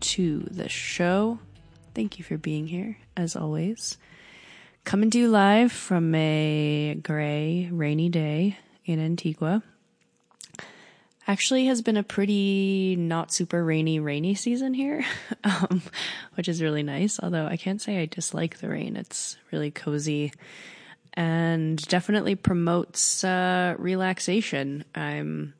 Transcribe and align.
to 0.00 0.40
the 0.50 0.68
show. 0.68 1.38
Thank 1.94 2.18
you 2.18 2.24
for 2.24 2.36
being 2.36 2.66
here, 2.66 2.98
as 3.16 3.36
always. 3.36 3.98
Coming 4.84 5.10
to 5.10 5.18
you 5.18 5.28
live 5.28 5.72
from 5.72 6.14
a 6.14 6.98
gray, 7.02 7.68
rainy 7.70 8.08
day 8.08 8.58
in 8.84 8.98
Antigua. 8.98 9.62
Actually, 11.26 11.66
has 11.66 11.82
been 11.82 11.96
a 11.96 12.02
pretty 12.02 12.96
not 12.96 13.32
super 13.32 13.62
rainy, 13.64 14.00
rainy 14.00 14.34
season 14.34 14.74
here, 14.74 15.04
um, 15.44 15.82
which 16.34 16.48
is 16.48 16.62
really 16.62 16.82
nice. 16.82 17.20
Although 17.22 17.46
I 17.46 17.56
can't 17.56 17.80
say 17.80 17.98
I 17.98 18.06
dislike 18.06 18.58
the 18.58 18.68
rain, 18.68 18.96
it's 18.96 19.36
really 19.52 19.70
cozy 19.70 20.32
and 21.14 21.76
definitely 21.88 22.34
promotes 22.34 23.24
uh, 23.24 23.74
relaxation. 23.78 24.84
I'm 24.94 25.54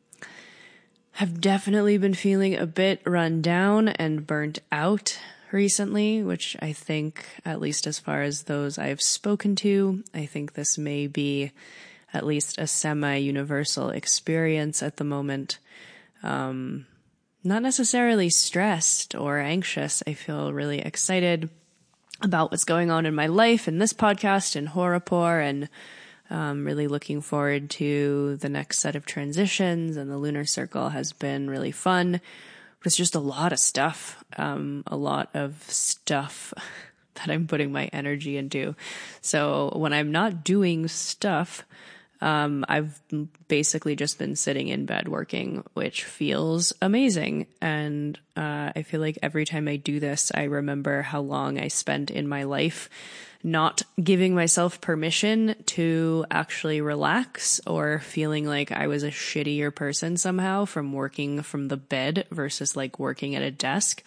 have 1.20 1.38
definitely 1.38 1.98
been 1.98 2.14
feeling 2.14 2.56
a 2.56 2.64
bit 2.64 3.02
run 3.04 3.42
down 3.42 3.88
and 3.88 4.26
burnt 4.26 4.58
out 4.72 5.18
recently, 5.52 6.22
which 6.22 6.56
I 6.62 6.72
think, 6.72 7.26
at 7.44 7.60
least 7.60 7.86
as 7.86 7.98
far 7.98 8.22
as 8.22 8.44
those 8.44 8.78
I've 8.78 9.02
spoken 9.02 9.54
to, 9.56 10.02
I 10.14 10.24
think 10.24 10.54
this 10.54 10.78
may 10.78 11.08
be 11.08 11.52
at 12.14 12.24
least 12.24 12.56
a 12.56 12.66
semi 12.66 13.16
universal 13.16 13.90
experience 13.90 14.82
at 14.82 14.96
the 14.96 15.04
moment. 15.04 15.58
Um, 16.22 16.86
not 17.44 17.60
necessarily 17.60 18.30
stressed 18.30 19.14
or 19.14 19.40
anxious. 19.40 20.02
I 20.06 20.14
feel 20.14 20.54
really 20.54 20.78
excited 20.78 21.50
about 22.22 22.50
what's 22.50 22.64
going 22.64 22.90
on 22.90 23.04
in 23.04 23.14
my 23.14 23.26
life 23.26 23.68
and 23.68 23.78
this 23.78 23.92
podcast 23.92 24.56
and 24.56 24.68
Horrorpore 24.68 25.46
and 25.46 25.68
um, 26.30 26.64
really 26.64 26.86
looking 26.86 27.20
forward 27.20 27.70
to 27.70 28.36
the 28.36 28.48
next 28.48 28.78
set 28.78 28.96
of 28.96 29.04
transitions, 29.04 29.96
and 29.96 30.10
the 30.10 30.16
lunar 30.16 30.44
circle 30.44 30.90
has 30.90 31.12
been 31.12 31.50
really 31.50 31.72
fun. 31.72 32.20
But 32.78 32.86
it's 32.86 32.96
just 32.96 33.14
a 33.14 33.20
lot 33.20 33.52
of 33.52 33.58
stuff, 33.58 34.24
um, 34.38 34.84
a 34.86 34.96
lot 34.96 35.28
of 35.34 35.62
stuff 35.68 36.54
that 37.14 37.28
I'm 37.28 37.46
putting 37.46 37.72
my 37.72 37.86
energy 37.86 38.36
into. 38.36 38.74
So 39.20 39.72
when 39.74 39.92
I'm 39.92 40.12
not 40.12 40.44
doing 40.44 40.88
stuff, 40.88 41.64
um, 42.22 42.64
I've 42.68 43.00
basically 43.48 43.96
just 43.96 44.18
been 44.18 44.36
sitting 44.36 44.68
in 44.68 44.86
bed 44.86 45.08
working, 45.08 45.64
which 45.74 46.04
feels 46.04 46.72
amazing. 46.82 47.46
And 47.60 48.18
uh, 48.36 48.72
I 48.76 48.82
feel 48.82 49.00
like 49.00 49.18
every 49.22 49.44
time 49.44 49.68
I 49.68 49.76
do 49.76 50.00
this, 50.00 50.30
I 50.34 50.44
remember 50.44 51.02
how 51.02 51.20
long 51.20 51.58
I 51.58 51.68
spent 51.68 52.10
in 52.10 52.28
my 52.28 52.44
life 52.44 52.88
not 53.42 53.82
giving 54.02 54.34
myself 54.34 54.80
permission 54.80 55.54
to 55.66 56.24
actually 56.30 56.80
relax 56.80 57.60
or 57.66 58.00
feeling 58.00 58.46
like 58.46 58.70
I 58.72 58.86
was 58.86 59.02
a 59.02 59.10
shittier 59.10 59.74
person 59.74 60.16
somehow 60.16 60.64
from 60.66 60.92
working 60.92 61.42
from 61.42 61.68
the 61.68 61.76
bed 61.76 62.26
versus 62.30 62.76
like 62.76 62.98
working 62.98 63.34
at 63.34 63.42
a 63.42 63.50
desk. 63.50 64.02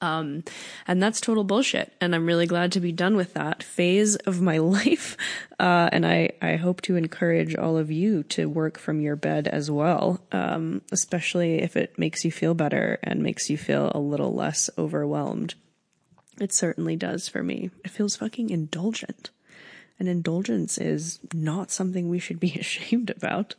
Um, 0.00 0.44
and 0.86 1.02
that's 1.02 1.20
total 1.20 1.44
bullshit. 1.44 1.92
And 2.00 2.14
I'm 2.14 2.26
really 2.26 2.46
glad 2.46 2.72
to 2.72 2.80
be 2.80 2.92
done 2.92 3.16
with 3.16 3.34
that 3.34 3.62
phase 3.62 4.16
of 4.16 4.40
my 4.40 4.58
life. 4.58 5.16
Uh, 5.58 5.88
and 5.92 6.06
I, 6.06 6.32
I 6.42 6.56
hope 6.56 6.82
to 6.82 6.96
encourage 6.96 7.56
all 7.56 7.76
of 7.78 7.90
you 7.90 8.22
to 8.24 8.48
work 8.48 8.78
from 8.78 9.00
your 9.00 9.16
bed 9.16 9.48
as 9.48 9.70
well. 9.70 10.20
Um, 10.32 10.82
especially 10.92 11.62
if 11.62 11.76
it 11.76 11.98
makes 11.98 12.24
you 12.24 12.30
feel 12.30 12.54
better 12.54 12.98
and 13.02 13.22
makes 13.22 13.48
you 13.48 13.56
feel 13.56 13.90
a 13.94 13.98
little 13.98 14.34
less 14.34 14.68
overwhelmed. 14.76 15.54
It 16.40 16.52
certainly 16.52 16.96
does 16.96 17.28
for 17.28 17.42
me. 17.42 17.70
It 17.84 17.90
feels 17.90 18.16
fucking 18.16 18.50
indulgent. 18.50 19.30
And 19.98 20.08
indulgence 20.08 20.76
is 20.76 21.18
not 21.32 21.70
something 21.70 22.08
we 22.08 22.18
should 22.18 22.40
be 22.40 22.54
ashamed 22.60 23.10
about. 23.10 23.54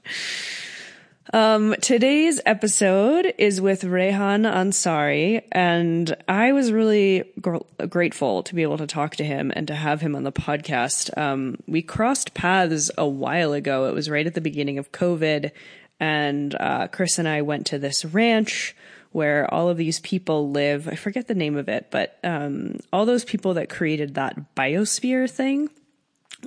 Um, 1.34 1.76
today's 1.82 2.40
episode 2.46 3.34
is 3.38 3.60
with 3.60 3.84
Rehan 3.84 4.46
Ansari, 4.46 5.44
and 5.52 6.16
I 6.30 6.54
was 6.54 6.72
really 6.72 7.26
gr- 7.42 7.58
grateful 7.90 8.44
to 8.44 8.56
be 8.56 8.62
able 8.62 8.78
to 8.78 8.88
talk 8.88 9.18
to 9.18 9.26
him 9.26 9.52
and 9.54 9.68
to 9.68 9.76
have 9.76 10.00
him 10.00 10.16
on 10.16 10.24
the 10.24 10.32
podcast. 10.32 11.16
Um, 11.18 11.58
we 11.68 11.82
crossed 11.82 12.34
paths 12.34 12.90
a 12.98 13.06
while 13.06 13.52
ago. 13.52 13.88
It 13.88 13.94
was 13.94 14.09
right 14.09 14.26
at 14.26 14.36
the 14.36 14.42
beginning 14.42 14.78
of 14.78 14.94
COVID, 14.94 15.52
and 16.00 16.56
uh, 16.56 16.88
Chris 16.88 17.20
and 17.20 17.28
I 17.28 17.42
went 17.42 17.66
to 17.68 17.80
this 17.80 18.06
ranch 18.06 18.74
where 19.17 19.51
all 19.51 19.67
of 19.67 19.78
these 19.78 20.00
people 20.00 20.51
live. 20.51 20.88
I 20.88 20.94
forget 20.94 21.28
the 21.28 21.33
name 21.33 21.57
of 21.57 21.67
it, 21.67 21.88
but 21.89 22.19
um, 22.23 22.79
all 22.94 23.07
those 23.07 23.25
people 23.25 23.55
that 23.55 23.67
created 23.67 24.13
that 24.13 24.55
biosphere 24.55 25.29
thing. 25.29 25.69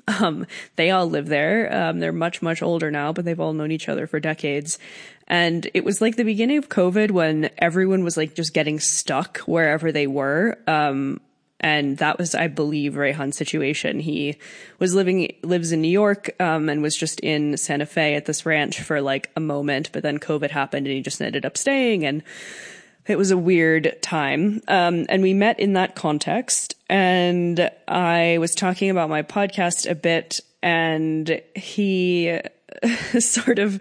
Um, 0.07 0.47
they 0.77 0.93
all 0.93 1.11
live 1.11 1.27
there. 1.27 1.69
Um, 1.75 1.99
they're 1.99 2.13
much, 2.13 2.43
much 2.43 2.63
older 2.63 2.93
now, 2.93 3.13
but 3.13 3.25
they've 3.25 3.41
all 3.41 3.53
known 3.53 3.73
each 3.73 3.89
other 3.89 4.07
for 4.07 4.21
decades. 4.21 4.79
And 5.27 5.69
it 5.75 5.85
was 5.85 6.01
like 6.01 6.15
the 6.15 6.23
beginning 6.23 6.59
of 6.59 6.69
COVID 6.69 7.11
when 7.11 7.51
everyone 7.59 8.05
was 8.05 8.17
like 8.17 8.37
just 8.37 8.55
getting 8.55 8.79
stuck 8.79 9.39
wherever 9.39 9.91
they 9.91 10.07
were. 10.07 10.57
Um, 10.69 11.21
and 11.61 11.99
that 11.99 12.19
was, 12.19 12.35
I 12.35 12.49
believe, 12.49 12.97
Rehan's 12.97 13.37
situation. 13.37 14.01
He 14.01 14.37
was 14.79 14.95
living, 14.95 15.35
lives 15.43 15.73
in 15.73 15.83
New 15.83 15.89
York, 15.89 16.31
um, 16.41 16.69
and 16.69 16.83
was 16.83 16.97
just 16.97 17.21
in 17.21 17.57
Santa 17.57 17.87
Fe 17.87 18.15
at 18.15 18.25
this 18.25 18.47
ranch 18.47 18.81
for 18.81 19.01
like 19.01 19.31
a 19.37 19.41
moment, 19.41 19.91
but 19.93 20.03
then 20.03 20.19
COVID 20.19 20.51
happened 20.51 20.87
and 20.87 20.97
he 20.97 21.03
just 21.03 21.21
ended 21.21 21.45
up 21.45 21.57
staying 21.57 22.05
and 22.05 22.23
it 23.07 23.19
was 23.19 23.31
a 23.31 23.37
weird 23.37 23.97
time. 24.03 24.63
Um, 24.69 25.07
and 25.09 25.23
we 25.23 25.35
met 25.35 25.61
in 25.61 25.75
that 25.75 25.95
context 25.95 26.77
and 26.89 27.71
I 27.89 28.39
was 28.39 28.55
talking 28.55 28.89
about 28.91 29.11
my 29.11 29.23
podcast 29.23 29.91
a 29.91 29.95
bit 29.95 30.41
and 30.63 31.41
he 31.55 32.39
sort 33.19 33.59
of 33.59 33.81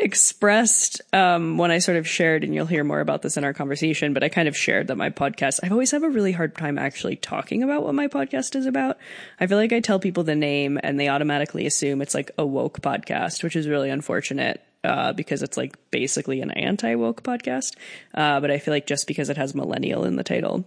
expressed 0.00 1.00
um, 1.12 1.58
when 1.58 1.70
I 1.70 1.78
sort 1.78 1.96
of 1.96 2.08
shared, 2.08 2.42
and 2.42 2.54
you'll 2.54 2.66
hear 2.66 2.84
more 2.84 3.00
about 3.00 3.22
this 3.22 3.36
in 3.36 3.44
our 3.44 3.52
conversation, 3.52 4.12
but 4.14 4.24
I 4.24 4.28
kind 4.28 4.48
of 4.48 4.56
shared 4.56 4.88
that 4.88 4.96
my 4.96 5.10
podcast, 5.10 5.60
I 5.62 5.68
always 5.68 5.90
have 5.90 6.02
a 6.02 6.08
really 6.08 6.32
hard 6.32 6.56
time 6.56 6.78
actually 6.78 7.16
talking 7.16 7.62
about 7.62 7.84
what 7.84 7.94
my 7.94 8.08
podcast 8.08 8.56
is 8.56 8.66
about. 8.66 8.98
I 9.38 9.46
feel 9.46 9.58
like 9.58 9.72
I 9.72 9.80
tell 9.80 10.00
people 10.00 10.24
the 10.24 10.34
name 10.34 10.78
and 10.82 10.98
they 10.98 11.08
automatically 11.08 11.66
assume 11.66 12.02
it's 12.02 12.14
like 12.14 12.30
a 12.38 12.46
woke 12.46 12.80
podcast, 12.80 13.44
which 13.44 13.56
is 13.56 13.68
really 13.68 13.90
unfortunate. 13.90 14.62
Uh, 14.82 15.12
because 15.12 15.42
it's 15.42 15.58
like 15.58 15.76
basically 15.90 16.40
an 16.40 16.50
anti 16.52 16.94
woke 16.94 17.22
podcast. 17.22 17.76
Uh, 18.14 18.40
but 18.40 18.50
I 18.50 18.56
feel 18.56 18.72
like 18.72 18.86
just 18.86 19.06
because 19.06 19.28
it 19.28 19.36
has 19.36 19.54
millennial 19.54 20.06
in 20.06 20.16
the 20.16 20.24
title, 20.24 20.64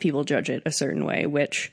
people 0.00 0.24
judge 0.24 0.50
it 0.50 0.62
a 0.66 0.70
certain 0.70 1.06
way, 1.06 1.24
which 1.24 1.72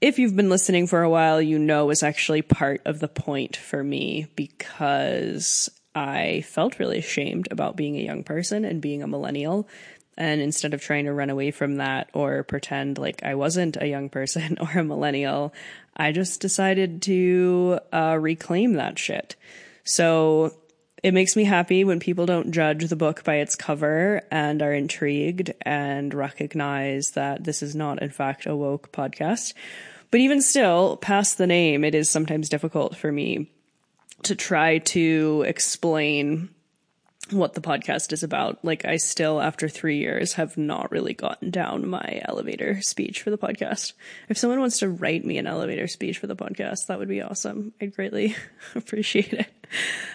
if 0.00 0.18
you've 0.18 0.34
been 0.34 0.48
listening 0.48 0.86
for 0.86 1.02
a 1.02 1.10
while, 1.10 1.42
you 1.42 1.58
know 1.58 1.90
is 1.90 2.02
actually 2.02 2.42
part 2.42 2.80
of 2.86 3.00
the 3.00 3.08
point 3.08 3.56
for 3.56 3.82
me 3.82 4.28
because 4.34 5.70
I 5.94 6.42
felt 6.42 6.78
really 6.78 6.98
ashamed 6.98 7.48
about 7.50 7.76
being 7.76 7.96
a 7.96 8.02
young 8.02 8.24
person 8.24 8.64
and 8.64 8.80
being 8.80 9.02
a 9.02 9.06
millennial. 9.06 9.68
And 10.16 10.40
instead 10.40 10.74
of 10.74 10.80
trying 10.80 11.06
to 11.06 11.12
run 11.12 11.30
away 11.30 11.50
from 11.50 11.76
that 11.76 12.08
or 12.12 12.44
pretend 12.44 12.98
like 12.98 13.22
I 13.22 13.34
wasn't 13.34 13.76
a 13.80 13.88
young 13.88 14.08
person 14.08 14.58
or 14.60 14.80
a 14.80 14.84
millennial, 14.84 15.52
I 15.96 16.12
just 16.12 16.40
decided 16.40 17.02
to 17.02 17.78
uh, 17.92 18.16
reclaim 18.20 18.74
that 18.74 18.98
shit. 18.98 19.36
So 19.84 20.54
it 21.02 21.14
makes 21.14 21.36
me 21.36 21.44
happy 21.44 21.84
when 21.84 22.00
people 22.00 22.26
don't 22.26 22.52
judge 22.52 22.88
the 22.88 22.96
book 22.96 23.24
by 23.24 23.36
its 23.36 23.56
cover 23.56 24.22
and 24.30 24.62
are 24.62 24.72
intrigued 24.72 25.52
and 25.62 26.14
recognize 26.14 27.10
that 27.10 27.44
this 27.44 27.62
is 27.62 27.74
not, 27.74 28.00
in 28.00 28.10
fact, 28.10 28.46
a 28.46 28.56
woke 28.56 28.90
podcast. 28.90 29.52
But 30.10 30.20
even 30.20 30.40
still, 30.40 30.96
past 30.96 31.38
the 31.38 31.46
name, 31.46 31.84
it 31.84 31.94
is 31.94 32.08
sometimes 32.08 32.48
difficult 32.48 32.96
for 32.96 33.12
me 33.12 33.50
to 34.24 34.34
try 34.34 34.78
to 34.78 35.44
explain 35.46 36.50
what 37.30 37.54
the 37.54 37.60
podcast 37.60 38.12
is 38.12 38.22
about. 38.22 38.64
Like, 38.64 38.84
I 38.84 38.96
still, 38.96 39.40
after 39.40 39.68
three 39.68 39.98
years, 39.98 40.34
have 40.34 40.58
not 40.58 40.90
really 40.90 41.14
gotten 41.14 41.50
down 41.50 41.88
my 41.88 42.20
elevator 42.24 42.82
speech 42.82 43.22
for 43.22 43.30
the 43.30 43.38
podcast. 43.38 43.94
If 44.28 44.36
someone 44.36 44.60
wants 44.60 44.78
to 44.80 44.88
write 44.90 45.24
me 45.24 45.38
an 45.38 45.46
elevator 45.46 45.88
speech 45.88 46.18
for 46.18 46.26
the 46.26 46.36
podcast, 46.36 46.86
that 46.88 46.98
would 46.98 47.08
be 47.08 47.22
awesome. 47.22 47.72
I'd 47.80 47.94
greatly 47.94 48.36
appreciate 48.74 49.32
it. 49.32 49.46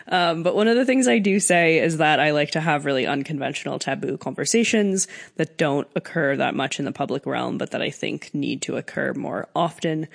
Um, 0.07 0.43
but 0.43 0.55
one 0.55 0.67
of 0.67 0.75
the 0.75 0.85
things 0.85 1.07
I 1.07 1.19
do 1.19 1.39
say 1.39 1.79
is 1.79 1.97
that 1.97 2.19
I 2.19 2.31
like 2.31 2.51
to 2.51 2.61
have 2.61 2.85
really 2.85 3.07
unconventional 3.07 3.79
taboo 3.79 4.17
conversations 4.17 5.07
that 5.37 5.57
don't 5.57 5.87
occur 5.95 6.35
that 6.35 6.55
much 6.55 6.79
in 6.79 6.85
the 6.85 6.91
public 6.91 7.25
realm, 7.25 7.57
but 7.57 7.71
that 7.71 7.81
I 7.81 7.89
think 7.89 8.33
need 8.33 8.61
to 8.63 8.77
occur 8.77 9.13
more 9.13 9.49
often. 9.55 10.07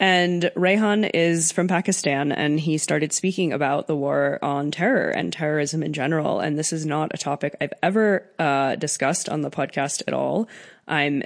And 0.00 0.50
Rehan 0.56 1.08
is 1.14 1.52
from 1.52 1.68
Pakistan 1.68 2.32
and 2.32 2.58
he 2.58 2.78
started 2.78 3.12
speaking 3.12 3.52
about 3.52 3.86
the 3.86 3.94
war 3.94 4.38
on 4.42 4.70
terror 4.70 5.10
and 5.10 5.32
terrorism 5.32 5.82
in 5.82 5.92
general. 5.92 6.40
And 6.40 6.58
this 6.58 6.72
is 6.72 6.84
not 6.84 7.12
a 7.14 7.18
topic 7.18 7.56
I've 7.60 7.72
ever 7.82 8.28
uh, 8.38 8.74
discussed 8.74 9.28
on 9.28 9.42
the 9.42 9.50
podcast 9.50 10.02
at 10.08 10.14
all. 10.14 10.48
I'm 10.88 11.22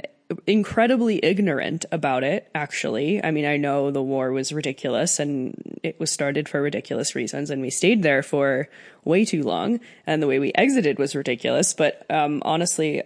incredibly 0.47 1.25
ignorant 1.25 1.87
about 1.91 2.23
it, 2.23 2.51
actually. 2.55 3.25
I 3.25 3.31
mean, 3.31 3.47
I 3.47 3.57
know 3.57 3.91
the 3.91 4.03
war 4.03 4.31
was 4.33 4.53
ridiculous 4.53 5.19
and 5.19 5.81
it 5.83 5.99
was 5.99 6.11
started 6.11 6.47
for 6.47 6.61
ridiculous 6.61 7.15
reasons 7.15 7.49
and 7.49 7.63
we 7.63 7.71
stayed 7.71 8.03
there 8.03 8.23
for 8.23 8.69
way 9.05 9.25
too 9.25 9.43
long 9.43 9.81
and 10.07 10.23
the 10.23 10.27
way 10.27 10.39
we 10.39 10.53
exited 10.55 10.99
was 10.99 11.17
ridiculous. 11.17 11.73
But 11.73 12.05
um, 12.11 12.43
honestly, 12.45 13.03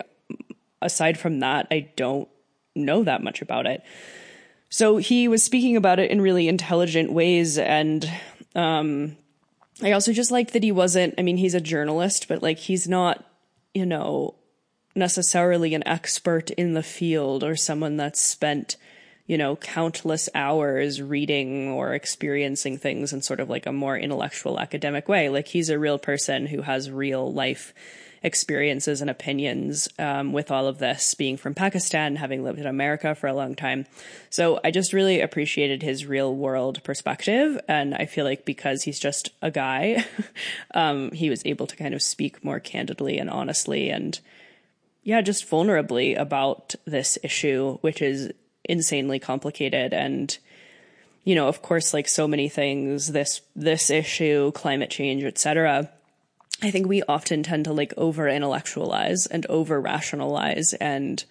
aside 0.80 1.16
from 1.16 1.38
that, 1.40 1.68
I 1.70 1.90
don't 1.94 2.28
know 2.74 3.04
that 3.04 3.22
much 3.22 3.40
about 3.40 3.66
it. 3.66 3.84
So 4.72 4.96
he 4.96 5.28
was 5.28 5.42
speaking 5.42 5.76
about 5.76 5.98
it 5.98 6.10
in 6.10 6.22
really 6.22 6.48
intelligent 6.48 7.12
ways. 7.12 7.58
And 7.58 8.10
um, 8.54 9.18
I 9.82 9.92
also 9.92 10.14
just 10.14 10.30
liked 10.30 10.54
that 10.54 10.62
he 10.62 10.72
wasn't, 10.72 11.12
I 11.18 11.22
mean, 11.22 11.36
he's 11.36 11.52
a 11.54 11.60
journalist, 11.60 12.26
but 12.26 12.42
like 12.42 12.56
he's 12.56 12.88
not, 12.88 13.22
you 13.74 13.84
know, 13.84 14.34
necessarily 14.94 15.74
an 15.74 15.86
expert 15.86 16.48
in 16.52 16.72
the 16.72 16.82
field 16.82 17.44
or 17.44 17.54
someone 17.54 17.98
that's 17.98 18.22
spent, 18.22 18.78
you 19.26 19.36
know, 19.36 19.56
countless 19.56 20.30
hours 20.34 21.02
reading 21.02 21.68
or 21.68 21.92
experiencing 21.92 22.78
things 22.78 23.12
in 23.12 23.20
sort 23.20 23.40
of 23.40 23.50
like 23.50 23.66
a 23.66 23.72
more 23.72 23.98
intellectual 23.98 24.58
academic 24.58 25.06
way. 25.06 25.28
Like 25.28 25.48
he's 25.48 25.68
a 25.68 25.78
real 25.78 25.98
person 25.98 26.46
who 26.46 26.62
has 26.62 26.90
real 26.90 27.30
life 27.30 27.74
experiences 28.22 29.00
and 29.00 29.10
opinions 29.10 29.88
um, 29.98 30.32
with 30.32 30.50
all 30.50 30.66
of 30.66 30.78
this, 30.78 31.14
being 31.14 31.36
from 31.36 31.54
Pakistan, 31.54 32.16
having 32.16 32.44
lived 32.44 32.58
in 32.58 32.66
America 32.66 33.14
for 33.14 33.26
a 33.26 33.34
long 33.34 33.54
time. 33.54 33.86
So 34.30 34.60
I 34.62 34.70
just 34.70 34.92
really 34.92 35.20
appreciated 35.20 35.82
his 35.82 36.06
real 36.06 36.34
world 36.34 36.82
perspective. 36.84 37.60
And 37.68 37.94
I 37.94 38.06
feel 38.06 38.24
like 38.24 38.44
because 38.44 38.84
he's 38.84 38.98
just 38.98 39.30
a 39.42 39.50
guy, 39.50 40.04
um, 40.74 41.10
he 41.12 41.30
was 41.30 41.42
able 41.44 41.66
to 41.66 41.76
kind 41.76 41.94
of 41.94 42.02
speak 42.02 42.44
more 42.44 42.60
candidly 42.60 43.18
and 43.18 43.28
honestly 43.28 43.90
and, 43.90 44.18
yeah, 45.02 45.20
just 45.20 45.50
vulnerably 45.50 46.18
about 46.18 46.76
this 46.84 47.18
issue, 47.24 47.78
which 47.80 48.00
is 48.00 48.30
insanely 48.64 49.18
complicated 49.18 49.92
and 49.92 50.38
you 51.24 51.34
know 51.34 51.48
of 51.48 51.62
course 51.62 51.92
like 51.92 52.06
so 52.06 52.28
many 52.28 52.48
things 52.48 53.08
this 53.08 53.40
this 53.56 53.90
issue 53.90 54.52
climate 54.52 54.88
change 54.88 55.24
etc 55.24 55.90
I 56.62 56.70
think 56.70 56.86
we 56.86 57.02
often 57.02 57.42
tend 57.42 57.64
to 57.64 57.72
like 57.72 57.92
over 57.96 58.28
intellectualize 58.28 59.26
and 59.26 59.44
over 59.46 59.80
rationalize 59.80 60.74
and, 60.74 61.22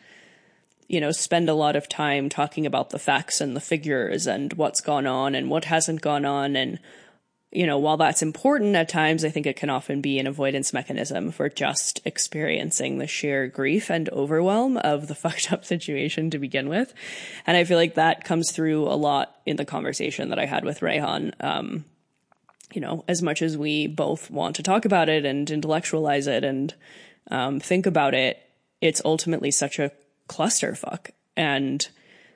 you 0.89 0.99
know, 0.99 1.11
spend 1.11 1.47
a 1.47 1.53
lot 1.53 1.77
of 1.77 1.87
time 1.87 2.27
talking 2.27 2.65
about 2.65 2.89
the 2.89 2.99
facts 2.99 3.39
and 3.39 3.55
the 3.55 3.61
figures 3.61 4.27
and 4.27 4.51
what's 4.53 4.81
gone 4.81 5.07
on 5.07 5.33
and 5.33 5.49
what 5.49 5.65
hasn't 5.65 6.01
gone 6.01 6.25
on. 6.25 6.57
And, 6.57 6.79
you 7.49 7.65
know, 7.65 7.77
while 7.77 7.95
that's 7.95 8.21
important 8.21 8.75
at 8.75 8.89
times, 8.89 9.23
I 9.23 9.29
think 9.29 9.45
it 9.45 9.55
can 9.55 9.69
often 9.69 10.01
be 10.01 10.19
an 10.19 10.27
avoidance 10.27 10.73
mechanism 10.73 11.31
for 11.31 11.47
just 11.47 12.01
experiencing 12.03 12.97
the 12.97 13.07
sheer 13.07 13.47
grief 13.47 13.89
and 13.89 14.09
overwhelm 14.09 14.75
of 14.75 15.07
the 15.07 15.15
fucked 15.23 15.53
up 15.53 15.63
situation 15.63 16.29
to 16.31 16.39
begin 16.39 16.67
with. 16.67 16.93
And 17.47 17.55
I 17.55 17.63
feel 17.63 17.77
like 17.77 17.93
that 17.93 18.25
comes 18.25 18.51
through 18.51 18.83
a 18.83 18.95
lot 18.95 19.33
in 19.45 19.55
the 19.55 19.65
conversation 19.65 20.29
that 20.29 20.39
I 20.39 20.45
had 20.45 20.65
with 20.65 20.81
Rehan. 20.81 21.33
Um, 21.39 21.85
you 22.73 22.81
know, 22.81 23.03
as 23.07 23.21
much 23.21 23.41
as 23.41 23.57
we 23.57 23.87
both 23.87 24.29
want 24.29 24.55
to 24.55 24.63
talk 24.63 24.85
about 24.85 25.09
it 25.09 25.25
and 25.25 25.49
intellectualize 25.49 26.27
it 26.27 26.43
and 26.43 26.73
um, 27.29 27.59
think 27.59 27.85
about 27.85 28.13
it, 28.13 28.37
it's 28.81 29.01
ultimately 29.05 29.51
such 29.51 29.79
a 29.79 29.91
clusterfuck. 30.27 31.11
And 31.35 31.87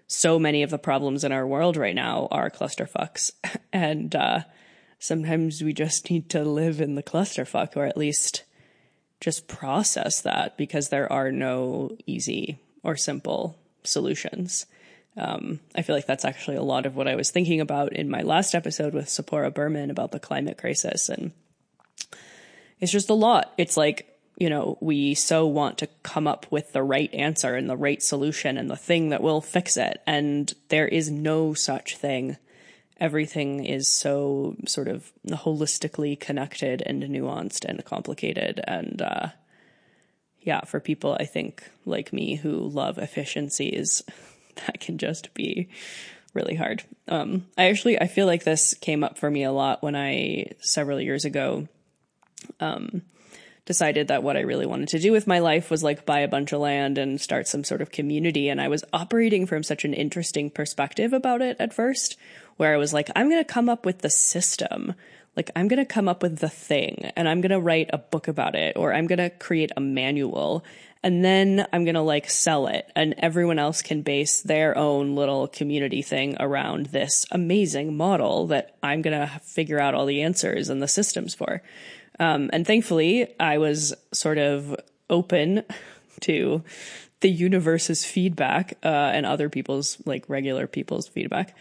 so 0.08 0.38
many 0.38 0.64
of 0.64 0.70
the 0.70 0.78
problems 0.78 1.24
in 1.24 1.32
our 1.32 1.48
world 1.48 1.78
right 1.78 1.96
now 1.96 2.28
are 2.32 2.50
clusterfucks. 2.50 3.32
and 3.74 4.16
uh, 4.16 4.42
sometimes 5.00 5.62
we 5.62 5.74
just 5.74 6.10
need 6.10 6.30
to 6.30 6.44
live 6.44 6.80
in 6.82 6.96
the 6.96 7.04
clusterfuck 7.04 7.76
or 7.76 7.86
at 7.86 7.98
least 7.98 8.44
just 9.22 9.48
process 9.48 10.22
that 10.22 10.58
because 10.58 10.90
there 10.90 11.12
are 11.12 11.32
no 11.32 11.98
easy 12.06 12.60
or 12.84 12.96
simple 12.96 13.58
solutions. 13.84 14.66
Um, 15.18 15.60
I 15.74 15.82
feel 15.82 15.96
like 15.96 16.08
that's 16.08 16.26
actually 16.26 16.58
a 16.58 16.64
lot 16.64 16.86
of 16.86 16.96
what 16.96 17.08
I 17.08 17.16
was 17.16 17.32
thinking 17.32 17.62
about 17.62 17.94
in 17.94 18.10
my 18.10 18.22
last 18.22 18.54
episode 18.54 18.94
with 18.94 19.06
Tzeporah 19.06 19.54
Berman 19.54 19.90
about 19.90 20.12
the 20.12 20.20
climate 20.20 20.58
crisis. 20.58 21.10
And 21.10 21.32
it's 22.80 22.92
just 22.92 23.10
a 23.10 23.14
lot. 23.14 23.54
It's 23.58 23.78
like, 23.78 24.20
you 24.38 24.50
know, 24.50 24.78
we 24.82 25.14
so 25.14 25.48
want 25.48 25.78
to 25.78 25.88
come 26.04 26.28
up 26.28 26.46
with 26.52 26.74
the 26.74 26.84
right 26.84 27.14
answer 27.14 27.56
and 27.56 27.70
the 27.70 27.78
right 27.78 28.04
solution 28.04 28.58
and 28.58 28.70
the 28.70 28.76
thing 28.76 29.10
that 29.10 29.24
will 29.24 29.40
fix 29.40 29.78
it. 29.78 30.02
And 30.06 30.54
there 30.68 30.88
is 30.88 31.10
no 31.10 31.54
such 31.54 31.96
thing. 31.96 32.36
Everything 33.00 33.64
is 33.64 33.88
so 33.88 34.56
sort 34.68 34.90
of 34.90 35.12
holistically 35.28 36.20
connected 36.20 36.82
and 36.86 37.04
nuanced 37.04 37.64
and 37.64 37.84
complicated. 37.86 38.60
And, 38.68 39.02
uh, 39.02 39.28
yeah, 40.42 40.62
for 40.62 40.80
people, 40.80 41.16
I 41.18 41.26
think, 41.26 41.70
like 41.86 42.14
me 42.14 42.36
who 42.36 42.52
love 42.52 42.98
efficiencies, 42.98 44.04
that 44.66 44.80
can 44.80 44.98
just 44.98 45.34
be 45.34 45.70
really 46.34 46.56
hard. 46.56 46.84
Um, 47.08 47.48
I 47.58 47.70
actually 47.70 48.00
I 48.00 48.08
feel 48.08 48.26
like 48.26 48.44
this 48.44 48.74
came 48.74 49.04
up 49.04 49.18
for 49.18 49.32
me 49.32 49.44
a 49.44 49.52
lot 49.52 49.82
when 49.82 49.96
I 49.96 50.52
several 50.60 51.00
years 51.00 51.26
ago 51.26 51.68
um, 52.60 53.02
decided 53.66 54.10
that 54.10 54.24
what 54.24 54.38
I 54.38 54.42
really 54.42 54.66
wanted 54.66 54.90
to 54.90 55.00
do 55.00 55.12
with 55.12 55.28
my 55.28 55.40
life 55.40 55.72
was 55.72 55.84
like 55.84 56.06
buy 56.06 56.20
a 56.20 56.28
bunch 56.28 56.54
of 56.54 56.62
land 56.62 56.98
and 56.98 57.20
start 57.20 57.48
some 57.48 57.64
sort 57.64 57.82
of 57.82 57.92
community. 57.92 58.50
And 58.50 58.62
I 58.62 58.68
was 58.68 58.84
operating 58.94 59.48
from 59.48 59.64
such 59.64 59.84
an 59.84 59.94
interesting 59.94 60.50
perspective 60.52 61.14
about 61.14 61.42
it 61.42 61.58
at 61.60 61.74
first, 61.74 62.18
where 62.58 62.74
I 62.74 62.78
was 62.78 62.94
like, 62.94 63.10
I'm 63.16 63.30
going 63.30 63.44
to 63.44 63.54
come 63.54 63.68
up 63.68 63.86
with 63.86 64.00
the 64.00 64.10
system. 64.10 64.94
Like, 65.36 65.52
I'm 65.56 65.68
going 65.68 65.80
to 65.80 65.86
come 65.86 66.08
up 66.08 66.22
with 66.22 66.38
the 66.38 66.50
thing 66.50 67.12
and 67.16 67.28
I'm 67.28 67.42
going 67.42 67.52
to 67.52 67.60
write 67.60 67.90
a 67.92 67.98
book 67.98 68.28
about 68.28 68.56
it 68.56 68.78
or 68.78 68.94
I'm 68.94 69.08
going 69.08 69.20
to 69.20 69.30
create 69.30 69.72
a 69.76 69.82
manual 69.82 70.64
and 71.06 71.24
then 71.24 71.68
I'm 71.72 71.86
going 71.86 71.94
to 71.94 72.02
like 72.02 72.32
sell 72.32 72.66
it 72.66 72.92
and 72.96 73.14
everyone 73.20 73.60
else 73.60 73.84
can 73.84 74.02
base 74.02 74.42
their 74.42 74.76
own 74.76 75.14
little 75.14 75.48
community 75.48 76.02
thing 76.02 76.36
around 76.40 76.88
this 76.88 77.28
amazing 77.30 77.96
model 77.96 78.48
that 78.48 78.76
I'm 78.82 79.04
going 79.04 79.16
to 79.18 79.28
figure 79.44 79.80
out 79.80 79.94
all 79.94 80.08
the 80.08 80.24
answers 80.24 80.68
and 80.68 80.82
the 80.82 80.88
systems 80.88 81.36
for. 81.36 81.62
Um, 82.20 82.50
and 82.52 82.66
thankfully 82.66 83.28
I 83.40 83.60
was 83.60 83.94
sort 84.14 84.40
of 84.40 84.76
open 85.08 85.64
to 86.22 86.64
the 87.20 87.30
universe's 87.30 88.04
feedback, 88.04 88.78
uh, 88.84 88.88
and 88.88 89.28
other 89.28 89.48
people's 89.48 89.98
like 90.06 90.26
regular 90.28 90.66
people's 90.66 91.08
feedback, 91.08 91.56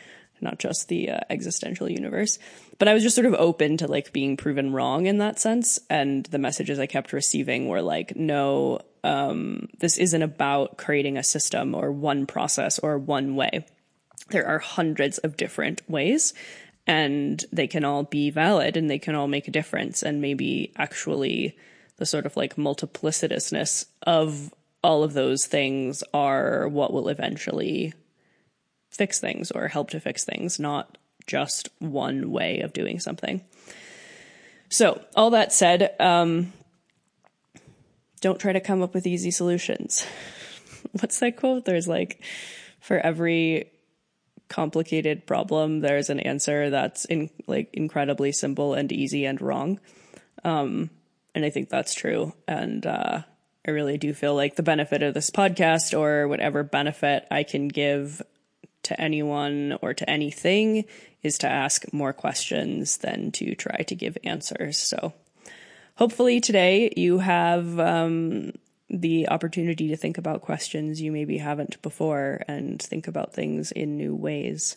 not 0.44 0.58
just 0.58 0.88
the 0.88 1.10
uh, 1.10 1.20
existential 1.30 1.90
universe. 1.90 2.38
But 2.78 2.88
I 2.88 2.94
was 2.94 3.02
just 3.02 3.16
sort 3.16 3.26
of 3.26 3.34
open 3.34 3.76
to 3.78 3.88
like 3.88 4.12
being 4.12 4.36
proven 4.36 4.72
wrong 4.72 5.06
in 5.06 5.18
that 5.18 5.40
sense. 5.40 5.80
And 5.90 6.24
the 6.26 6.38
messages 6.38 6.78
I 6.78 6.86
kept 6.86 7.12
receiving 7.12 7.68
were 7.68 7.82
like, 7.82 8.14
no, 8.14 8.80
um, 9.02 9.68
this 9.78 9.98
isn't 9.98 10.22
about 10.22 10.76
creating 10.76 11.16
a 11.16 11.24
system 11.24 11.74
or 11.74 11.90
one 11.90 12.26
process 12.26 12.78
or 12.78 12.98
one 12.98 13.34
way. 13.34 13.66
There 14.30 14.46
are 14.46 14.58
hundreds 14.58 15.18
of 15.18 15.36
different 15.36 15.82
ways 15.88 16.32
and 16.86 17.44
they 17.52 17.66
can 17.66 17.84
all 17.84 18.04
be 18.04 18.30
valid 18.30 18.76
and 18.76 18.88
they 18.88 18.98
can 18.98 19.14
all 19.14 19.28
make 19.28 19.48
a 19.48 19.52
difference. 19.52 20.02
And 20.02 20.20
maybe 20.20 20.72
actually 20.76 21.56
the 21.96 22.06
sort 22.06 22.26
of 22.26 22.36
like 22.36 22.56
multiplicitousness 22.56 23.86
of 24.06 24.52
all 24.82 25.02
of 25.02 25.14
those 25.14 25.46
things 25.46 26.02
are 26.12 26.68
what 26.68 26.92
will 26.92 27.08
eventually 27.08 27.94
fix 28.94 29.20
things 29.20 29.50
or 29.50 29.68
help 29.68 29.90
to 29.90 30.00
fix 30.00 30.24
things, 30.24 30.58
not 30.58 30.96
just 31.26 31.68
one 31.78 32.30
way 32.30 32.60
of 32.60 32.72
doing 32.72 33.00
something. 33.00 33.42
So, 34.68 35.04
all 35.14 35.30
that 35.30 35.52
said, 35.52 35.94
um, 36.00 36.52
don't 38.20 38.40
try 38.40 38.52
to 38.52 38.60
come 38.60 38.82
up 38.82 38.94
with 38.94 39.06
easy 39.06 39.30
solutions. 39.30 40.06
What's 40.92 41.18
that 41.20 41.36
quote? 41.36 41.64
There's 41.64 41.88
like, 41.88 42.22
for 42.80 42.98
every 42.98 43.70
complicated 44.48 45.26
problem, 45.26 45.80
there's 45.80 46.10
an 46.10 46.20
answer 46.20 46.70
that's 46.70 47.04
in 47.06 47.30
like 47.46 47.70
incredibly 47.72 48.32
simple 48.32 48.74
and 48.74 48.90
easy 48.92 49.24
and 49.24 49.40
wrong. 49.40 49.80
Um, 50.44 50.90
and 51.34 51.44
I 51.44 51.50
think 51.50 51.68
that's 51.68 51.94
true. 51.94 52.32
And, 52.46 52.86
uh, 52.86 53.22
I 53.66 53.70
really 53.70 53.96
do 53.96 54.12
feel 54.12 54.34
like 54.34 54.56
the 54.56 54.62
benefit 54.62 55.02
of 55.02 55.14
this 55.14 55.30
podcast 55.30 55.98
or 55.98 56.28
whatever 56.28 56.62
benefit 56.62 57.26
I 57.30 57.44
can 57.44 57.68
give 57.68 58.20
to 58.84 59.00
anyone 59.00 59.76
or 59.82 59.94
to 59.94 60.08
anything 60.08 60.84
is 61.22 61.38
to 61.38 61.48
ask 61.48 61.92
more 61.92 62.12
questions 62.12 62.98
than 62.98 63.32
to 63.32 63.54
try 63.54 63.82
to 63.82 63.94
give 63.94 64.16
answers. 64.24 64.78
So 64.78 65.12
hopefully 65.96 66.40
today 66.40 66.92
you 66.96 67.18
have 67.18 67.80
um, 67.80 68.52
the 68.90 69.28
opportunity 69.28 69.88
to 69.88 69.96
think 69.96 70.18
about 70.18 70.42
questions 70.42 71.00
you 71.00 71.10
maybe 71.12 71.38
haven't 71.38 71.80
before 71.82 72.42
and 72.46 72.80
think 72.80 73.08
about 73.08 73.32
things 73.32 73.72
in 73.72 73.96
new 73.96 74.14
ways. 74.14 74.76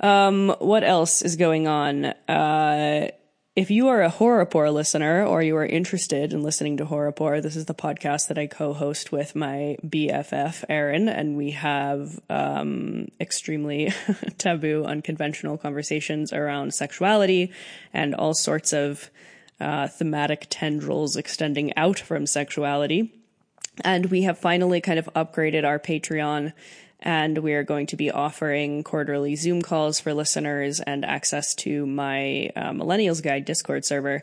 Um, 0.00 0.54
what 0.60 0.84
else 0.84 1.22
is 1.22 1.36
going 1.36 1.66
on? 1.66 2.06
Uh, 2.28 3.08
if 3.56 3.70
you 3.70 3.88
are 3.88 4.02
a 4.02 4.10
Horrorpore 4.10 4.72
listener 4.72 5.24
or 5.24 5.42
you 5.42 5.56
are 5.56 5.66
interested 5.66 6.32
in 6.32 6.42
listening 6.42 6.76
to 6.76 6.84
Horrorpore, 6.84 7.42
this 7.42 7.56
is 7.56 7.64
the 7.64 7.74
podcast 7.74 8.28
that 8.28 8.38
I 8.38 8.46
co-host 8.46 9.10
with 9.10 9.34
my 9.34 9.76
BFF 9.84 10.64
Aaron, 10.68 11.08
and 11.08 11.36
we 11.36 11.50
have 11.50 12.20
um, 12.30 13.08
extremely 13.18 13.92
taboo, 14.38 14.84
unconventional 14.84 15.58
conversations 15.58 16.32
around 16.32 16.74
sexuality 16.74 17.50
and 17.92 18.14
all 18.14 18.34
sorts 18.34 18.72
of 18.72 19.10
uh, 19.58 19.88
thematic 19.88 20.46
tendrils 20.48 21.16
extending 21.16 21.76
out 21.76 21.98
from 21.98 22.26
sexuality. 22.26 23.12
And 23.82 24.06
we 24.06 24.22
have 24.22 24.38
finally 24.38 24.80
kind 24.80 24.98
of 24.98 25.10
upgraded 25.16 25.64
our 25.64 25.80
Patreon 25.80 26.52
and 27.00 27.38
we 27.38 27.54
are 27.54 27.64
going 27.64 27.86
to 27.86 27.96
be 27.96 28.10
offering 28.10 28.84
quarterly 28.84 29.36
Zoom 29.36 29.62
calls 29.62 30.00
for 30.00 30.14
listeners 30.14 30.80
and 30.80 31.04
access 31.04 31.54
to 31.56 31.86
my 31.86 32.50
uh, 32.54 32.70
Millennials 32.70 33.22
Guide 33.22 33.44
Discord 33.44 33.84
server. 33.84 34.22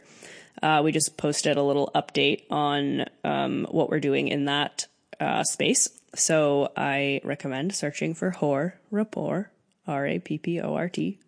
Uh, 0.62 0.82
we 0.84 0.92
just 0.92 1.18
posted 1.18 1.58
a 1.58 1.64
little 1.64 1.92
update 1.94 2.44
on 2.50 3.06
um, 3.24 3.68
what 3.70 3.90
we're 3.90 4.00
doing 4.00 4.28
in 4.28 4.46
that 4.46 4.88
uh, 5.20 5.44
space. 5.44 5.88
So 6.16 6.72
I 6.76 7.22
recommend 7.24 7.76
searching 7.76 8.14
for 8.14 8.32
Hor 8.32 8.80
Rapport, 8.92 9.52
R 9.86 10.08
A 10.08 10.20
P 10.20 10.38
P 10.38 10.60
O 10.60 10.76
R 10.76 10.90
T, 10.90 11.20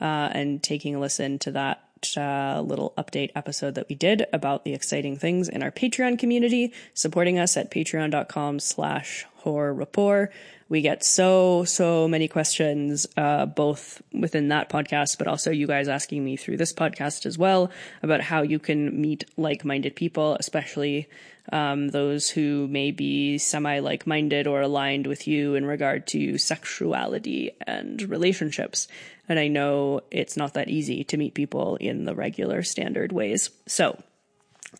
uh, 0.00 0.30
and 0.32 0.62
taking 0.62 0.94
a 0.94 1.00
listen 1.00 1.38
to 1.40 1.52
that 1.52 1.82
uh, 2.16 2.60
little 2.62 2.94
update 2.96 3.30
episode 3.34 3.74
that 3.74 3.88
we 3.88 3.94
did 3.94 4.26
about 4.32 4.64
the 4.64 4.72
exciting 4.72 5.16
things 5.16 5.48
in 5.48 5.62
our 5.62 5.70
Patreon 5.70 6.18
community, 6.18 6.72
supporting 6.94 7.38
us 7.38 7.56
at 7.56 7.70
patreon.com 7.70 8.60
slash 8.60 9.26
horror 9.36 9.74
rapport. 9.74 10.30
We 10.70 10.82
get 10.82 11.02
so, 11.02 11.64
so 11.64 12.06
many 12.06 12.28
questions, 12.28 13.04
uh, 13.16 13.44
both 13.46 14.00
within 14.12 14.48
that 14.48 14.68
podcast, 14.68 15.18
but 15.18 15.26
also 15.26 15.50
you 15.50 15.66
guys 15.66 15.88
asking 15.88 16.24
me 16.24 16.36
through 16.36 16.58
this 16.58 16.72
podcast 16.72 17.26
as 17.26 17.36
well 17.36 17.72
about 18.04 18.20
how 18.20 18.42
you 18.42 18.60
can 18.60 19.00
meet 19.00 19.24
like-minded 19.36 19.96
people, 19.96 20.36
especially, 20.38 21.08
um, 21.50 21.88
those 21.88 22.30
who 22.30 22.68
may 22.68 22.92
be 22.92 23.36
semi 23.36 23.80
like-minded 23.80 24.46
or 24.46 24.60
aligned 24.60 25.08
with 25.08 25.26
you 25.26 25.56
in 25.56 25.66
regard 25.66 26.06
to 26.06 26.38
sexuality 26.38 27.50
and 27.66 28.02
relationships. 28.02 28.86
And 29.28 29.40
I 29.40 29.48
know 29.48 30.02
it's 30.12 30.36
not 30.36 30.54
that 30.54 30.68
easy 30.68 31.02
to 31.02 31.16
meet 31.16 31.34
people 31.34 31.76
in 31.80 32.04
the 32.04 32.14
regular 32.14 32.62
standard 32.62 33.10
ways. 33.10 33.50
So, 33.66 34.00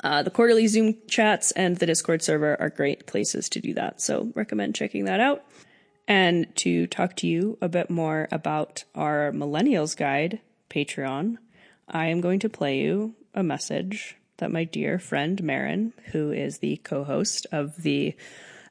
uh, 0.05 0.23
the 0.23 0.31
quarterly 0.31 0.69
Zoom 0.69 0.99
chats 1.09 1.51
and 1.51 1.79
the 1.79 1.87
Discord 1.87 2.23
server 2.23 2.57
are 2.61 2.71
great 2.71 3.09
places 3.09 3.49
to 3.49 3.61
do 3.61 3.75
that. 3.75 4.01
So 4.01 4.31
recommend 4.37 4.77
checking 4.77 5.07
that 5.07 5.19
out 5.19 5.43
and 6.11 6.53
to 6.57 6.89
talk 6.89 7.15
to 7.15 7.29
you 7.29 7.57
a 7.61 7.69
bit 7.69 7.89
more 7.89 8.27
about 8.33 8.83
our 8.97 9.31
Millennials 9.31 9.97
Guide 9.97 10.41
Patreon, 10.69 11.37
I 11.89 12.07
am 12.07 12.21
going 12.21 12.41
to 12.41 12.49
play 12.49 12.81
you 12.81 13.15
a 13.33 13.45
message 13.45 14.17
that 14.39 14.51
my 14.51 14.65
dear 14.65 14.99
friend 14.99 15.41
Marin, 15.41 15.93
who 16.07 16.33
is 16.33 16.59
the 16.59 16.79
co 16.79 17.05
host 17.05 17.47
of 17.53 17.85
the 17.85 18.17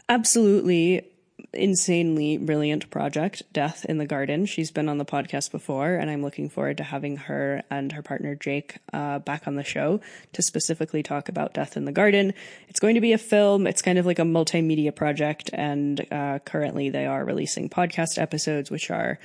absolutely 0.09 1.07
insanely 1.53 2.37
brilliant 2.37 2.89
project, 2.89 3.43
Death 3.51 3.85
in 3.85 3.97
the 3.97 4.05
Garden. 4.05 4.45
She's 4.45 4.71
been 4.71 4.89
on 4.89 4.97
the 4.97 5.05
podcast 5.05 5.51
before, 5.51 5.95
and 5.95 6.09
I'm 6.09 6.21
looking 6.21 6.49
forward 6.49 6.77
to 6.77 6.83
having 6.83 7.17
her 7.17 7.63
and 7.69 7.91
her 7.91 8.01
partner 8.01 8.35
Jake 8.35 8.77
uh, 8.93 9.19
back 9.19 9.47
on 9.47 9.55
the 9.55 9.63
show 9.63 10.01
to 10.33 10.41
specifically 10.41 11.03
talk 11.03 11.29
about 11.29 11.53
Death 11.53 11.77
in 11.77 11.85
the 11.85 11.91
Garden. 11.91 12.33
It's 12.67 12.79
going 12.79 12.95
to 12.95 13.01
be 13.01 13.13
a 13.13 13.17
film. 13.17 13.67
It's 13.67 13.81
kind 13.81 13.97
of 13.97 14.05
like 14.05 14.19
a 14.19 14.23
multimedia 14.23 14.95
project, 14.95 15.49
and 15.53 16.05
uh, 16.11 16.39
currently 16.39 16.89
they 16.89 17.05
are 17.05 17.23
releasing 17.23 17.69
podcast 17.69 18.17
episodes, 18.17 18.69
which 18.71 18.91
are 18.91 19.19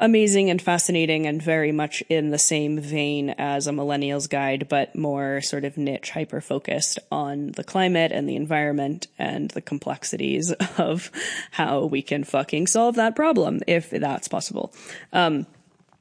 amazing 0.00 0.50
and 0.50 0.62
fascinating 0.62 1.26
and 1.26 1.42
very 1.42 1.72
much 1.72 2.02
in 2.08 2.30
the 2.30 2.38
same 2.38 2.78
vein 2.78 3.30
as 3.30 3.66
a 3.66 3.72
millennials 3.72 4.28
guide, 4.28 4.68
but 4.68 4.94
more 4.94 5.40
sort 5.40 5.64
of 5.64 5.76
niche, 5.76 6.10
hyper 6.10 6.40
focused 6.40 6.98
on 7.10 7.52
the 7.52 7.64
climate 7.64 8.12
and 8.12 8.28
the 8.28 8.36
environment 8.36 9.08
and 9.18 9.50
the 9.50 9.60
complexities 9.60 10.52
of 10.78 11.10
how 11.50 11.84
we 11.84 12.02
can 12.02 12.24
fucking 12.24 12.66
solve 12.66 12.94
that 12.96 13.16
problem 13.16 13.60
if 13.66 13.90
that's 13.90 14.28
possible. 14.28 14.72
Um, 15.12 15.46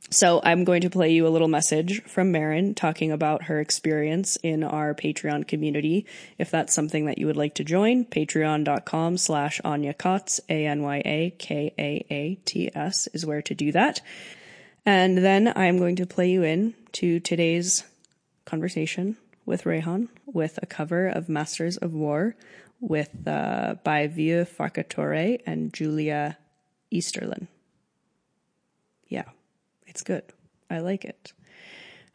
so 0.10 0.40
I'm 0.44 0.64
going 0.64 0.82
to 0.82 0.90
play 0.90 1.12
you 1.12 1.28
a 1.28 1.30
little 1.30 1.50
message 1.50 2.02
from 2.04 2.32
Marin 2.32 2.76
talking 2.76 3.12
about 3.12 3.44
her 3.44 3.60
experience 3.60 4.38
in 4.38 4.64
our 4.64 4.96
Patreon 4.96 5.48
community. 5.48 6.06
If 6.38 6.50
that's 6.50 6.74
something 6.74 7.08
that 7.08 7.18
you 7.18 7.26
would 7.28 7.36
like 7.36 7.56
to 7.56 7.66
join, 7.66 8.06
patreon.com 8.06 9.18
slash 9.18 9.60
Anya 9.66 9.94
Kaats, 9.94 10.40
A-N-Y-A-K-A-A-T-S 10.50 11.08
is 13.14 13.26
where 13.26 13.42
to 13.42 13.54
do 13.54 13.74
that. 13.74 14.00
And 14.86 15.18
then 15.18 15.52
I'm 15.54 15.78
going 15.78 15.98
to 15.98 16.06
play 16.06 16.30
you 16.30 16.44
in 16.44 16.74
to 16.94 17.20
today's 17.20 17.84
conversation 18.46 19.18
with 19.46 19.66
Rehan 19.66 20.08
with 20.26 20.58
a 20.62 20.66
cover 20.66 21.08
of 21.08 21.28
Masters 21.28 21.76
of 21.76 21.94
War 21.94 22.38
with 22.80 23.28
uh, 23.28 23.76
by 23.84 24.08
Vieux 24.08 24.46
Farka 24.46 24.88
Touré 24.88 25.42
and 25.46 25.74
Julia 25.74 26.38
Easterlin. 26.94 27.48
It's 29.98 30.04
good. 30.04 30.22
I 30.70 30.82
like 30.82 31.06
it. 31.06 31.34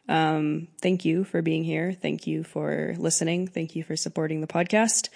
Um, 0.07 0.69
thank 0.81 1.03
you 1.03 1.25
for 1.25 1.41
being 1.41 1.65
here. 1.65 1.91
Thank 1.91 2.27
you 2.27 2.45
for 2.45 2.95
listening. 2.97 3.49
Thank 3.49 3.75
you 3.75 3.83
for 3.83 3.97
supporting 3.97 4.39
the 4.39 4.47
podcast. 4.47 5.09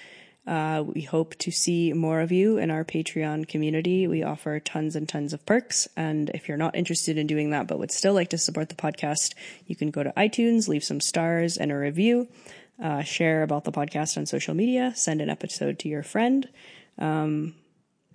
Uh, 0.46 0.84
we 0.86 1.00
hope 1.00 1.34
to 1.36 1.50
see 1.50 1.94
more 1.94 2.20
of 2.20 2.34
you 2.34 2.58
in 2.58 2.70
our 2.70 2.84
Patreon 2.84 3.48
community. 3.48 4.06
We 4.06 4.22
offer 4.24 4.60
tons 4.60 4.98
and 4.98 5.08
tons 5.08 5.32
of 5.32 5.46
perks. 5.46 5.88
And 5.96 6.30
if 6.32 6.50
you're 6.50 6.58
not 6.58 6.76
interested 6.76 7.18
in 7.18 7.26
doing 7.26 7.52
that, 7.52 7.68
but 7.68 7.80
would 7.80 7.90
still 7.90 8.14
like 8.14 8.32
to 8.32 8.38
support 8.38 8.68
the 8.68 8.76
podcast, 8.76 9.34
you 9.66 9.78
can 9.78 9.90
go 9.90 10.04
to 10.04 10.12
iTunes, 10.18 10.68
leave 10.68 10.84
some 10.84 11.00
stars 11.00 11.56
and 11.56 11.72
a 11.72 11.78
review, 11.78 12.28
uh, 12.84 13.02
share 13.02 13.44
about 13.44 13.64
the 13.64 13.72
podcast 13.72 14.18
on 14.18 14.26
social 14.26 14.54
media, 14.54 14.92
send 14.94 15.22
an 15.22 15.30
episode 15.30 15.80
to 15.80 15.88
your 15.88 16.04
friend. 16.04 16.50
Um, 16.98 17.56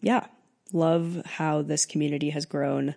yeah, 0.03 0.27
love 0.75 1.23
how 1.25 1.63
this 1.63 1.87
community 1.87 2.29
has 2.29 2.45
grown 2.45 2.97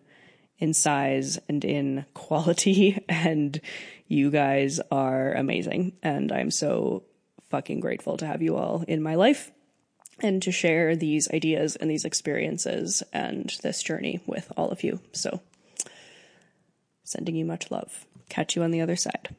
in 0.58 0.74
size 0.74 1.40
and 1.50 1.64
in 1.64 2.06
quality. 2.14 3.04
And 3.10 3.60
you 4.08 4.30
guys 4.30 4.80
are 4.92 5.34
amazing. 5.34 5.94
And 6.04 6.32
I'm 6.32 6.52
so 6.52 7.04
fucking 7.50 7.80
grateful 7.80 8.18
to 8.18 8.28
have 8.28 8.42
you 8.42 8.56
all 8.56 8.84
in 8.88 9.02
my 9.02 9.16
life 9.16 9.52
and 10.20 10.42
to 10.44 10.52
share 10.52 10.96
these 10.96 11.30
ideas 11.32 11.76
and 11.76 11.90
these 11.90 12.06
experiences 12.06 13.04
and 13.12 13.56
this 13.64 13.82
journey 13.82 14.22
with 14.26 14.52
all 14.56 14.70
of 14.70 14.84
you. 14.84 15.00
So, 15.12 15.42
sending 17.04 17.36
you 17.36 17.46
much 17.46 17.72
love. 17.72 18.06
Catch 18.30 18.56
you 18.56 18.64
on 18.64 18.72
the 18.72 18.82
other 18.82 18.96
side. 18.96 19.36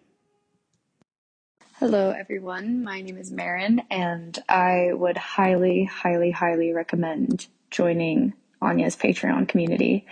Hello, 1.78 2.10
everyone. 2.10 2.84
My 2.84 3.02
name 3.02 3.18
is 3.18 3.30
Marin, 3.30 3.82
and 3.90 4.38
I 4.48 4.92
would 4.94 5.18
highly, 5.18 5.84
highly, 5.84 6.30
highly 6.30 6.72
recommend 6.72 7.46
joining 7.70 8.32
Anya's 8.62 8.96
Patreon 8.96 9.46
community. 9.48 10.06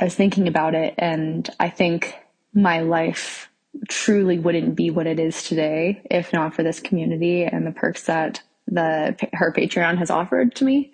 I 0.00 0.04
was 0.04 0.14
thinking 0.14 0.48
about 0.48 0.74
it 0.74 0.94
and 0.98 1.48
I 1.58 1.70
think 1.70 2.16
my 2.54 2.80
life 2.80 3.50
truly 3.88 4.38
wouldn't 4.38 4.74
be 4.74 4.90
what 4.90 5.06
it 5.06 5.20
is 5.20 5.42
today 5.42 6.02
if 6.10 6.32
not 6.32 6.54
for 6.54 6.62
this 6.62 6.80
community 6.80 7.44
and 7.44 7.66
the 7.66 7.72
perks 7.72 8.04
that 8.04 8.42
the 8.66 9.16
her 9.32 9.52
Patreon 9.52 9.98
has 9.98 10.10
offered 10.10 10.54
to 10.56 10.64
me. 10.64 10.92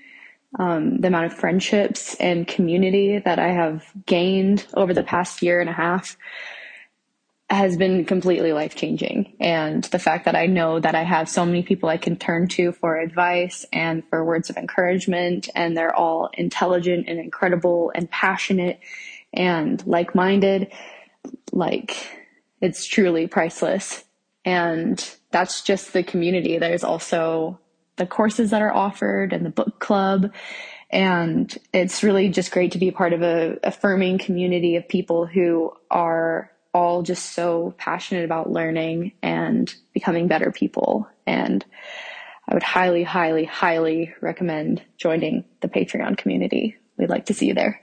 Um, 0.57 1.01
the 1.01 1.09
amount 1.09 1.27
of 1.27 1.35
friendships 1.35 2.15
and 2.21 2.47
community 2.47 3.19
that 3.19 3.41
I 3.41 3.49
have 3.49 3.85
gained 4.07 4.67
over 4.75 4.95
the 4.95 5.03
past 5.03 5.43
year 5.43 5.61
and 5.61 5.69
a 5.69 5.73
half 5.73 6.17
has 7.51 7.77
been 7.77 8.05
completely 8.07 8.53
life 8.53 8.75
changing. 8.75 9.37
And 9.39 9.85
the 9.85 9.99
fact 9.99 10.25
that 10.25 10.35
I 10.35 10.47
know 10.47 10.81
that 10.81 10.95
I 10.95 11.03
have 11.03 11.29
so 11.29 11.45
many 11.45 11.63
people 11.63 11.89
I 11.89 11.99
can 11.99 12.17
turn 12.17 12.49
to 12.49 12.73
for 12.73 12.97
advice 12.97 13.67
and 13.73 14.03
for 14.09 14.25
words 14.25 14.49
of 14.49 14.57
encouragement, 14.57 15.51
and 15.55 15.77
they're 15.77 15.95
all 15.95 16.31
intelligent 16.33 17.07
and 17.09 17.21
incredible 17.21 17.93
and 17.95 18.11
passionate 18.11 18.81
and 19.33 19.87
like 19.87 20.15
minded, 20.15 20.73
like 21.53 21.97
it's 22.61 22.87
truly 22.87 23.27
priceless. 23.27 24.05
And 24.47 25.17
that's 25.31 25.63
just 25.63 25.93
the 25.93 26.03
community. 26.03 26.59
There's 26.59 26.85
also 26.85 27.59
the 27.97 28.07
courses 28.07 28.51
that 28.51 28.63
are 28.63 28.73
offered 28.73 29.33
and 29.33 29.45
the 29.45 29.51
book 29.51 29.81
club. 29.81 30.33
And 30.91 31.57
it's 31.73 32.03
really 32.03 32.29
just 32.29 32.53
great 32.53 32.73
to 32.73 32.79
be 32.79 32.91
part 32.91 33.13
of 33.13 33.23
a 33.23 33.59
affirming 33.63 34.19
community 34.19 34.77
of 34.77 34.89
people 34.89 35.27
who 35.27 35.73
are 35.91 36.51
all 36.75 37.03
just 37.03 37.33
so 37.33 37.75
passionate 37.79 38.25
about 38.25 38.51
learning 38.51 39.13
and 39.23 39.73
becoming 39.95 40.27
better 40.29 40.51
people. 40.51 41.09
And 41.27 41.65
I 42.49 42.55
would 42.55 42.65
highly, 42.65 43.05
highly, 43.05 43.45
highly 43.45 44.13
recommend 44.21 44.83
joining 44.99 45.45
the 45.61 45.69
Patreon 45.69 46.19
community. 46.19 46.77
We'd 46.99 47.09
like 47.09 47.27
to 47.27 47.35
see 47.35 47.47
you 47.47 47.55
there. 47.55 47.81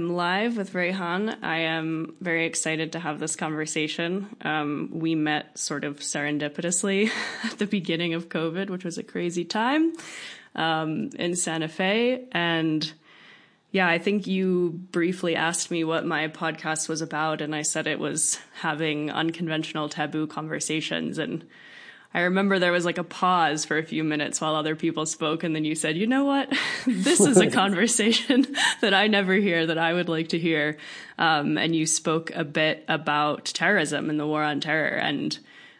Am 0.00 0.14
live 0.16 0.56
with 0.56 0.72
Rehan. 0.72 1.36
I 1.42 1.58
am 1.58 2.14
very 2.22 2.46
excited 2.46 2.92
to 2.92 2.98
have 2.98 3.20
this 3.20 3.36
conversation. 3.36 4.34
Um, 4.40 4.88
we 4.94 5.14
met 5.14 5.58
sort 5.58 5.84
of 5.84 5.98
serendipitously 5.98 7.10
at 7.44 7.58
the 7.58 7.66
beginning 7.66 8.14
of 8.14 8.30
COVID, 8.30 8.70
which 8.70 8.82
was 8.82 8.96
a 8.96 9.02
crazy 9.02 9.44
time 9.44 9.92
um, 10.54 11.10
in 11.18 11.36
Santa 11.36 11.68
Fe. 11.68 12.26
And 12.32 12.90
yeah, 13.72 13.88
I 13.88 13.98
think 13.98 14.26
you 14.26 14.80
briefly 14.90 15.36
asked 15.36 15.70
me 15.70 15.84
what 15.84 16.06
my 16.06 16.28
podcast 16.28 16.88
was 16.88 17.02
about, 17.02 17.42
and 17.42 17.54
I 17.54 17.60
said 17.60 17.86
it 17.86 17.98
was 17.98 18.38
having 18.54 19.10
unconventional 19.10 19.90
taboo 19.90 20.26
conversations. 20.26 21.18
And 21.18 21.46
I 22.12 22.22
remember 22.22 22.58
there 22.58 22.72
was 22.72 22.84
like 22.84 22.98
a 22.98 23.04
pause 23.04 23.64
for 23.64 23.78
a 23.78 23.84
few 23.84 24.02
minutes 24.02 24.40
while 24.40 24.56
other 24.56 24.74
people 24.74 25.06
spoke, 25.06 25.44
and 25.44 25.54
then 25.54 25.64
you 25.64 25.76
said, 25.76 25.96
"You 25.96 26.08
know 26.08 26.24
what? 26.24 26.52
this 26.86 27.20
is 27.20 27.36
a 27.36 27.50
conversation 27.50 28.46
that 28.80 28.92
I 28.94 29.06
never 29.06 29.34
hear 29.34 29.66
that 29.66 29.78
I 29.78 29.92
would 29.92 30.08
like 30.08 30.28
to 30.28 30.38
hear." 30.38 30.76
Um, 31.18 31.56
and 31.56 31.74
you 31.74 31.86
spoke 31.86 32.32
a 32.34 32.44
bit 32.44 32.84
about 32.88 33.44
terrorism 33.44 34.10
and 34.10 34.18
the 34.18 34.26
war 34.26 34.42
on 34.42 34.60
terror. 34.60 34.96
And 34.96 35.38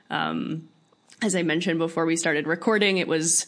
um, 0.09 0.69
as 1.21 1.35
I 1.35 1.43
mentioned 1.43 1.79
before 1.79 2.07
we 2.07 2.17
started 2.17 2.47
recording, 2.47 2.99
it 2.99 3.09
was. 3.09 3.47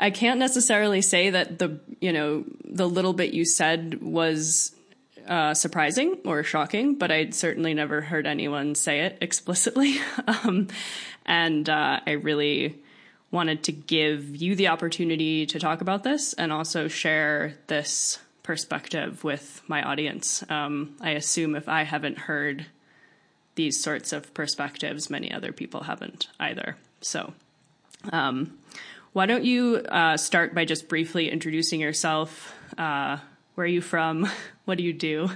I 0.00 0.10
can't 0.10 0.38
necessarily 0.38 1.02
say 1.02 1.30
that 1.30 1.58
the 1.58 1.80
you 2.00 2.12
know 2.12 2.44
the 2.64 2.88
little 2.88 3.12
bit 3.12 3.34
you 3.34 3.44
said 3.44 4.00
was 4.00 4.74
uh, 5.28 5.52
surprising 5.54 6.16
or 6.24 6.42
shocking, 6.42 6.94
but 6.94 7.10
I'd 7.10 7.34
certainly 7.34 7.74
never 7.74 8.00
heard 8.00 8.26
anyone 8.26 8.74
say 8.74 9.00
it 9.00 9.18
explicitly. 9.20 9.96
um, 10.26 10.68
and 11.28 11.68
uh, 11.68 12.00
I 12.04 12.12
really 12.12 12.80
wanted 13.30 13.62
to 13.64 13.72
give 13.72 14.34
you 14.34 14.56
the 14.56 14.68
opportunity 14.68 15.44
to 15.46 15.60
talk 15.60 15.82
about 15.82 16.02
this 16.02 16.32
and 16.32 16.50
also 16.52 16.88
share 16.88 17.54
this 17.66 18.18
perspective 18.42 19.22
with 19.22 19.60
my 19.68 19.82
audience. 19.82 20.42
Um, 20.48 20.96
I 21.02 21.10
assume 21.10 21.54
if 21.54 21.68
I 21.68 21.82
haven't 21.82 22.18
heard 22.18 22.64
these 23.54 23.80
sorts 23.80 24.14
of 24.14 24.32
perspectives, 24.32 25.10
many 25.10 25.30
other 25.30 25.52
people 25.52 25.82
haven't 25.82 26.28
either. 26.40 26.76
So, 27.02 27.34
um, 28.10 28.56
why 29.12 29.26
don't 29.26 29.44
you 29.44 29.76
uh, 29.76 30.16
start 30.16 30.54
by 30.54 30.64
just 30.64 30.88
briefly 30.88 31.30
introducing 31.30 31.80
yourself? 31.80 32.54
Uh, 32.78 33.18
where 33.54 33.64
are 33.64 33.68
you 33.68 33.82
from? 33.82 34.28
What 34.64 34.76
do 34.76 34.84
you 34.84 34.92
do? 34.92 35.30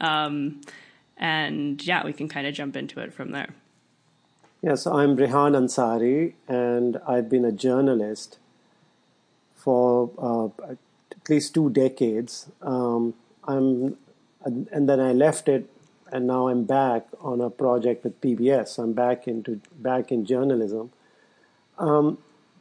Um, 0.00 0.60
and 1.16 1.84
yeah, 1.84 2.04
we 2.04 2.12
can 2.12 2.28
kind 2.28 2.46
of 2.46 2.54
jump 2.54 2.76
into 2.76 3.00
it 3.00 3.12
from 3.12 3.32
there. 3.32 3.48
Yes, 4.62 4.86
I'm 4.86 5.16
Rehan 5.16 5.54
Ansari, 5.54 6.34
and 6.46 6.98
I've 7.08 7.30
been 7.30 7.46
a 7.46 7.52
journalist 7.52 8.38
for 9.56 10.10
uh, 10.18 10.72
at 10.72 10.76
least 11.30 11.54
two 11.54 11.70
decades. 11.70 12.50
Um, 12.60 13.14
I'm, 13.44 13.96
and 14.44 14.86
then 14.86 15.00
I 15.00 15.12
left 15.12 15.48
it, 15.48 15.70
and 16.12 16.26
now 16.26 16.48
I'm 16.48 16.64
back 16.64 17.06
on 17.22 17.40
a 17.40 17.48
project 17.48 18.04
with 18.04 18.20
PBS. 18.20 18.78
I'm 18.78 18.92
back 18.92 19.26
into 19.26 19.62
back 19.78 20.12
in 20.12 20.26
journalism. 20.26 20.92
Um, 21.78 22.18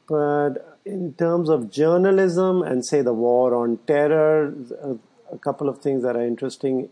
but 0.08 0.80
in 0.86 1.16
terms 1.16 1.50
of 1.50 1.70
journalism 1.70 2.62
and 2.62 2.86
say 2.86 3.02
the 3.02 3.14
war 3.14 3.54
on 3.54 3.78
terror, 3.88 4.54
a, 4.82 4.96
a 5.34 5.38
couple 5.38 5.68
of 5.68 5.80
things 5.80 6.04
that 6.04 6.16
are 6.16 6.26
interesting 6.26 6.88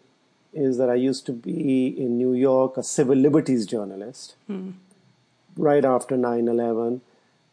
is 0.52 0.78
that 0.78 0.90
I 0.90 0.96
used 0.96 1.26
to 1.28 1.32
be 1.32 1.88
in 1.88 2.18
New 2.18 2.34
York 2.34 2.76
a 2.76 2.84
civil 2.84 3.16
liberties 3.16 3.66
journalist. 3.66 4.36
Right 5.58 5.86
after 5.86 6.16
9/11 6.16 7.02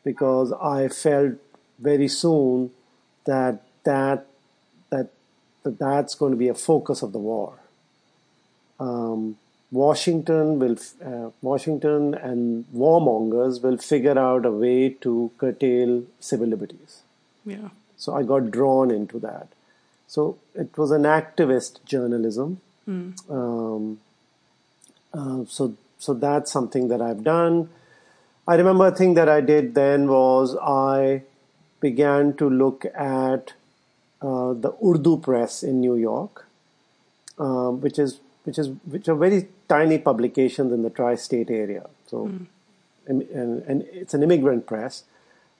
because 0.04 0.52
I 0.52 0.88
felt 0.88 1.34
very 1.78 2.08
soon 2.08 2.70
that 3.24 3.62
that 3.84 4.26
that, 4.90 5.10
that 5.62 5.78
that's 5.78 6.14
going 6.14 6.32
to 6.32 6.38
be 6.38 6.48
a 6.48 6.54
focus 6.54 7.02
of 7.02 7.12
the 7.12 7.18
war. 7.18 7.54
Um, 8.78 9.36
Washington 9.70 10.58
will 10.58 10.76
uh, 11.04 11.30
Washington 11.42 12.14
and 12.14 12.64
warmongers 12.72 13.62
will 13.62 13.78
figure 13.78 14.18
out 14.18 14.46
a 14.46 14.50
way 14.50 14.90
to 15.06 15.32
curtail 15.38 16.04
civil 16.20 16.46
liberties. 16.46 17.02
Yeah. 17.44 17.70
So 17.96 18.14
I 18.14 18.22
got 18.22 18.50
drawn 18.50 18.90
into 18.90 19.18
that. 19.20 19.48
So 20.06 20.38
it 20.54 20.76
was 20.76 20.90
an 20.90 21.02
activist 21.02 21.84
journalism. 21.84 22.60
Um, 23.28 24.00
uh, 25.12 25.44
so 25.48 25.74
so 25.98 26.14
that's 26.14 26.52
something 26.52 26.88
that 26.88 27.00
I've 27.00 27.24
done. 27.24 27.70
I 28.46 28.56
remember 28.56 28.88
a 28.88 28.94
thing 28.94 29.14
that 29.14 29.28
I 29.28 29.40
did 29.40 29.74
then 29.74 30.08
was 30.08 30.56
I 30.56 31.22
began 31.80 32.34
to 32.36 32.48
look 32.48 32.84
at 32.94 33.54
uh, 34.20 34.52
the 34.52 34.74
Urdu 34.84 35.18
press 35.18 35.62
in 35.62 35.80
New 35.80 35.96
York, 35.96 36.46
um, 37.38 37.80
which 37.80 37.98
is 37.98 38.20
which 38.44 38.58
is 38.58 38.68
which 38.84 39.08
are 39.08 39.14
very 39.14 39.48
tiny 39.68 39.98
publications 39.98 40.72
in 40.72 40.82
the 40.82 40.90
tri-state 40.90 41.50
area. 41.50 41.86
So, 42.06 42.26
and, 43.06 43.22
and, 43.22 43.62
and 43.62 43.82
it's 43.92 44.12
an 44.14 44.22
immigrant 44.22 44.66
press. 44.66 45.04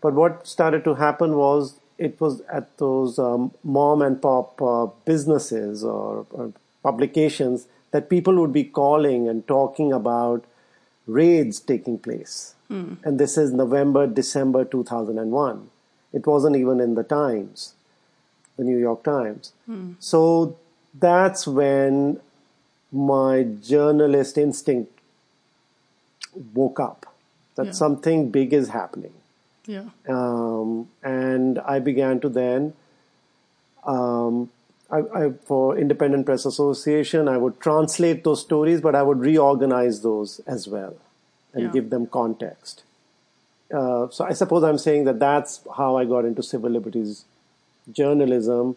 But 0.02 0.14
what 0.14 0.46
started 0.46 0.84
to 0.84 0.94
happen 0.94 1.36
was 1.36 1.80
it 1.96 2.20
was 2.20 2.42
at 2.52 2.76
those 2.78 3.18
um, 3.18 3.52
mom 3.62 4.02
and 4.02 4.20
pop 4.20 4.60
uh, 4.60 4.86
businesses 5.06 5.82
or, 5.84 6.26
or 6.30 6.52
publications 6.82 7.66
that 7.92 8.10
people 8.10 8.34
would 8.40 8.52
be 8.52 8.64
calling 8.64 9.28
and 9.28 9.46
talking 9.46 9.92
about 9.92 10.44
raids 11.06 11.60
taking 11.60 11.98
place. 11.98 12.53
And 12.70 13.18
this 13.20 13.36
is 13.38 13.52
November, 13.52 14.06
December 14.06 14.64
2001. 14.64 15.70
It 16.12 16.26
wasn't 16.26 16.56
even 16.56 16.80
in 16.80 16.94
the 16.94 17.02
Times, 17.04 17.74
the 18.56 18.64
New 18.64 18.78
York 18.78 19.02
Times. 19.04 19.52
So 20.00 20.56
that's 20.98 21.46
when 21.46 22.20
my 22.92 23.42
journalist 23.42 24.38
instinct 24.38 24.92
woke 26.54 26.80
up 26.80 27.06
that 27.56 27.66
Yeah. 27.66 27.72
something 27.72 28.30
big 28.30 28.52
is 28.52 28.68
happening. 28.70 29.12
Yeah. 29.66 29.84
Um, 30.08 30.88
and 31.02 31.58
I 31.60 31.78
began 31.78 32.20
to 32.20 32.28
then, 32.28 32.72
um, 33.84 34.50
I, 34.90 34.98
I, 34.98 35.30
for 35.44 35.76
Independent 35.78 36.26
Press 36.26 36.44
Association, 36.44 37.28
I 37.28 37.38
would 37.38 37.60
translate 37.60 38.24
those 38.24 38.40
stories, 38.40 38.80
but 38.80 38.94
I 38.94 39.02
would 39.02 39.18
reorganize 39.20 40.00
those 40.02 40.40
as 40.46 40.68
well 40.68 40.94
and 41.54 41.64
Yeah. 41.64 41.70
give 41.70 41.90
them 41.90 42.06
context. 42.06 42.82
Uh, 43.72 44.08
so 44.10 44.24
I 44.24 44.32
suppose 44.32 44.62
I'm 44.62 44.78
saying 44.78 45.04
that 45.04 45.18
that's 45.18 45.60
how 45.76 45.96
I 45.96 46.04
got 46.04 46.24
into 46.24 46.42
civil 46.42 46.70
liberties 46.70 47.24
journalism, 47.92 48.76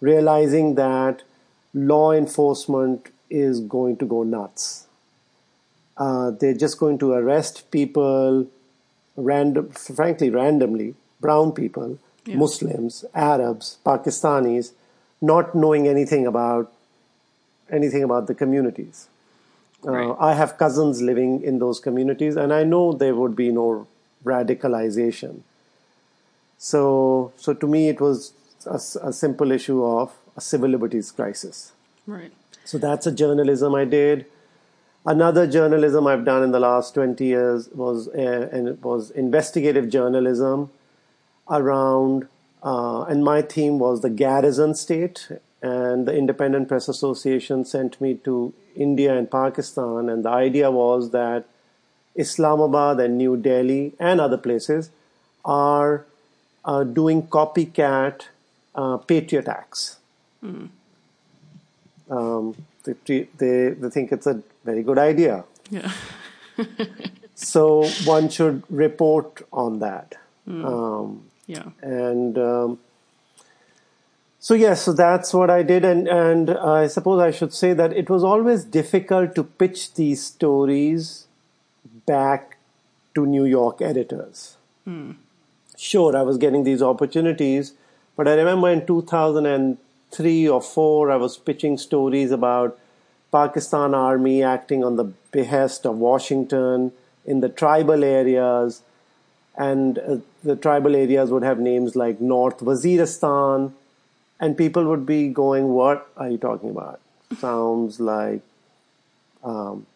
realizing 0.00 0.74
that 0.76 1.22
law 1.72 2.12
enforcement 2.12 3.08
is 3.30 3.60
going 3.60 3.96
to 3.98 4.06
go 4.06 4.22
nuts. 4.22 4.86
Uh, 5.96 6.30
they're 6.30 6.54
just 6.54 6.78
going 6.78 6.98
to 6.98 7.12
arrest 7.12 7.70
people 7.70 8.46
random, 9.16 9.70
frankly, 9.70 10.28
randomly, 10.30 10.94
brown 11.20 11.52
people, 11.52 11.98
Yeah. 12.26 12.36
Muslims, 12.36 13.04
Arabs, 13.14 13.78
Pakistanis, 13.84 14.72
not 15.20 15.54
knowing 15.54 15.86
anything 15.88 16.26
about 16.26 16.72
anything 17.70 18.02
about 18.02 18.26
the 18.26 18.34
communities. 18.34 19.08
Uh, 19.86 19.90
Right. 19.92 20.16
I 20.18 20.34
have 20.34 20.56
cousins 20.58 21.02
living 21.02 21.42
in 21.42 21.58
those 21.58 21.80
communities, 21.80 22.36
and 22.36 22.52
I 22.52 22.64
know 22.64 22.92
there 22.92 23.14
would 23.14 23.36
be 23.36 23.50
no 23.52 23.86
radicalization. 24.24 25.40
So, 26.58 27.32
so 27.36 27.52
to 27.54 27.66
me, 27.66 27.88
it 27.88 28.00
was 28.00 28.32
a 28.66 29.12
simple 29.12 29.52
issue 29.52 29.84
of 29.84 30.12
a 30.36 30.40
civil 30.40 30.70
liberties 30.70 31.10
crisis. 31.10 31.72
Right. 32.06 32.32
So 32.64 32.78
that's 32.78 33.06
a 33.06 33.12
journalism 33.12 33.74
I 33.74 33.84
did. 33.84 34.24
Another 35.06 35.46
journalism 35.46 36.06
I've 36.06 36.24
done 36.24 36.42
in 36.42 36.50
the 36.52 36.60
last 36.60 36.94
20 36.94 37.22
years 37.24 37.68
was 37.74 38.08
uh, 38.08 38.48
and 38.50 38.68
it 38.68 38.82
was 38.82 39.10
investigative 39.10 39.90
journalism 39.90 40.70
around, 41.50 42.26
uh, 42.62 43.02
and 43.02 43.22
my 43.22 43.42
theme 43.42 43.78
was 43.78 44.00
the 44.00 44.08
garrison 44.08 44.74
state. 44.74 45.28
And 45.70 46.06
the 46.08 46.14
Independent 46.20 46.68
Press 46.68 46.88
Association 46.92 47.64
sent 47.64 48.00
me 48.04 48.14
to 48.28 48.34
India 48.86 49.16
and 49.18 49.30
Pakistan, 49.34 50.08
and 50.14 50.24
the 50.28 50.30
idea 50.30 50.70
was 50.70 51.10
that 51.12 51.44
Islamabad 52.24 53.00
and 53.04 53.16
New 53.18 53.36
Delhi 53.36 53.82
and 54.10 54.20
other 54.20 54.36
places 54.46 54.90
are 55.44 56.04
uh, 56.64 56.84
doing 56.98 57.22
copycat 57.38 58.26
uh, 58.74 58.96
patriot 59.12 59.48
acts 59.48 59.86
um, 62.10 62.54
they, 62.84 62.94
they 63.38 63.68
they 63.70 63.90
think 63.90 64.12
it's 64.12 64.26
a 64.26 64.42
very 64.64 64.82
good 64.82 64.98
idea. 64.98 65.44
Yeah. 65.70 65.92
So 67.36 67.62
one 68.08 68.28
should 68.34 68.62
report 68.70 69.40
on 69.52 69.78
that. 69.80 70.14
Um, 70.46 71.22
Yeah. 71.52 71.64
and 71.82 72.36
um, 72.38 72.78
so 74.44 74.52
yes, 74.52 74.82
so 74.82 74.92
that's 74.92 75.32
what 75.32 75.48
I 75.48 75.62
did, 75.62 75.86
and 75.86 76.06
and 76.06 76.50
I 76.50 76.86
suppose 76.86 77.18
I 77.26 77.30
should 77.30 77.54
say 77.58 77.72
that 77.72 77.94
it 78.00 78.10
was 78.10 78.22
always 78.30 78.62
difficult 78.62 79.34
to 79.36 79.42
pitch 79.42 79.94
these 79.94 80.22
stories 80.22 81.26
back 82.10 82.58
to 83.14 83.24
New 83.24 83.46
York 83.46 83.80
editors. 83.80 84.58
Sure, 85.78 86.14
I 86.14 86.20
was 86.30 86.36
getting 86.36 86.64
these 86.64 86.82
opportunities, 86.82 87.72
but 88.18 88.28
I 88.28 88.34
remember 88.34 88.68
in 88.68 88.86
2003 88.86 90.48
or 90.48 90.60
four, 90.60 91.10
I 91.10 91.16
was 91.16 91.38
pitching 91.38 91.78
stories 91.78 92.30
about 92.30 92.78
Pakistan 93.32 93.94
Army 93.94 94.42
acting 94.42 94.84
on 94.84 94.96
the 94.96 95.06
behest 95.38 95.86
of 95.86 95.96
Washington 95.96 96.92
in 97.24 97.40
the 97.40 97.48
tribal 97.48 98.04
areas 98.04 98.82
and 99.56 99.98
uh, 99.98 100.16
the 100.42 100.56
tribal 100.56 100.94
areas 100.94 101.30
would 101.30 101.42
have 101.42 101.58
names 101.58 101.96
like 101.96 102.20
North 102.20 102.58
Waziristan, 102.58 103.72
and 104.44 104.56
people 104.60 104.84
would 104.92 105.04
be 105.10 105.18
going, 105.40 105.68
"What 105.80 106.06
are 106.16 106.28
you 106.34 106.38
talking 106.44 106.70
about?" 106.76 107.00
Sounds 107.42 107.98
like, 108.08 108.42
um, 109.52 109.86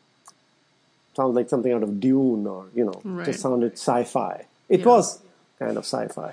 sounds 1.17 1.35
like 1.39 1.49
something 1.55 1.73
out 1.79 1.83
of 1.89 2.01
Dune, 2.05 2.47
or 2.47 2.67
you 2.75 2.85
know, 2.91 3.01
Right. 3.05 3.27
just 3.31 3.41
sounded 3.47 3.73
sci-fi. 3.85 4.35
It 4.69 4.81
Yeah. 4.81 4.87
was 4.95 5.11
kind 5.59 5.77
of 5.83 5.85
sci-fi, 5.85 6.33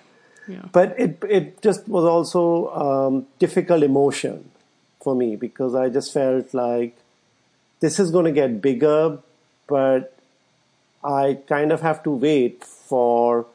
Yeah. 0.55 0.65
but 0.79 0.99
it 1.05 1.23
it 1.39 1.61
just 1.69 1.87
was 1.97 2.05
also 2.15 2.43
um, 2.85 3.25
difficult 3.45 3.83
emotion 3.91 4.37
for 5.07 5.15
me 5.21 5.35
because 5.35 5.75
I 5.83 5.89
just 5.99 6.13
felt 6.13 6.53
like 6.53 6.95
this 7.85 7.99
is 8.05 8.11
going 8.11 8.25
to 8.25 8.31
get 8.41 8.61
bigger, 8.61 9.19
but 9.67 10.13
I 11.03 11.39
kind 11.49 11.71
of 11.71 11.81
have 11.81 12.01
to 12.03 12.11
wait 12.11 12.63
for 12.63 13.45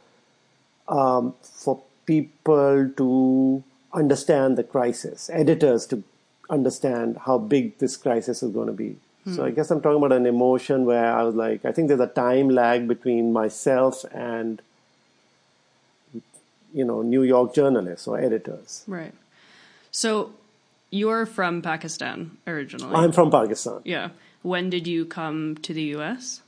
um, 0.88 1.34
for 1.42 1.80
people 2.06 2.90
to 3.00 3.62
understand 3.92 4.56
the 4.56 4.64
crisis, 4.64 5.30
editors 5.32 5.86
to 5.86 6.02
understand 6.48 7.18
how 7.26 7.38
big 7.38 7.78
this 7.78 7.96
crisis 7.96 8.42
is 8.42 8.52
going 8.52 8.66
to 8.66 8.72
be. 8.72 8.96
So 9.26 9.42
hmm. 9.42 9.42
I 9.42 9.50
guess 9.50 9.70
I'm 9.70 9.80
talking 9.80 9.98
about 9.98 10.12
an 10.12 10.26
emotion 10.26 10.84
where 10.84 11.12
I 11.12 11.22
was 11.22 11.34
like, 11.34 11.64
I 11.64 11.72
think 11.72 11.88
there's 11.88 12.00
a 12.00 12.06
time 12.06 12.48
lag 12.48 12.88
between 12.88 13.32
myself 13.32 14.04
and 14.12 14.62
you 16.72 16.84
know 16.84 17.02
New 17.02 17.22
York 17.22 17.54
journalists 17.54 18.06
or 18.06 18.18
editors. 18.18 18.84
Right. 18.86 19.14
So 19.90 20.32
you're 20.90 21.26
from 21.26 21.62
Pakistan 21.62 22.38
originally. 22.46 22.94
I'm 22.94 23.12
from 23.12 23.30
Pakistan. 23.30 23.80
yeah. 23.84 24.10
When 24.42 24.70
did 24.70 24.86
you 24.86 25.04
come 25.04 25.56
to 25.56 25.74
the 25.74 25.82
US? 25.96 26.40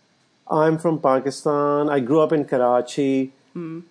I'm 0.50 0.78
from 0.78 0.98
Pakistan. 0.98 1.90
I 1.90 2.00
grew 2.00 2.20
up 2.20 2.33
in 2.33 2.46
Karachi. 2.46 3.33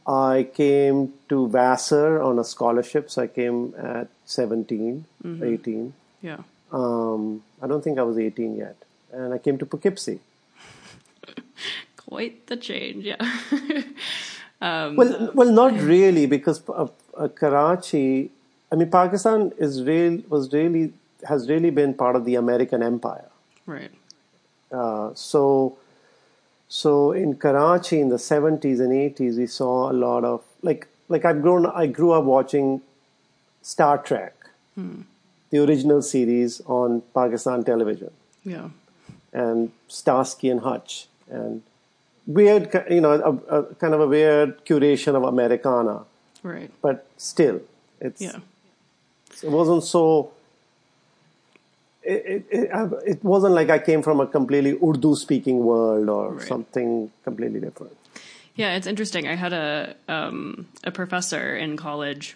I 0.07 0.49
came 0.53 1.13
to 1.29 1.47
Vassar 1.47 2.21
on 2.21 2.39
a 2.39 2.43
scholarship, 2.43 3.09
so 3.09 3.23
I 3.23 3.27
came 3.27 3.73
at 3.77 4.07
17, 4.25 5.05
18. 5.43 5.93
Yeah. 6.21 6.37
Um, 6.71 7.43
I 7.61 7.67
don't 7.67 7.83
think 7.83 7.99
I 7.99 8.03
was 8.03 8.17
18 8.17 8.57
yet. 8.57 8.75
And 9.11 9.33
I 9.33 9.37
came 9.37 9.57
to 9.57 9.65
Poughkeepsie. 9.65 10.19
Quite 11.97 12.47
the 12.47 12.57
change, 12.57 13.05
yeah. 13.05 13.21
Well, 14.61 15.31
well, 15.33 15.51
not 15.51 15.73
really, 15.81 16.27
because 16.27 16.61
uh, 16.69 16.87
uh, 17.17 17.27
Karachi, 17.29 18.29
I 18.71 18.75
mean, 18.75 18.91
Pakistan 18.91 19.51
is 19.57 19.81
real, 19.83 20.21
was 20.29 20.53
really, 20.53 20.93
has 21.27 21.49
really 21.49 21.71
been 21.71 21.95
part 21.95 22.15
of 22.15 22.25
the 22.25 22.35
American 22.35 22.83
empire. 22.83 23.29
right. 23.65 23.91
Uh, 24.71 25.13
so, 25.15 25.77
so 26.79 27.11
in 27.11 27.35
Karachi 27.35 27.99
in 27.99 28.07
the 28.07 28.15
70s 28.15 28.79
and 28.79 28.93
80s, 28.93 29.37
we 29.37 29.45
saw 29.45 29.91
a 29.91 29.95
lot 30.03 30.23
of 30.23 30.41
like 30.61 30.87
like 31.09 31.25
I've 31.25 31.41
grown 31.41 31.65
I 31.65 31.85
grew 31.87 32.11
up 32.13 32.23
watching 32.23 32.81
Star 33.61 33.97
Trek, 33.97 34.33
hmm. 34.75 35.01
the 35.49 35.59
original 35.65 36.01
series 36.01 36.61
on 36.77 37.01
Pakistan 37.13 37.63
television, 37.65 38.11
Yeah. 38.43 38.69
and 39.33 39.71
Starsky 39.89 40.49
and 40.49 40.61
Hutch, 40.61 41.07
and 41.29 41.61
weird, 42.25 42.71
you 42.89 43.01
know, 43.01 43.13
a, 43.31 43.57
a 43.59 43.63
kind 43.75 43.93
of 43.93 43.99
a 43.99 44.07
weird 44.07 44.63
curation 44.65 45.15
of 45.15 45.23
Americana, 45.23 46.05
Right. 46.41 46.71
but 46.81 47.05
still, 47.17 47.59
it's 47.99 48.21
Yeah. 48.21 48.39
it 49.43 49.51
wasn't 49.59 49.83
so. 49.83 50.31
It, 52.03 52.45
it, 52.49 52.69
it, 53.05 53.23
wasn't 53.23 53.53
like 53.53 53.69
I 53.69 53.77
came 53.77 54.01
from 54.01 54.19
a 54.19 54.25
completely 54.27 54.73
Urdu 54.73 55.15
speaking 55.15 55.59
world 55.59 56.09
or 56.09 56.33
Right. 56.33 56.47
something 56.47 57.11
completely 57.23 57.59
different. 57.59 57.95
Yeah, 58.55 58.75
it's 58.75 58.87
interesting. 58.87 59.27
I 59.27 59.35
had 59.35 59.53
a 59.53 59.95
um, 60.07 60.67
a 60.83 60.91
professor 60.91 61.55
in 61.55 61.77
college. 61.77 62.35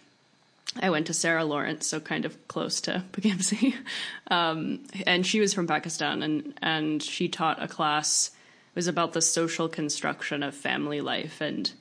I 0.81 0.89
went 0.89 1.07
to 1.07 1.13
Sarah 1.13 1.45
Lawrence, 1.45 1.87
so 1.87 1.99
kind 1.99 2.25
of 2.25 2.47
close 2.47 2.81
to 2.81 3.03
Poughkeepsie, 3.11 3.75
um, 4.31 4.83
and 5.05 5.25
she 5.25 5.39
was 5.39 5.53
from 5.53 5.67
Pakistan, 5.67 6.21
and 6.23 6.53
and 6.61 7.01
she 7.01 7.27
taught 7.27 7.61
a 7.61 7.67
class. 7.67 8.31
It 8.73 8.75
was 8.75 8.87
about 8.87 9.13
the 9.13 9.21
social 9.21 9.67
construction 9.67 10.43
of 10.43 10.53
family 10.55 11.01
life, 11.01 11.41
and 11.41 11.71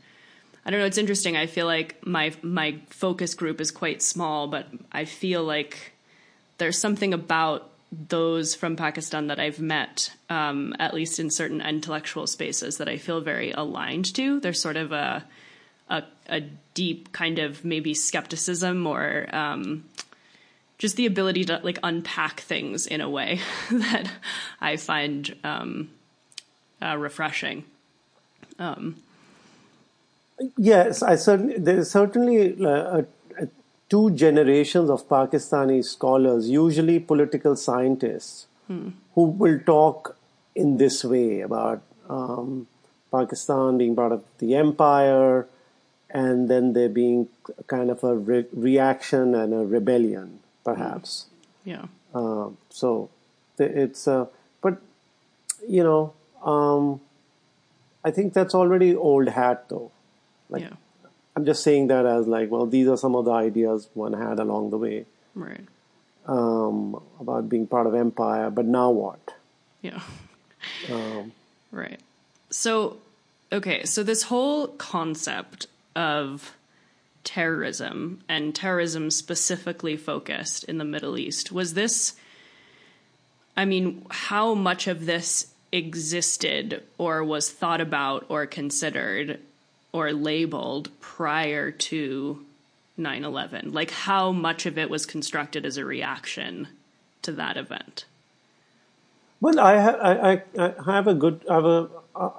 I 0.65 0.71
don't 0.71 0.81
know. 0.81 0.87
It's 0.87 0.99
interesting. 0.99 1.37
I 1.37 1.47
feel 1.47 1.67
like 1.67 2.05
my 2.07 2.33
my 2.43 2.81
focus 2.89 3.35
group 3.35 3.61
is 3.61 3.71
quite 3.71 4.03
small, 4.03 4.47
but 4.49 4.67
I 4.91 5.05
feel 5.05 5.45
like 5.45 5.93
there's 6.59 6.79
something 6.79 7.13
about 7.13 7.71
those 8.09 8.55
from 8.55 8.77
Pakistan 8.77 9.29
that 9.29 9.39
I've 9.39 9.61
met, 9.61 10.13
um, 10.29 10.75
at 10.79 10.95
least 10.95 11.19
in 11.19 11.31
certain 11.31 11.61
intellectual 11.61 12.27
spaces, 12.27 12.79
that 12.79 12.89
I 12.89 12.97
feel 12.97 13.21
very 13.21 13.53
aligned 13.53 14.15
to. 14.15 14.41
There's 14.41 14.61
sort 14.61 14.77
of 14.77 14.93
a 14.93 15.25
a, 15.89 16.03
a 16.29 16.41
deep 16.73 17.13
kind 17.13 17.39
of 17.39 17.65
maybe 17.65 17.95
skepticism 17.95 18.87
or 18.87 19.29
um, 19.35 19.85
just 20.79 20.97
the 20.97 21.07
ability 21.07 21.45
to 21.45 21.61
like 21.63 21.79
unpack 21.83 22.41
things 22.41 22.87
in 22.87 23.01
a 23.01 23.09
way 23.09 23.41
that 23.71 24.11
I 24.61 24.77
find 24.77 25.35
um, 25.45 25.91
uh, 26.83 26.97
refreshing. 26.97 27.65
Yes, 30.57 31.03
I 31.03 31.17
certainly 31.17 31.59
there 31.59 31.79
is 31.79 31.91
certainly 31.91 32.57
uh, 32.61 33.01
a, 33.01 33.05
two 33.95 34.11
generations 34.11 34.91
of 34.91 35.09
Pakistani 35.09 35.79
scholars, 35.85 36.51
usually 36.51 36.99
political 36.99 37.55
scientists, 37.55 38.47
who 39.15 39.25
will 39.43 39.59
talk 39.67 40.17
in 40.63 40.77
this 40.79 41.05
way 41.05 41.43
about 41.43 41.83
um, 42.09 42.67
Pakistan 43.13 43.79
being 43.79 43.95
part 43.95 44.13
of 44.17 44.25
the 44.39 44.57
empire, 44.57 45.47
and 46.11 46.49
then 46.49 46.73
there 46.73 46.89
being 46.89 47.29
kind 47.67 47.91
of 47.91 48.03
a 48.03 48.15
re- 48.17 48.47
reaction 48.53 49.35
and 49.43 49.55
a 49.55 49.65
rebellion, 49.77 50.41
perhaps. 50.65 51.27
Yeah. 51.65 51.87
Um, 52.15 52.57
so 52.71 53.11
it's 53.59 54.09
uh, 54.09 54.27
but 54.61 54.79
you 55.69 55.85
know 55.85 56.15
um, 56.55 57.01
I 58.05 58.11
think 58.11 58.33
that's 58.33 58.55
already 58.55 58.95
old 58.95 59.29
hat 59.29 59.69
though. 59.69 59.91
Like 60.49 60.63
yeah. 60.63 60.77
I'm 61.37 61.45
just 61.45 61.63
saying 61.63 61.89
that 61.89 62.07
as 62.07 62.27
like 62.27 62.51
well 62.51 62.67
these 62.67 62.87
are 62.89 62.97
some 62.97 63.15
of 63.17 63.25
the 63.25 63.33
ideas 63.33 63.89
one 63.95 64.13
had 64.13 64.39
along 64.39 64.71
the 64.71 64.79
way 64.79 65.07
Right. 65.35 65.67
um, 66.27 67.01
about 67.21 67.49
being 67.49 67.67
part 67.67 67.87
of 67.87 67.95
empire. 67.95 68.51
But 68.51 68.67
now 68.67 68.91
what? 68.91 69.35
Yeah. 69.83 70.01
Um, 70.91 71.33
Right. 71.73 72.01
So, 72.51 72.99
okay, 73.51 73.85
so 73.85 74.05
this 74.05 74.23
whole 74.23 74.69
concept 74.69 75.67
of 75.97 76.55
terrorism 77.25 78.23
and 78.29 78.55
terrorism 78.55 79.11
specifically 79.11 79.97
focused 79.97 80.63
in 80.65 80.79
the 80.79 80.85
Middle 80.85 81.19
East 81.19 81.51
was 81.51 81.75
this 81.75 82.15
I 83.57 83.65
mean, 83.65 84.07
how 84.11 84.55
much 84.55 84.87
of 84.89 85.07
this 85.07 85.53
existed 85.73 86.83
or 86.99 87.23
was 87.25 87.51
thought 87.51 87.81
about 87.81 88.25
or 88.29 88.47
considered 88.47 89.41
or 89.95 90.13
labeled 90.13 90.91
prior 91.01 91.71
to 91.71 92.45
9/11? 92.99 93.73
Like 93.73 93.93
how 93.93 94.33
much 94.33 94.67
of 94.67 94.77
it 94.77 94.91
was 94.91 95.07
constructed 95.07 95.65
as 95.65 95.77
a 95.77 95.85
reaction 95.85 96.69
to 97.23 97.33
that 97.33 97.57
event? 97.57 98.05
Well, 99.41 99.61
I, 99.61 99.75
I, 99.75 100.33
I, 100.33 100.43
I 100.59 100.93
have 100.93 101.07
a 101.07 101.15
good, 101.15 101.45
I 101.49 101.55
have 101.55 101.65
a, 101.65 101.89
uh, 102.17 102.31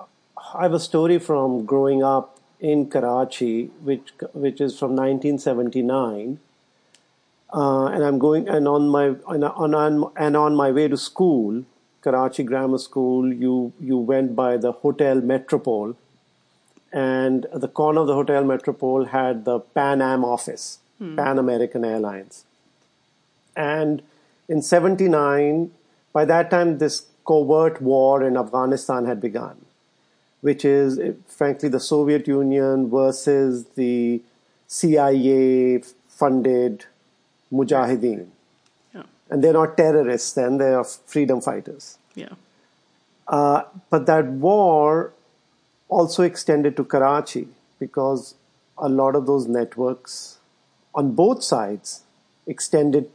I 0.53 0.63
have 0.63 0.73
a 0.73 0.79
story 0.79 1.17
from 1.17 1.65
growing 1.65 2.03
up 2.03 2.39
in 2.59 2.89
Karachi, 2.89 3.65
which, 3.83 4.13
which 4.33 4.59
is 4.59 4.77
from 4.77 4.91
1979. 4.95 6.39
Uh, 7.53 7.85
and 7.85 8.03
I'm 8.03 8.19
going, 8.19 8.49
and 8.49 8.67
on 8.67 8.89
my, 8.89 9.15
and 9.29 9.45
on, 9.45 10.11
and 10.17 10.35
on 10.35 10.55
my 10.55 10.71
way 10.71 10.87
to 10.87 10.97
school, 10.97 11.63
Karachi 12.01 12.43
Grammar 12.43 12.79
School, 12.79 13.33
you, 13.33 13.71
you 13.79 13.97
went 13.97 14.35
by 14.35 14.57
the 14.57 14.71
Hotel 14.71 15.21
Metropole, 15.21 15.95
and 16.95 17.45
the 17.53 17.67
corner 17.67 17.99
of 18.01 18.07
the 18.07 18.13
Hotel 18.13 18.45
Metropole 18.45 19.05
had 19.05 19.43
the 19.43 19.59
Pan 19.59 20.01
Am 20.01 20.23
office, 20.23 20.79
Pan 20.97 21.37
American 21.37 21.83
Airlines. 21.83 22.45
And 23.53 24.01
in 24.47 24.61
79, 24.61 25.71
by 26.13 26.23
that 26.23 26.49
time, 26.49 26.77
this 26.77 27.07
covert 27.27 27.81
war 27.81 28.23
in 28.23 28.37
Afghanistan 28.37 29.05
had 29.05 29.19
begun, 29.19 29.65
which 30.39 30.63
is, 30.63 30.97
eh, 30.97 31.11
frankly, 31.27 31.67
the 31.67 31.81
Soviet 31.81 32.29
Union 32.29 32.89
versus 32.89 33.65
the 33.75 34.21
CIA 34.67 35.83
funded 36.07 36.85
Mujahideen. 37.51 38.27
Yeah. 38.93 39.03
And 39.29 39.43
they're 39.43 39.51
not 39.51 39.75
terrorists 39.75 40.31
then, 40.31 40.59
they 40.59 40.73
are 40.73 40.85
freedom 40.85 41.41
fighters. 41.41 41.97
Yeah. 42.13 42.35
Uh, 43.27 43.63
but 43.89 44.05
that 44.05 44.27
war 44.27 45.11
also 45.89 46.23
extended 46.23 46.75
to 46.77 46.83
Karachi 46.83 47.47
because 47.79 48.35
a 48.77 48.89
lot 48.89 49.15
of 49.15 49.25
those 49.25 49.47
networks 49.47 50.39
on 50.93 51.11
both 51.13 51.43
sides 51.43 52.03
extended 52.47 53.09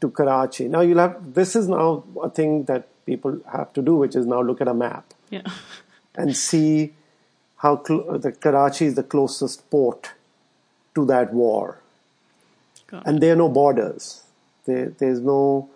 to 0.00 0.10
Karachi. 0.10 0.68
Now 0.68 0.80
you'll 0.80 0.98
have 0.98 1.34
this 1.34 1.54
is 1.54 1.68
now 1.68 2.04
a 2.22 2.28
thing 2.30 2.64
that 2.64 2.88
people 3.06 3.40
have 3.52 3.72
to 3.74 3.82
do, 3.82 3.96
which 3.96 4.16
is 4.16 4.26
now 4.26 4.42
look 4.42 4.60
at 4.60 4.68
a 4.68 4.74
map 4.74 5.12
Yeah. 5.30 5.42
and 6.14 6.36
see 6.36 6.92
how 7.56 7.82
cl- 7.84 8.10
uh, 8.10 8.18
the 8.18 8.32
Karachi 8.32 8.86
is 8.86 8.94
the 8.94 9.02
closest 9.02 9.68
port 9.70 10.10
to 10.94 11.04
that 11.06 11.32
war, 11.32 11.78
Got 12.88 13.06
and 13.06 13.20
there 13.20 13.32
are 13.32 13.36
no 13.36 13.48
borders. 13.48 14.24
There, 14.66 14.90
there's 14.90 15.20
no 15.20 15.68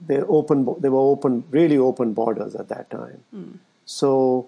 they're 0.00 0.24
open. 0.28 0.64
They 0.78 0.88
were 0.88 0.98
open, 1.00 1.44
really 1.50 1.76
open 1.76 2.12
borders 2.12 2.54
at 2.54 2.68
that 2.68 2.88
time. 2.90 3.24
Hmm. 3.32 3.50
So 3.84 4.46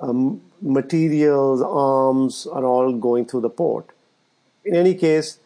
um, 0.00 0.40
materials, 0.60 1.62
arms 1.62 2.46
are 2.46 2.64
all 2.64 2.92
going 2.92 3.26
through 3.26 3.42
the 3.42 3.50
port. 3.50 3.90
In 4.64 4.74
any 4.74 4.94
case, 4.94 5.38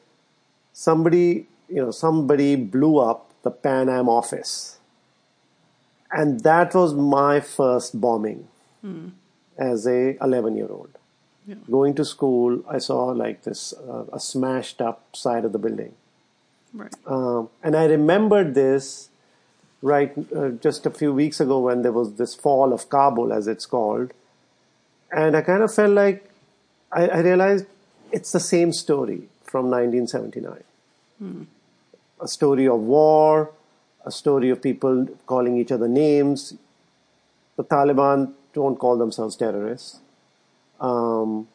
somebody 0.72 1.46
you 1.68 1.82
know 1.82 1.90
somebody 1.90 2.56
blew 2.56 2.98
up 2.98 3.30
the 3.42 3.50
Pan 3.50 3.88
Am 3.88 4.08
office, 4.08 4.78
and 6.10 6.40
that 6.40 6.74
was 6.74 6.94
my 6.94 7.40
first 7.40 8.00
bombing 8.00 8.48
as 9.58 9.86
a 9.86 10.16
11 10.22 10.56
year 10.56 10.68
old. 10.68 10.90
Going 11.70 11.94
to 11.94 12.04
school, 12.04 12.64
I 12.68 12.78
saw 12.78 13.06
like 13.06 13.42
this 13.42 13.72
uh, 13.72 14.04
a 14.12 14.18
smashed 14.18 14.80
up 14.80 15.14
side 15.14 15.44
of 15.44 15.52
the 15.52 15.60
building. 15.60 15.94
Right. 16.74 16.92
Um, 17.06 17.50
and 17.62 17.76
I 17.76 17.84
remembered 17.84 18.54
this 18.54 19.10
right 19.80 20.12
uh, 20.34 20.48
just 20.48 20.86
a 20.86 20.90
few 20.90 21.12
weeks 21.12 21.38
ago 21.40 21.60
when 21.60 21.82
there 21.82 21.92
was 21.92 22.14
this 22.14 22.34
fall 22.34 22.72
of 22.72 22.88
Kabul, 22.88 23.32
as 23.32 23.46
it's 23.46 23.64
called. 23.64 24.12
And 25.10 25.36
I 25.36 25.42
kind 25.42 25.62
of 25.62 25.72
felt 25.72 25.92
like 25.92 26.28
I, 26.92 27.08
I 27.08 27.18
realized 27.20 27.66
it's 28.12 28.32
the 28.32 28.40
same 28.40 28.72
story 28.72 29.28
from 29.44 29.70
1979 29.70 30.62
a 32.20 32.28
story 32.28 32.66
of 32.66 32.80
war, 32.80 33.50
a 34.04 34.10
story 34.10 34.50
of 34.50 34.62
people 34.62 35.06
calling 35.26 35.58
each 35.58 35.72
other 35.72 35.88
names. 35.88 36.54
The 37.56 37.64
Taliban 37.64 38.32
don't 38.52 38.76
call 38.76 38.96
themselves 38.96 39.36
terrorists. 39.36 40.00
Um, 40.80 41.48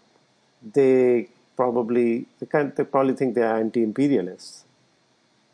they 0.73 1.29
probably 1.55 2.25
they, 2.39 2.45
can, 2.45 2.73
they 2.75 2.83
probably 2.83 3.15
think 3.15 3.35
they 3.35 3.43
are 3.43 3.57
anti-imperialists. 3.57 4.65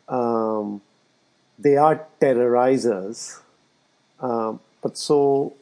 Um, 0.08 0.80
they 1.58 1.76
are 1.76 2.06
terrorizers, 2.20 3.40
um, 4.20 4.60
but 4.80 4.96
so 4.96 5.54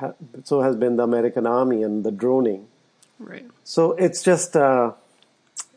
ha- 0.00 0.14
so 0.44 0.60
has 0.62 0.76
been 0.76 0.96
the 0.96 1.04
American 1.04 1.46
army 1.46 1.82
and 1.82 2.04
the 2.04 2.10
droning. 2.10 2.66
Right. 3.18 3.46
So 3.64 3.92
it's 3.92 4.22
just 4.22 4.56
uh, 4.56 4.92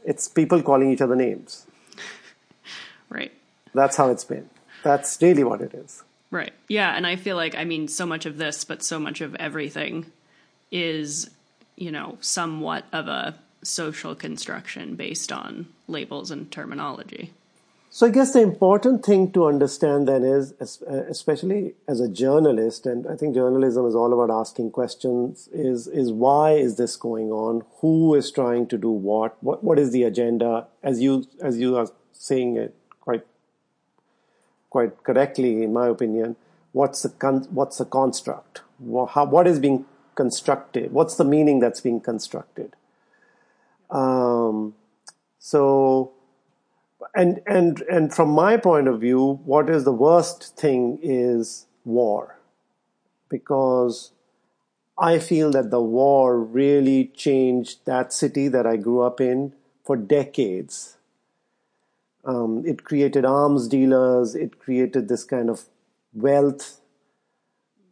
it's 0.05 0.27
people 0.27 0.61
calling 0.63 0.91
each 0.91 1.01
other 1.01 1.15
names. 1.15 1.65
Right. 3.09 3.31
That's 3.75 3.95
how 3.95 4.09
it's 4.09 4.23
been. 4.23 4.49
That's 4.81 5.21
really 5.21 5.43
what 5.43 5.61
it 5.61 5.75
is. 5.75 6.01
Right. 6.31 6.51
Yeah, 6.67 6.95
and 6.95 7.05
I 7.05 7.15
feel 7.15 7.35
like 7.35 7.53
I 7.53 7.63
mean 7.63 7.87
so 7.87 8.07
much 8.07 8.25
of 8.25 8.37
this, 8.37 8.63
but 8.63 8.81
so 8.81 8.97
much 8.97 9.21
of 9.21 9.35
everything 9.35 10.07
is, 10.71 11.29
you 11.75 11.91
know, 11.91 12.17
somewhat 12.21 12.85
of 12.91 13.07
a 13.07 13.35
social 13.61 14.15
construction 14.15 14.95
based 14.95 15.31
on 15.31 15.67
labels 15.87 16.31
and 16.31 16.51
terminology. 16.51 17.33
So 17.95 18.07
I 18.07 18.09
guess 18.09 18.33
the 18.33 18.41
important 18.41 19.05
thing 19.05 19.31
to 19.33 19.45
understand 19.45 20.07
then 20.07 20.23
is, 20.23 20.51
uh, 20.59 21.03
especially 21.07 21.75
as 21.87 21.99
a 21.99 22.09
journalist, 22.09 22.87
and 22.87 23.05
I 23.05 23.15
think 23.15 23.35
journalism 23.35 23.85
is 23.85 23.93
all 23.93 24.11
about 24.13 24.33
asking 24.35 24.71
questions, 24.71 25.47
is, 25.53 25.85
is 25.85 26.11
why 26.11 26.53
is 26.53 26.77
this 26.77 26.95
going 26.95 27.31
on? 27.31 27.63
Who 27.81 28.15
is 28.15 28.31
trying 28.31 28.65
to 28.69 28.79
do 28.79 28.89
what? 28.89 29.37
What, 29.43 29.63
what 29.63 29.77
is 29.77 29.91
the 29.91 30.01
agenda? 30.05 30.65
As 30.81 31.03
you, 31.03 31.27
as 31.39 31.59
you 31.59 31.77
are 31.77 31.87
saying 32.13 32.57
it 32.57 32.75
quite, 32.99 33.27
quite 34.71 35.03
correctly, 35.03 35.61
in 35.61 35.71
my 35.71 35.87
opinion, 35.87 36.35
what's 36.71 37.03
the, 37.03 37.09
con- 37.09 37.47
what's 37.51 37.77
the 37.77 37.85
construct? 37.85 38.61
Wha- 38.79 39.05
How, 39.05 39.25
what 39.25 39.45
is 39.45 39.59
being 39.59 39.85
constructed? 40.15 40.93
What's 40.93 41.17
the 41.17 41.25
meaning 41.25 41.59
that's 41.59 41.81
being 41.81 42.01
constructed? 42.01 42.75
Um, 43.91 44.73
so, 45.37 46.12
and 47.15 47.41
and 47.45 47.81
and 47.81 48.13
from 48.13 48.29
my 48.29 48.57
point 48.57 48.87
of 48.87 49.01
view, 49.01 49.39
what 49.45 49.69
is 49.69 49.83
the 49.83 49.93
worst 49.93 50.57
thing 50.57 50.99
is 51.01 51.65
war, 51.85 52.39
because 53.29 54.11
I 54.97 55.19
feel 55.19 55.51
that 55.51 55.71
the 55.71 55.81
war 55.81 56.39
really 56.39 57.07
changed 57.15 57.85
that 57.85 58.13
city 58.13 58.47
that 58.47 58.65
I 58.65 58.77
grew 58.77 59.01
up 59.01 59.19
in 59.19 59.53
for 59.83 59.97
decades. 59.97 60.97
Um, 62.25 62.63
it 62.65 62.83
created 62.83 63.25
arms 63.25 63.67
dealers. 63.67 64.35
It 64.35 64.59
created 64.59 65.07
this 65.09 65.23
kind 65.23 65.49
of 65.49 65.65
wealth 66.13 66.79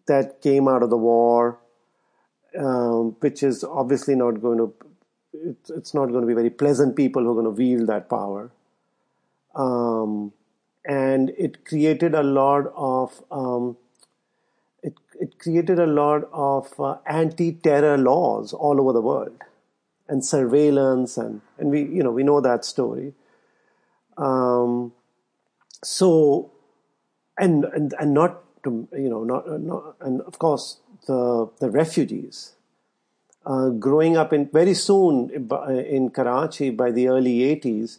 that 0.07 0.41
came 0.41 0.67
out 0.67 0.83
of 0.83 0.89
the 0.89 0.97
war, 0.97 1.59
um, 2.57 3.15
which 3.19 3.43
is 3.43 3.63
obviously 3.63 4.15
not 4.15 4.41
going 4.41 4.57
to. 4.57 4.73
It's, 5.33 5.93
not 5.93 6.07
going 6.07 6.21
to 6.21 6.27
be 6.27 6.33
very 6.33 6.49
pleasant 6.49 6.97
people 6.97 7.23
who 7.23 7.31
are 7.31 7.41
going 7.41 7.45
to 7.45 7.51
wield 7.51 7.87
that 7.87 8.09
power 8.09 8.51
um, 9.55 10.33
and 10.85 11.29
it 11.37 11.65
created 11.65 12.15
a 12.15 12.23
lot 12.23 12.71
of 12.75 13.23
um, 13.31 13.77
it, 14.83 14.93
it 15.19 15.37
created 15.39 15.79
a 15.79 15.85
lot 15.85 16.27
of 16.33 16.73
uh, 16.79 16.97
anti-terror 17.05 17.97
laws 17.97 18.53
all 18.53 18.79
over 18.81 18.93
the 18.93 19.01
world 19.01 19.43
and 20.07 20.25
surveillance 20.25 21.17
and 21.17 21.41
and 21.57 21.69
we 21.69 21.81
you 21.83 22.03
know 22.03 22.11
we 22.11 22.23
know 22.23 22.41
that 22.41 22.65
story. 22.65 23.13
Um, 24.17 24.93
so 25.83 26.51
and, 27.37 27.65
and 27.65 27.93
and 27.99 28.13
not 28.13 28.43
to 28.63 28.87
you 28.93 29.09
know 29.09 29.23
not, 29.23 29.61
not 29.61 29.95
and 30.01 30.21
of 30.21 30.37
course 30.39 30.77
the 31.07 31.49
the 31.59 31.69
refugees 31.69 32.53
uh, 33.45 33.69
growing 33.69 34.17
up 34.17 34.33
in 34.33 34.47
very 34.47 34.73
soon 34.73 35.29
in 35.29 36.09
Karachi 36.09 36.69
by 36.69 36.91
the 36.91 37.07
early 37.07 37.39
80s 37.39 37.97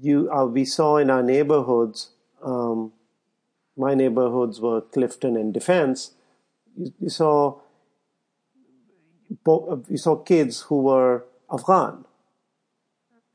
you 0.00 0.30
uh, 0.30 0.44
we 0.46 0.64
saw 0.64 0.96
in 0.96 1.10
our 1.10 1.22
neighborhoods 1.22 2.10
um, 2.42 2.92
my 3.76 3.94
neighborhoods 3.94 4.60
were 4.60 4.80
Clifton 4.80 5.36
and 5.36 5.52
Defense 5.52 6.12
you, 6.76 6.92
you 7.00 7.08
saw 7.08 7.58
you 9.88 9.96
saw 9.96 10.16
kids 10.16 10.62
who 10.62 10.82
were 10.82 11.24
Afghan. 11.52 12.04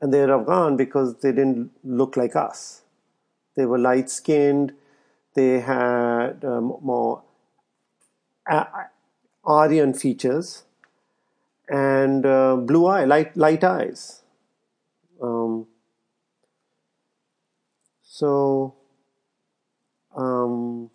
And 0.00 0.12
they're 0.12 0.32
Afghan 0.32 0.76
because 0.76 1.20
they 1.20 1.32
didn't 1.32 1.70
look 1.82 2.18
like 2.18 2.36
us. 2.36 2.82
They 3.56 3.64
were 3.64 3.78
light 3.78 4.10
skinned 4.10 4.74
they 5.36 5.60
had 5.60 6.44
um, 6.44 6.78
more 6.80 7.22
Aryan 9.44 9.92
features 9.92 10.64
and 11.68 12.24
uh, 12.24 12.56
blue 12.56 12.86
eye 12.86 13.04
light 13.04 13.36
light 13.36 13.62
eyes. 13.62 14.22
Um, 15.22 15.66
so, 18.16 18.72
um, 20.16 20.88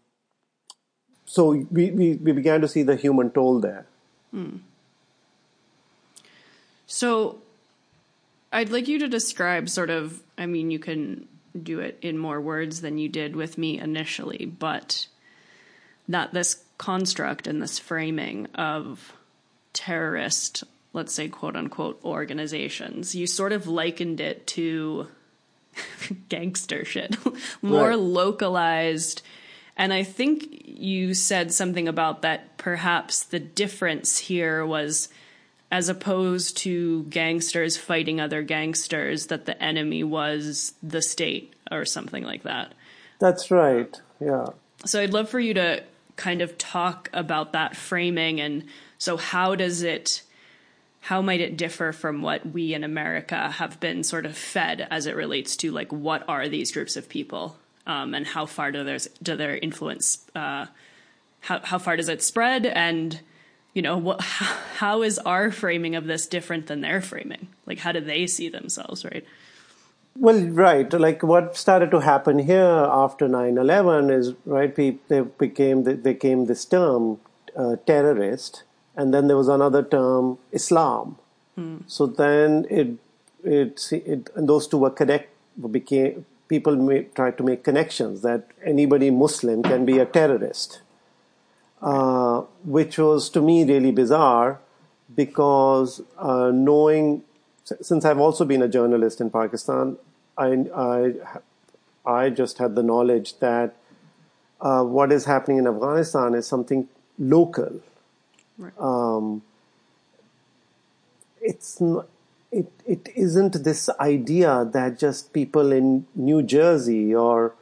so 1.25 1.49
we, 1.69 1.91
we, 1.91 2.15
we 2.15 2.31
began 2.31 2.61
to 2.61 2.67
see 2.67 2.81
the 2.81 2.95
human 2.95 3.29
toll 3.29 3.59
there. 3.59 3.85
So 6.87 7.43
I'd 8.51 8.71
like 8.71 8.87
you 8.87 8.97
to 8.97 9.07
describe 9.07 9.69
sort 9.69 9.91
of, 9.91 10.23
I 10.35 10.47
mean, 10.47 10.71
you 10.71 10.79
can 10.79 11.27
do 11.61 11.79
it 11.79 11.99
in 12.01 12.17
more 12.17 12.41
words 12.41 12.81
than 12.81 12.97
you 12.97 13.07
did 13.07 13.35
with 13.35 13.55
me 13.55 13.77
initially, 13.79 14.47
but 14.47 15.05
that 16.07 16.33
this 16.33 16.63
construct 16.79 17.45
and 17.45 17.61
this 17.61 17.77
framing 17.77 18.47
of 18.55 19.13
terrorist, 19.73 20.63
let's 20.91 21.13
say, 21.13 21.27
quote 21.27 21.55
unquote, 21.55 21.99
organizations, 22.03 23.13
you 23.13 23.27
sort 23.27 23.51
of 23.51 23.67
likened 23.67 24.19
it 24.19 24.47
to 24.47 25.05
gangster 26.29 26.85
shit, 26.85 27.15
more 27.61 27.89
Right. 27.89 27.99
localized. 27.99 29.21
And 29.77 29.93
I 29.93 30.03
think 30.03 30.63
you 30.65 31.13
said 31.13 31.53
something 31.53 31.87
about 31.87 32.21
that 32.21 32.57
perhaps 32.57 33.23
the 33.23 33.39
difference 33.39 34.17
here 34.17 34.65
was 34.65 35.09
as 35.71 35.87
opposed 35.87 36.57
to 36.57 37.03
gangsters 37.03 37.77
fighting 37.77 38.19
other 38.19 38.41
gangsters, 38.43 39.27
that 39.27 39.45
the 39.45 39.61
enemy 39.63 40.03
was 40.03 40.73
the 40.83 41.01
state 41.01 41.53
or 41.71 41.85
something 41.85 42.23
like 42.23 42.43
that. 42.43 42.73
That's 43.19 43.49
right. 43.49 43.99
Yeah. 44.19 44.47
So 44.85 44.99
I'd 45.01 45.13
love 45.13 45.29
for 45.29 45.39
you 45.39 45.53
to 45.53 45.81
kind 46.17 46.41
of 46.41 46.57
talk 46.57 47.09
about 47.13 47.53
that 47.53 47.75
framing 47.75 48.41
and 48.41 48.65
so 48.97 49.15
how 49.15 49.55
does 49.55 49.81
it 49.81 50.21
how 51.01 51.21
might 51.21 51.41
it 51.41 51.57
differ 51.57 51.91
from 51.91 52.21
what 52.21 52.45
we 52.45 52.73
in 52.73 52.83
America 52.83 53.49
have 53.51 53.79
been 53.79 54.03
sort 54.03 54.25
of 54.25 54.37
fed 54.37 54.87
as 54.91 55.07
it 55.07 55.15
relates 55.15 55.55
to 55.57 55.71
like 55.71 55.91
what 55.91 56.23
are 56.27 56.47
these 56.47 56.71
groups 56.71 56.95
of 56.95 57.09
people 57.09 57.57
um, 57.87 58.13
and 58.13 58.27
how 58.27 58.45
far 58.45 58.71
do 58.71 58.83
their 58.83 58.99
do 59.21 59.35
their 59.35 59.57
influence 59.57 60.25
uh, 60.35 60.65
how 61.41 61.59
how 61.59 61.77
far 61.77 61.97
does 61.97 62.09
it 62.09 62.21
spread 62.21 62.65
and 62.65 63.19
you 63.73 63.81
know 63.81 63.97
what 63.97 64.21
how, 64.81 65.01
is 65.01 65.17
our 65.19 65.51
framing 65.51 65.95
of 65.95 66.05
this 66.05 66.27
different 66.27 66.67
than 66.67 66.81
their 66.81 67.01
framing 67.01 67.47
like 67.65 67.79
how 67.79 67.91
do 67.91 67.99
they 67.99 68.27
see 68.27 68.49
themselves 68.49 69.03
right 69.05 69.25
Well, 70.19 70.39
right. 70.61 70.91
Like 70.91 71.23
what 71.23 71.55
started 71.55 71.91
to 71.91 71.99
happen 72.01 72.39
here 72.47 72.87
after 73.03 73.27
9/11 73.29 74.09
is 74.15 74.33
right. 74.55 74.73
Pe- 74.79 74.97
they 75.07 75.21
became 75.21 75.83
they 76.07 76.15
came 76.23 76.41
this 76.47 76.65
term 76.65 77.05
uh, 77.55 77.77
terrorist, 77.91 78.63
and 79.01 79.13
then 79.17 79.27
there 79.27 79.37
was 79.37 79.47
another 79.59 79.83
term 79.93 80.37
Islam. 80.61 81.15
So 81.87 82.07
then 82.21 82.65
it 82.69 82.91
it, 83.43 83.87
it 83.91 84.29
and 84.35 84.49
those 84.53 84.67
two 84.73 84.77
were 84.83 84.91
connect 85.01 85.29
became 85.77 86.25
people 86.53 86.75
may, 86.75 87.03
tried 87.19 87.37
to 87.37 87.43
make 87.49 87.63
connections 87.63 88.21
that 88.21 88.47
anybody 88.71 89.09
Muslim 89.09 89.63
can 89.63 89.85
be 89.89 89.97
a 89.99 90.05
terrorist, 90.05 90.81
uh, 91.81 92.41
which 92.77 92.97
was 92.97 93.29
to 93.35 93.41
me 93.41 93.63
really 93.73 93.91
bizarre 93.91 94.59
because 95.15 96.01
uh, 96.17 96.51
knowing 96.53 97.23
since 97.63 98.05
I've 98.05 98.19
also 98.19 98.45
been 98.45 98.61
a 98.61 98.67
journalist 98.67 99.21
in 99.21 99.29
Pakistan, 99.29 99.97
I 100.37 100.49
I, 100.87 101.13
I 102.05 102.29
just 102.41 102.57
had 102.65 102.75
the 102.81 102.83
knowledge 102.83 103.37
that 103.39 103.75
uh, 104.59 104.83
what 104.83 105.11
is 105.11 105.25
happening 105.25 105.57
in 105.63 105.67
Afghanistan 105.67 106.35
is 106.41 106.47
something 106.47 106.87
local. 107.17 107.81
Right. 108.57 108.73
Um, 108.79 109.43
it's 111.41 111.81
not, 111.81 112.07
it 112.51 112.71
it 112.85 113.09
isn't 113.15 113.63
this 113.63 113.89
idea 113.99 114.69
that 114.73 114.99
just 114.99 115.33
people 115.33 115.71
in 115.71 116.05
New 116.15 116.43
Jersey 116.43 117.15
or 117.15 117.55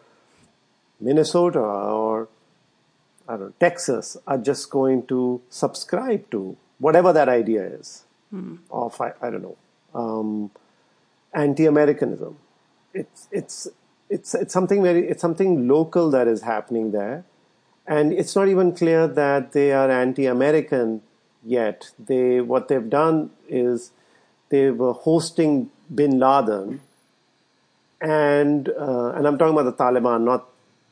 Minnesota 1.00 1.60
or 1.60 2.28
I 3.28 3.34
don't 3.34 3.42
know, 3.42 3.54
Texas 3.60 4.18
are 4.26 4.40
just 4.40 4.70
going 4.70 5.06
to 5.08 5.42
subscribe 5.50 6.30
to 6.32 6.58
whatever 6.80 7.14
that 7.14 7.30
idea 7.30 7.64
is 7.64 8.04
of 8.72 9.00
I, 9.00 9.14
I 9.22 9.30
don't 9.30 9.44
know 9.44 9.58
um, 9.94 10.52
anti-Americanism. 11.34 12.38
It's 12.94 13.28
it's 13.32 13.68
it's 14.10 14.34
it's 14.34 14.54
something 14.54 14.82
very 14.82 15.08
it's 15.08 15.22
something 15.22 15.68
local 15.68 16.10
that 16.12 16.28
is 16.28 16.42
happening 16.42 16.92
there, 16.92 17.24
and 17.90 18.14
it's 18.14 18.36
not 18.36 18.48
even 18.48 18.74
clear 18.74 19.08
that 19.08 19.52
they 19.54 19.72
are 19.74 19.90
anti-American 19.90 21.02
yet. 21.44 21.90
They 21.98 22.40
what 22.40 22.68
they've 22.68 22.90
done 22.90 23.32
is 23.50 23.92
they 24.50 24.70
were 24.70 24.94
hosting 24.94 25.72
Bin 25.94 26.20
Laden, 26.20 26.82
and 28.00 28.70
uh, 28.70 29.14
and 29.16 29.28
I'm 29.28 29.38
talking 29.38 29.58
about 29.58 29.70
the 29.72 29.84
Taliban, 29.84 30.24
not 30.24 30.48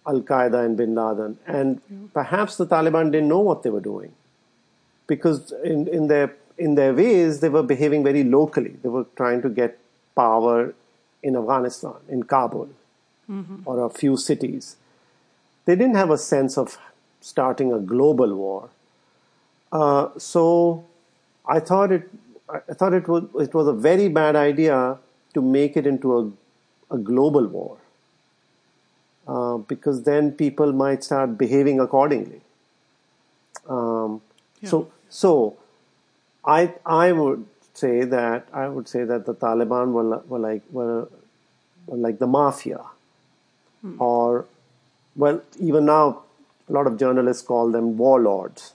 Al 0.07 0.21
Qaeda 0.21 0.65
and 0.65 0.75
Bin 0.75 0.95
Laden, 0.95 1.37
and 1.45 1.81
perhaps 2.13 2.57
the 2.57 2.65
Taliban 2.65 3.11
didn't 3.11 3.29
know 3.29 3.39
what 3.51 3.61
they 3.63 3.69
were 3.69 3.85
doing 3.91 4.13
because 5.05 5.53
in, 5.63 5.87
in 5.87 6.07
their 6.07 6.35
in 6.57 6.75
their 6.75 6.93
ways 6.93 7.39
they 7.41 7.49
were 7.49 7.63
behaving 7.63 8.03
very 8.03 8.23
locally. 8.23 8.75
They 8.81 8.89
were 8.89 9.05
trying 9.15 9.43
to 9.43 9.49
get 9.49 9.77
power 10.15 10.73
in 11.21 11.35
Afghanistan, 11.35 11.95
in 12.09 12.23
Kabul, 12.23 12.69
or 13.65 13.85
a 13.85 13.89
few 13.89 14.17
cities. 14.17 14.77
They 15.65 15.75
didn't 15.75 15.95
have 15.95 16.09
a 16.09 16.17
sense 16.17 16.57
of 16.57 16.77
starting 17.29 17.73
a 17.77 17.79
global 17.93 18.35
war. 18.41 18.69
Uh, 19.71 20.09
so 20.17 20.43
I 21.55 21.59
thought 21.71 21.91
it 21.91 22.09
I 22.49 22.73
thought 22.81 22.93
it 22.93 23.07
was 23.13 23.23
it 23.47 23.53
was 23.59 23.67
a 23.67 23.73
very 23.87 24.07
bad 24.17 24.35
idea 24.41 24.97
to 25.33 25.41
make 25.55 25.75
it 25.81 25.87
into 25.93 26.13
a, 26.17 26.21
a 26.95 26.97
global 26.97 27.47
war 27.55 27.77
uh, 29.27 29.57
because 29.71 30.03
then 30.03 30.31
people 30.31 30.71
might 30.83 31.03
start 31.03 31.37
behaving 31.37 31.81
accordingly. 31.87 32.41
Um, 33.77 34.21
So, 34.69 34.77
so 35.15 35.31
I 36.51 36.59
I 36.85 37.11
would 37.15 37.41
say 37.81 37.95
that 38.13 38.47
I 38.61 38.67
would 38.75 38.87
say 38.91 39.03
that 39.09 39.25
the 39.25 39.33
Taliban 39.41 39.91
were, 39.97 40.05
were 40.31 40.39
like 40.45 40.63
were, 40.77 41.09
were 41.87 41.97
like 42.05 42.17
the 42.23 42.29
mafia, 42.35 42.79
or 43.99 44.45
well, 45.23 45.41
even 45.59 45.85
now 45.85 46.23
a 46.69 46.73
lot 46.73 46.87
of 46.87 46.97
journalists 46.97 47.43
call 47.43 47.71
them 47.71 47.97
warlords, 47.97 48.73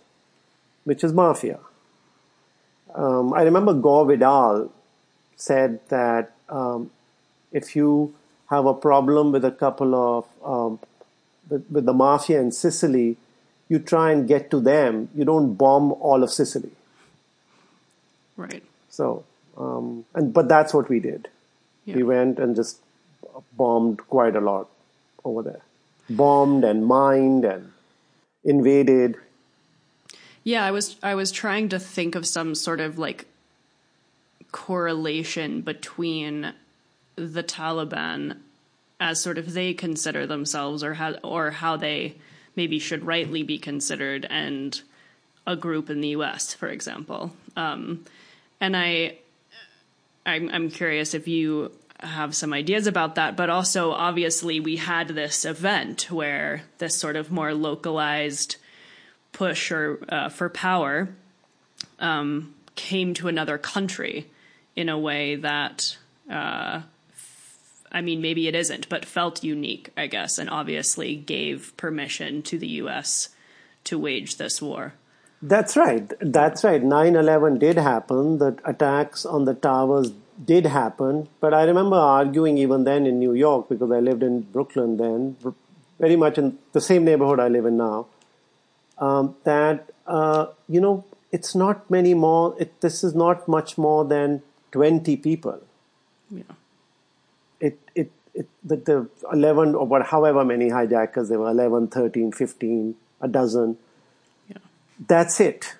which 0.84 1.04
is 1.04 1.12
mafia. 1.12 1.58
Um, 2.94 3.32
I 3.32 3.42
remember 3.42 3.72
Gore 3.74 4.06
Vidal 4.06 4.72
said 5.36 5.80
that 5.88 6.32
um, 6.48 6.90
if 7.50 7.74
you 7.74 8.14
have 8.50 8.66
a 8.66 8.74
problem 8.74 9.32
with 9.32 9.44
a 9.44 9.50
couple 9.50 9.94
of 9.94 10.26
um, 10.44 10.78
with, 11.48 11.66
with 11.70 11.86
the 11.86 11.92
mafia 11.92 12.40
in 12.40 12.52
Sicily, 12.52 13.16
you 13.68 13.78
try 13.78 14.12
and 14.12 14.28
get 14.28 14.50
to 14.50 14.60
them. 14.60 15.08
You 15.14 15.24
don't 15.24 15.54
bomb 15.54 15.92
all 15.92 16.22
of 16.22 16.30
Sicily. 16.30 16.72
Right. 18.36 18.62
So, 18.90 19.24
um, 19.56 20.04
and 20.14 20.32
but 20.32 20.48
that's 20.48 20.74
what 20.74 20.88
we 20.88 21.00
did. 21.00 21.28
We 21.86 22.02
went 22.02 22.38
and 22.38 22.54
just 22.54 22.78
bombed 23.56 24.06
quite 24.06 24.36
a 24.36 24.40
lot 24.40 24.68
over 25.24 25.42
there, 25.42 25.62
bombed 26.08 26.64
and 26.64 26.86
mined 26.86 27.44
and 27.44 27.72
invaded. 28.44 29.16
Yeah, 30.44 30.64
I 30.64 30.70
was 30.70 30.96
I 31.02 31.14
was 31.14 31.30
trying 31.30 31.68
to 31.70 31.78
think 31.78 32.14
of 32.14 32.26
some 32.26 32.54
sort 32.54 32.80
of 32.80 32.98
like 32.98 33.26
correlation 34.50 35.60
between 35.60 36.52
the 37.16 37.42
Taliban 37.42 38.38
as 39.00 39.20
sort 39.20 39.38
of 39.38 39.52
they 39.52 39.74
consider 39.74 40.26
themselves 40.26 40.82
or 40.82 40.94
how 40.94 41.12
or 41.22 41.50
how 41.50 41.76
they 41.76 42.16
maybe 42.56 42.78
should 42.78 43.04
rightly 43.04 43.42
be 43.42 43.58
considered 43.58 44.26
and 44.28 44.82
a 45.46 45.56
group 45.56 45.90
in 45.90 46.00
the 46.00 46.08
US, 46.08 46.54
for 46.54 46.68
example. 46.68 47.32
Um, 47.56 48.04
and 48.60 48.76
I 48.76 49.18
I'm, 50.24 50.48
I'm 50.50 50.70
curious 50.70 51.14
if 51.14 51.26
you 51.26 51.72
have 52.02 52.34
some 52.34 52.52
ideas 52.52 52.86
about 52.86 53.14
that, 53.14 53.36
but 53.36 53.50
also 53.50 53.92
obviously 53.92 54.60
we 54.60 54.76
had 54.76 55.08
this 55.08 55.44
event 55.44 56.10
where 56.10 56.62
this 56.78 56.96
sort 56.96 57.16
of 57.16 57.30
more 57.30 57.54
localized 57.54 58.56
push 59.32 59.70
or 59.70 59.98
uh, 60.08 60.28
for 60.28 60.48
power 60.48 61.08
um, 61.98 62.54
came 62.74 63.14
to 63.14 63.28
another 63.28 63.58
country 63.58 64.30
in 64.76 64.88
a 64.88 64.98
way 64.98 65.36
that 65.36 65.96
uh, 66.30 66.82
I 67.90 68.00
mean 68.00 68.20
maybe 68.20 68.48
it 68.48 68.54
isn't, 68.54 68.88
but 68.88 69.04
felt 69.04 69.44
unique, 69.44 69.90
I 69.96 70.06
guess, 70.06 70.38
and 70.38 70.50
obviously 70.50 71.16
gave 71.16 71.76
permission 71.76 72.42
to 72.42 72.58
the 72.58 72.68
U.S. 72.68 73.30
to 73.84 73.98
wage 73.98 74.36
this 74.36 74.60
war. 74.60 74.94
That's 75.42 75.76
right. 75.76 76.12
That's 76.20 76.62
right. 76.62 76.82
9 76.82 77.16
11 77.16 77.58
did 77.58 77.76
happen. 77.76 78.38
The 78.38 78.56
attacks 78.64 79.26
on 79.26 79.44
the 79.44 79.54
towers 79.54 80.12
did 80.44 80.66
happen. 80.66 81.28
But 81.40 81.54
I 81.54 81.64
remember 81.64 81.96
arguing 81.96 82.58
even 82.58 82.84
then 82.84 83.06
in 83.06 83.18
New 83.18 83.32
York 83.32 83.68
because 83.68 83.90
I 83.90 84.00
lived 84.00 84.22
in 84.22 84.42
Brooklyn 84.42 84.96
then, 84.96 85.36
very 85.98 86.16
much 86.16 86.38
in 86.38 86.58
the 86.72 86.80
same 86.80 87.04
neighborhood 87.04 87.40
I 87.40 87.48
live 87.48 87.66
in 87.66 87.76
now, 87.76 88.06
um, 88.98 89.36
that, 89.44 89.90
uh, 90.06 90.46
you 90.68 90.80
know, 90.80 91.04
it's 91.30 91.54
not 91.54 91.90
many 91.90 92.14
more, 92.14 92.54
it, 92.58 92.80
this 92.80 93.02
is 93.02 93.14
not 93.14 93.48
much 93.48 93.78
more 93.78 94.04
than 94.04 94.42
20 94.72 95.16
people. 95.16 95.60
Yeah. 96.30 96.42
It, 97.60 97.78
it, 97.94 98.10
it, 98.34 98.48
the, 98.64 98.76
the 98.76 99.08
11 99.32 99.74
or 99.74 99.86
what, 99.86 100.06
however 100.06 100.44
many 100.44 100.68
hijackers 100.70 101.28
there 101.28 101.38
were 101.38 101.50
11, 101.50 101.88
13, 101.88 102.32
15, 102.32 102.94
a 103.20 103.28
dozen 103.28 103.78
Yeah. 104.48 104.58
that's 105.06 105.40
it. 105.40 105.76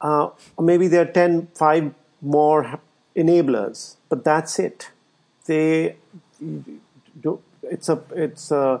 Uh, 0.00 0.30
maybe 0.60 0.86
there 0.86 1.02
are 1.02 1.12
10, 1.12 1.48
five 1.54 1.94
more 2.20 2.80
enablers, 3.18 3.96
but 4.08 4.24
that's 4.24 4.58
it. 4.58 4.90
They, 5.46 5.96
do- 7.20 7.42
it's 7.62 7.88
a, 7.88 8.00
it's 8.14 8.50
a, 8.50 8.80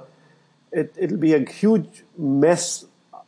it, 0.72 0.94
it'll 0.96 1.18
be 1.18 1.34
a 1.34 1.44
huge 1.50 2.04
mess 2.16 2.84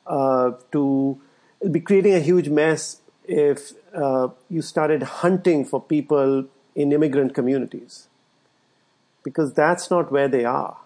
uh, 0.06 0.52
to, 0.72 1.20
it'll 1.60 1.72
be 1.72 1.80
creating 1.80 2.14
a 2.14 2.20
huge 2.20 2.48
mess 2.48 3.00
if 3.26 3.72
uh, 3.94 4.28
you 4.48 4.62
started 4.62 5.02
hunting 5.02 5.64
for 5.64 5.80
people 5.82 6.46
in 6.74 6.92
immigrant 6.92 7.34
communities, 7.34 8.08
because 9.24 9.52
that's 9.52 9.90
not 9.90 10.10
where 10.12 10.28
they 10.28 10.44
are. 10.44 10.78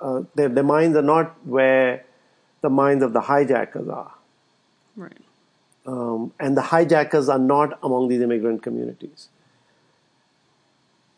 Uh, 0.00 0.22
their, 0.34 0.48
their 0.48 0.64
minds 0.64 0.96
are 0.96 1.02
not 1.02 1.34
where 1.46 2.04
the 2.60 2.68
minds 2.70 3.02
of 3.04 3.12
the 3.12 3.20
hijackers 3.22 3.88
are 3.88 4.12
Right. 4.96 5.18
um, 5.86 6.32
and 6.38 6.56
the 6.56 6.62
hijackers 6.62 7.28
are 7.28 7.38
not 7.38 7.78
among 7.82 8.08
these 8.08 8.20
immigrant 8.20 8.62
communities. 8.62 9.28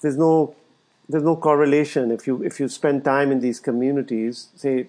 There's 0.00 0.16
no 0.16 0.54
there's 1.08 1.22
no 1.22 1.36
correlation 1.36 2.10
if 2.10 2.26
you 2.26 2.42
if 2.42 2.58
you 2.60 2.68
spend 2.68 3.04
time 3.04 3.30
in 3.32 3.40
these 3.40 3.60
communities. 3.60 4.48
Say 4.56 4.88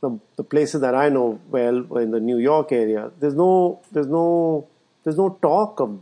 the 0.00 0.18
the 0.36 0.44
places 0.44 0.80
that 0.80 0.94
I 0.94 1.08
know 1.08 1.40
well 1.48 1.96
in 1.98 2.10
the 2.10 2.20
New 2.20 2.38
York 2.38 2.72
area. 2.72 3.10
There's 3.18 3.34
no 3.34 3.80
there's 3.92 4.06
no 4.06 4.66
there's 5.04 5.16
no 5.16 5.38
talk 5.42 5.80
of 5.80 5.98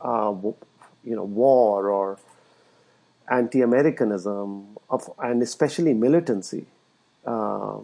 uh, 0.00 0.34
you 1.04 1.16
know 1.16 1.24
war 1.24 1.90
or 1.90 2.18
anti-Americanism 3.30 4.76
of 4.90 5.10
and 5.18 5.42
especially 5.42 5.94
militancy 5.94 6.66
uh, 7.26 7.78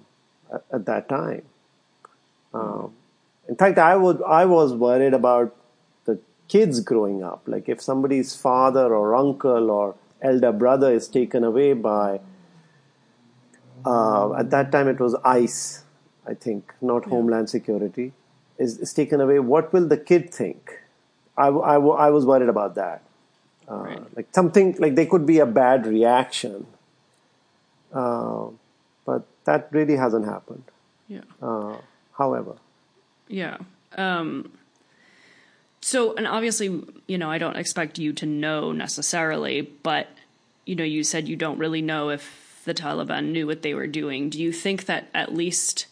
at, 0.52 0.64
at 0.72 0.86
that 0.86 1.08
time. 1.08 1.42
Um, 2.52 2.92
in 3.48 3.56
fact, 3.56 3.78
I 3.78 3.96
would 3.96 4.22
I 4.22 4.44
was 4.44 4.74
worried 4.74 5.14
about 5.14 5.56
kids 6.51 6.80
growing 6.80 7.22
up. 7.22 7.42
Like 7.46 7.68
if 7.68 7.80
somebody's 7.80 8.34
father 8.36 8.94
or 8.94 9.14
uncle 9.14 9.70
or 9.70 9.94
elder 10.20 10.53
brother 10.53 10.92
is 10.92 11.09
taken 11.09 11.44
away 11.44 11.72
by 11.72 12.20
uh, 13.86 14.34
at 14.34 14.51
that 14.51 14.70
time 14.72 14.88
it 14.88 15.01
was 15.01 15.14
ICE, 15.24 15.84
I 16.26 16.34
think, 16.34 16.74
not 16.82 17.07
Homeland 17.07 17.48
Security, 17.48 18.12
is, 18.59 18.78
is 18.78 18.92
taken 18.92 19.20
away. 19.20 19.38
What 19.38 19.72
will 19.72 19.88
the 19.88 19.96
kid 19.96 20.34
think? 20.34 20.78
I 21.36 21.48
was 21.48 22.26
worried 22.26 22.48
about 22.48 22.74
that. 22.74 23.03
Uh, 23.68 23.76
Right. 23.76 24.16
Like 24.16 24.26
something 24.32 24.76
like 24.78 24.96
there 24.96 25.07
could 25.07 25.24
be 25.26 25.38
a 25.38 25.46
bad 25.46 25.86
reaction, 25.86 26.66
uh, 27.92 28.46
but 29.07 29.22
that 29.44 29.68
really 29.70 29.96
hasn't 29.96 30.26
happened. 30.26 30.64
Yeah. 31.09 31.22
Uh, 31.40 31.76
however. 32.18 32.57
Yeah. 33.28 33.59
Um, 33.96 34.53
so, 35.91 36.14
and 36.14 36.24
obviously, 36.24 36.84
you 37.09 37.18
know, 37.18 37.28
I 37.28 37.38
don't 37.38 37.57
expect 37.57 37.99
you 37.99 38.12
to 38.12 38.24
know 38.24 38.70
necessarily, 38.70 39.62
but, 39.62 40.07
you 40.64 40.76
know, 40.76 40.84
you 40.84 41.03
said 41.03 41.26
you 41.26 41.34
don't 41.34 41.59
really 41.59 41.82
know 41.82 42.11
if 42.11 42.62
the 42.64 42.74
Taliban 42.74 43.32
knew 43.32 43.45
what 43.45 43.62
they 43.62 43.74
were 43.74 43.88
doing. 43.88 44.30
Do 44.30 44.41
you 44.41 44.53
think 44.53 44.86
that 44.86 45.09
at 45.12 45.34
least 45.34 45.88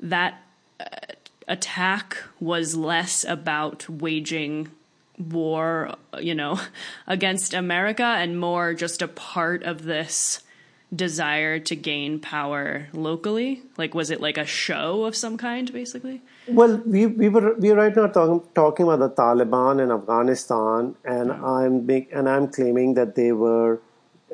that 0.00 0.42
uh, 0.78 1.14
attack 1.48 2.18
was 2.40 2.76
less 2.76 3.24
about 3.24 3.88
waging 3.88 4.70
war, 5.18 5.94
you 6.20 6.34
know, 6.34 6.60
against 7.06 7.54
America 7.54 8.04
and 8.04 8.38
more 8.38 8.74
just 8.74 9.00
a 9.00 9.08
part 9.08 9.62
of 9.62 9.84
this 9.84 10.42
desire 10.94 11.58
to 11.58 11.74
gain 11.76 12.20
power 12.20 12.88
locally? 12.92 13.62
Like, 13.76 13.94
was 13.94 14.10
it 14.10 14.20
like 14.20 14.36
a 14.36 14.44
show 14.46 15.04
of 15.04 15.16
some 15.16 15.36
kind, 15.36 15.72
basically? 15.72 16.20
Well, 16.48 16.82
we 16.84 17.06
we 17.06 17.28
were 17.28 17.54
we 17.54 17.70
are 17.70 17.76
right 17.76 17.94
now 17.96 18.06
talking 18.08 18.42
talking 18.54 18.86
about 18.86 18.98
the 19.00 19.10
Taliban 19.22 19.82
in 19.82 19.90
Afghanistan, 19.90 20.94
and 21.04 21.32
I'm 21.32 21.80
big, 21.80 22.08
and 22.12 22.28
I'm 22.28 22.48
claiming 22.48 22.94
that 22.94 23.14
they 23.14 23.32
were 23.32 23.80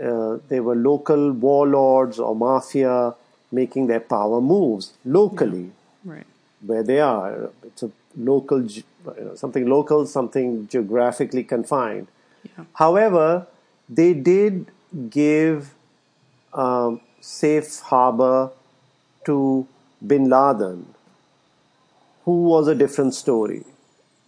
uh, 0.03 0.39
they 0.49 0.61
were 0.61 0.75
local 0.77 1.33
warlords 1.33 2.19
or 2.19 2.35
mafia 2.35 3.15
making 3.51 3.87
their 3.87 4.01
power 4.01 4.41
moves 4.41 4.93
locally 5.05 5.71
Right. 6.05 6.27
where 6.65 6.83
they 6.83 7.01
are. 7.01 7.51
It's 7.65 7.83
a 7.83 7.91
local 8.17 8.63
you 8.63 8.83
know, 9.07 9.35
something 9.35 9.67
local, 9.67 10.07
something 10.07 10.67
geographically 10.69 11.45
confined. 11.45 12.09
Yeah. 12.45 12.65
However, 12.75 13.47
they 13.89 14.13
did 14.15 14.67
give 15.11 15.75
um, 16.55 17.01
safe 17.21 17.81
harbor 17.81 18.51
to 19.25 19.67
Bin 20.07 20.29
Laden, 20.29 20.95
who 22.25 22.45
was 22.45 22.69
a 22.69 22.75
different 22.75 23.15
story. 23.15 23.65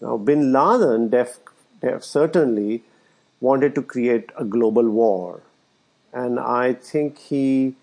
Now, 0.01 0.17
Bin 0.17 0.53
Laden 0.53 1.09
def, 1.09 1.39
def 1.81 2.05
certainly 2.05 2.83
wanted 3.41 3.75
to 3.75 3.83
create 3.83 4.31
a 4.37 4.45
global 4.45 4.89
war, 4.89 5.41
and 6.13 6.39
I 6.39 6.75
think 6.75 7.19
he 7.19 7.75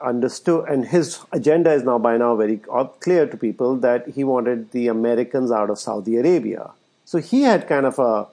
understood, 0.00 0.68
and 0.68 0.86
his 0.86 1.20
agenda 1.32 1.72
is 1.72 1.82
now 1.82 1.98
by 1.98 2.16
now 2.16 2.36
very 2.36 2.60
clear 3.00 3.26
to 3.26 3.36
people 3.36 3.76
that 3.76 4.08
he 4.08 4.24
wanted 4.24 4.72
the 4.72 4.88
Americans 4.88 5.50
out 5.50 5.70
of 5.70 5.78
Saudi 5.78 6.16
Arabia. 6.16 6.70
So 7.04 7.18
he 7.18 7.42
had 7.42 7.66
kind 7.68 7.86
of 7.86 7.98
a 7.98 8.26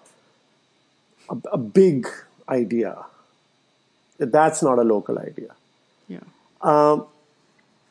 a, 1.30 1.38
a 1.54 1.58
big 1.58 2.08
idea. 2.50 3.06
That's 4.18 4.62
not 4.62 4.80
a 4.80 4.84
local 4.84 5.20
idea. 5.20 5.56
Um, 6.62 7.08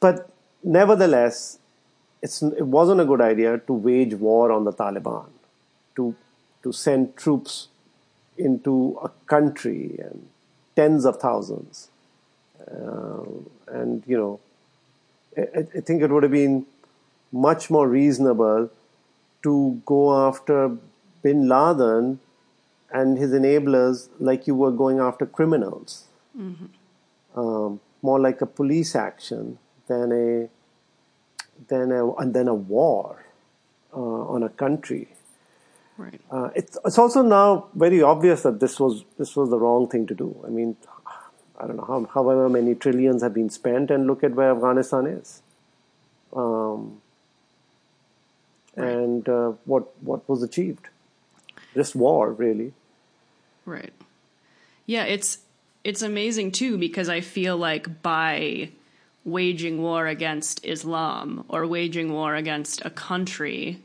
but 0.01 0.31
nevertheless, 0.63 1.59
it's, 2.23 2.43
it 2.43 2.67
wasn't 2.67 3.01
a 3.01 3.05
good 3.05 3.21
idea 3.21 3.59
to 3.59 3.73
wage 3.73 4.15
war 4.15 4.53
on 4.53 4.65
the 4.65 4.73
Taliban, 4.73 5.27
to 5.97 6.15
to 6.63 6.73
send 6.73 7.17
troops 7.17 7.69
into 8.39 8.97
a 9.03 9.09
country 9.27 9.99
and 9.99 10.29
tens 10.77 11.05
of 11.05 11.17
thousands, 11.17 11.91
uh, 12.71 13.25
and 13.67 14.05
you 14.07 14.17
know, 14.17 14.41
I, 15.37 15.67
I 15.77 15.81
think 15.81 16.03
it 16.03 16.11
would 16.11 16.23
have 16.23 16.33
been 16.33 16.67
much 17.33 17.69
more 17.71 17.89
reasonable 17.89 18.71
to 19.43 19.83
go 19.85 20.27
after 20.29 20.77
Bin 21.23 21.49
Laden 21.49 22.21
and 22.93 23.19
his 23.19 23.33
enablers 23.33 24.09
like 24.21 24.47
you 24.47 24.55
were 24.55 24.71
going 24.71 25.01
after 25.01 25.27
criminals. 25.27 26.07
Um, 27.35 27.81
more 28.03 28.21
like 28.21 28.41
a 28.41 28.47
police 28.47 28.95
action 28.95 29.59
than 29.87 30.13
a 30.13 30.49
than 31.69 31.93
a 31.93 32.13
and 32.15 32.35
then 32.35 32.49
a 32.49 32.55
war 32.55 33.25
uh, 33.95 34.23
on 34.35 34.43
a 34.43 34.49
country. 34.49 35.09
Right. 35.97 36.21
Uh, 36.31 36.49
it's 36.55 36.79
it's 36.85 36.99
also 36.99 37.23
now 37.23 37.69
very 37.75 38.03
obvious 38.03 38.43
that 38.43 38.61
this 38.61 38.81
was 38.81 39.05
this 39.19 39.37
was 39.37 39.51
the 39.51 39.59
wrong 39.59 39.89
thing 39.89 40.07
to 40.07 40.15
do. 40.15 40.35
I 40.47 40.51
mean, 40.51 40.77
I 41.59 41.67
don't 41.67 41.77
know 41.77 41.85
how 41.85 42.07
however 42.13 42.49
many 42.49 42.75
trillions 42.75 43.23
have 43.23 43.35
been 43.35 43.51
spent, 43.51 43.91
and 43.91 44.07
look 44.07 44.25
at 44.25 44.35
where 44.35 44.51
Afghanistan 44.53 45.07
is. 45.07 45.43
Um, 46.35 47.03
and 48.75 49.29
uh, 49.29 49.53
what 49.65 49.93
what 50.03 50.29
was 50.29 50.43
achieved? 50.43 50.89
Just 51.75 51.95
war, 51.95 52.33
really. 52.33 52.73
Right. 53.65 53.93
Yeah, 54.87 55.05
it's 55.05 55.39
it's 55.85 56.03
amazing 56.03 56.53
too 56.53 56.79
because 56.79 57.09
I 57.09 57.21
feel 57.21 57.57
like 57.57 58.03
by 58.03 58.71
waging 59.25 59.81
war 59.81 60.07
against 60.07 60.65
Islam 60.65 61.45
or 61.49 61.67
waging 61.67 62.13
war 62.13 62.35
against 62.35 62.85
a 62.85 62.91
country 62.91 63.81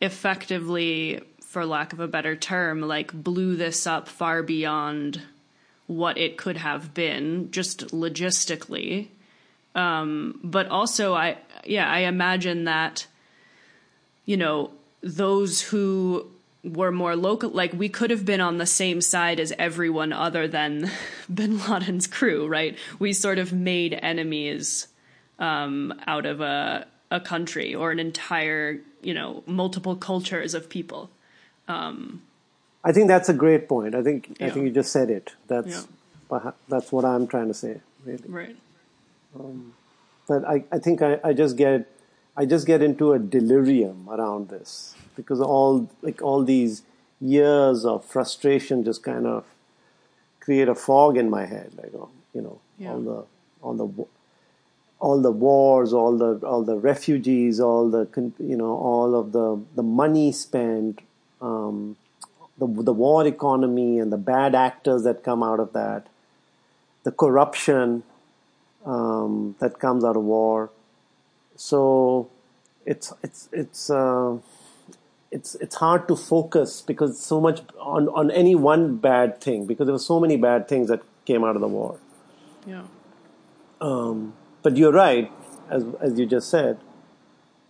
effectively 0.00 1.20
for 1.40 1.64
lack 1.64 1.92
of 1.92 2.00
a 2.00 2.08
better 2.08 2.34
term 2.34 2.80
like 2.80 3.12
blew 3.12 3.54
this 3.56 3.86
up 3.86 4.08
far 4.08 4.42
beyond 4.42 5.22
what 5.86 6.18
it 6.18 6.36
could 6.36 6.56
have 6.56 6.94
been 6.94 7.50
just 7.50 7.88
logistically. 7.88 9.08
Um 9.74 10.40
but 10.42 10.66
also 10.68 11.14
I 11.14 11.38
yeah 11.64 11.88
I 11.90 12.00
imagine 12.00 12.64
that 12.64 13.06
you 14.24 14.36
know, 14.36 14.70
those 15.02 15.60
who 15.60 16.26
were 16.64 16.92
more 16.92 17.16
local, 17.16 17.50
like 17.50 17.72
we 17.72 17.88
could 17.88 18.10
have 18.10 18.24
been 18.24 18.40
on 18.40 18.58
the 18.58 18.66
same 18.66 19.00
side 19.00 19.40
as 19.40 19.52
everyone 19.58 20.12
other 20.12 20.46
than 20.48 20.90
bin 21.34 21.58
Laden's 21.58 22.06
crew, 22.06 22.46
right? 22.46 22.78
We 22.98 23.12
sort 23.12 23.38
of 23.38 23.52
made 23.52 23.98
enemies 24.02 24.86
um, 25.38 25.92
out 26.06 26.26
of 26.26 26.40
a, 26.40 26.86
a 27.10 27.20
country 27.20 27.74
or 27.74 27.90
an 27.90 27.98
entire, 27.98 28.80
you 29.02 29.14
know, 29.14 29.42
multiple 29.46 29.96
cultures 29.96 30.54
of 30.54 30.68
people. 30.68 31.10
I 32.84 32.92
think 32.92 33.08
that's 33.08 33.28
a 33.28 33.34
great 33.34 33.68
point. 33.68 33.94
I 33.94 34.02
think 34.02 34.36
I 34.40 34.50
think 34.50 34.64
you 34.66 34.70
just 34.70 34.92
said 34.92 35.10
it. 35.10 35.32
That's 35.48 35.68
Yeah. 35.68 35.82
that's 36.68 36.92
what 36.92 37.04
I'm 37.04 37.26
trying 37.26 37.48
to 37.48 37.54
say, 37.54 37.80
really. 38.04 38.24
Right. 38.28 38.56
But 40.28 40.44
I, 40.44 40.64
I 40.72 40.78
think 40.78 41.02
I, 41.02 41.20
I 41.24 41.32
just 41.32 41.56
get 41.56 41.86
I 42.36 42.44
just 42.46 42.66
get 42.66 42.82
into 42.82 43.12
a 43.12 43.18
delirium 43.18 44.08
around 44.08 44.48
this 44.48 44.94
because 45.16 45.40
all 45.40 45.88
like 46.02 46.22
all 46.22 46.42
these 46.44 46.82
years 47.20 47.84
of 47.84 48.04
frustration 48.04 48.84
just 48.84 49.02
kind 49.02 49.26
of 49.26 49.44
create 50.40 50.68
a 50.68 50.74
fog 50.74 51.16
in 51.16 51.30
my 51.30 51.46
head, 51.46 51.70
like 51.76 51.92
oh, 51.94 52.08
you 52.34 52.42
know 52.42 52.58
Yeah. 52.78 52.92
all 52.92 53.00
the 53.00 53.24
all 53.62 53.74
the 53.74 54.04
all 55.00 55.20
the 55.20 55.30
wars, 55.32 55.92
all 55.92 56.16
the 56.16 56.46
all 56.46 56.62
the 56.64 56.76
refugees, 56.76 57.60
all 57.60 57.88
the 57.90 58.08
you 58.38 58.56
know 58.56 58.74
all 58.76 59.14
of 59.14 59.32
the 59.32 59.60
the 59.74 59.82
money 59.82 60.32
spent, 60.32 61.00
um, 61.40 61.96
the 62.58 62.66
the 62.66 62.92
war 62.92 63.26
economy 63.26 63.98
and 63.98 64.12
the 64.12 64.16
bad 64.18 64.54
actors 64.54 65.02
that 65.04 65.22
come 65.24 65.42
out 65.42 65.60
of 65.60 65.72
that, 65.72 66.06
the 67.04 67.12
corruption 67.12 68.02
um, 68.84 69.56
that 69.60 69.78
comes 69.78 70.04
out 70.04 70.16
of 70.16 70.22
war. 70.24 70.70
So 71.56 72.28
it's 72.86 73.12
it's 73.22 73.48
it's 73.52 73.90
uh, 73.90 74.38
it's 75.32 75.54
it's 75.56 75.76
hard 75.76 76.06
to 76.08 76.16
focus 76.16 76.82
because 76.82 77.20
so 77.20 77.40
much 77.40 77.62
on 77.80 78.08
on 78.10 78.30
any 78.30 78.54
one 78.54 78.96
bad 78.96 79.40
thing 79.40 79.66
because 79.66 79.86
there 79.86 79.94
were 79.94 80.06
so 80.06 80.20
many 80.20 80.36
bad 80.36 80.68
things 80.68 80.88
that 80.88 81.02
came 81.24 81.44
out 81.44 81.56
of 81.56 81.62
the 81.62 81.68
war. 81.68 81.98
Yeah. 82.66 82.84
But 84.62 84.76
you're 84.76 84.92
right, 84.92 85.32
as 85.70 85.84
as 86.00 86.18
you 86.18 86.26
just 86.26 86.50
said, 86.50 86.78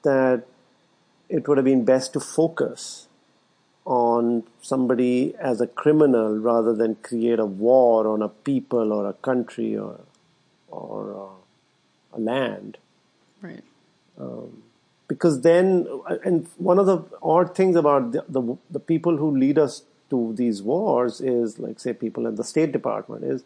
that 0.03 0.45
it 1.29 1.49
would 1.49 1.59
have 1.59 1.65
been 1.65 1.85
best 1.85 2.13
to 2.15 2.21
focus 2.21 3.09
on 3.85 4.45
somebody 4.61 5.35
as 5.39 5.61
a 5.61 5.67
criminal 5.67 6.39
rather 6.39 6.75
than 6.75 6.97
create 6.97 7.39
a 7.39 7.47
war 7.47 8.07
on 8.07 8.23
a 8.23 8.29
people 8.29 8.93
or 8.93 9.09
a 9.09 9.15
country 9.15 9.77
or 9.77 10.01
or 10.69 11.15
uh, 11.15 12.17
a 12.17 12.21
land. 12.21 12.79
Right. 13.41 13.65
Because 15.13 15.41
then 15.43 15.87
and 16.25 16.47
one 16.57 16.79
of 16.83 16.87
the 16.87 16.99
odd 17.23 17.55
things 17.55 17.77
about 17.77 18.13
the, 18.13 18.25
the 18.37 18.43
the 18.77 18.81
people 18.93 19.17
who 19.23 19.31
lead 19.45 19.59
us 19.65 19.83
to 20.13 20.21
these 20.43 20.63
wars 20.63 21.21
is 21.21 21.59
like 21.65 21.81
say 21.85 21.93
people 22.05 22.27
in 22.31 22.37
the 22.37 22.47
state 22.53 22.73
department 22.77 23.25
is 23.33 23.45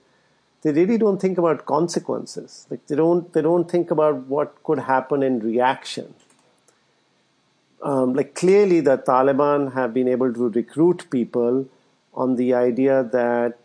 they 0.63 0.73
really 0.73 0.99
don't 0.99 1.21
think 1.21 1.39
about 1.39 1.65
consequences. 1.67 2.67
Like 2.71 2.87
they 2.87 2.97
don't 2.97 3.33
they 3.33 3.43
don't 3.43 3.71
think 3.71 3.91
about 3.97 4.23
what 4.35 4.55
could 4.65 4.81
happen 4.91 5.23
in 5.23 5.41
reaction. 5.41 6.15
Um, 7.83 8.15
like 8.15 8.35
clearly 8.35 8.81
the 8.81 8.99
taliban 8.99 9.73
have 9.75 9.93
been 9.95 10.09
able 10.09 10.33
to 10.33 10.49
recruit 10.49 11.07
people 11.11 11.67
on 12.15 12.37
the 12.37 12.55
idea 12.55 13.03
that 13.13 13.59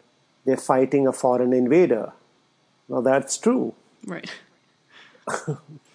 they're 0.45 0.57
fighting 0.57 1.07
a 1.07 1.13
foreign 1.13 1.53
invader. 1.53 2.11
Now 2.89 3.01
that's 3.01 3.37
true. 3.37 3.73
Right. 4.05 4.31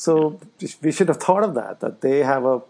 So 0.00 0.40
we 0.80 0.92
should 0.92 1.08
have 1.08 1.18
thought 1.18 1.44
of 1.44 1.52
that. 1.56 1.80
That 1.80 2.00
they 2.00 2.20
have 2.20 2.46
a, 2.46 2.62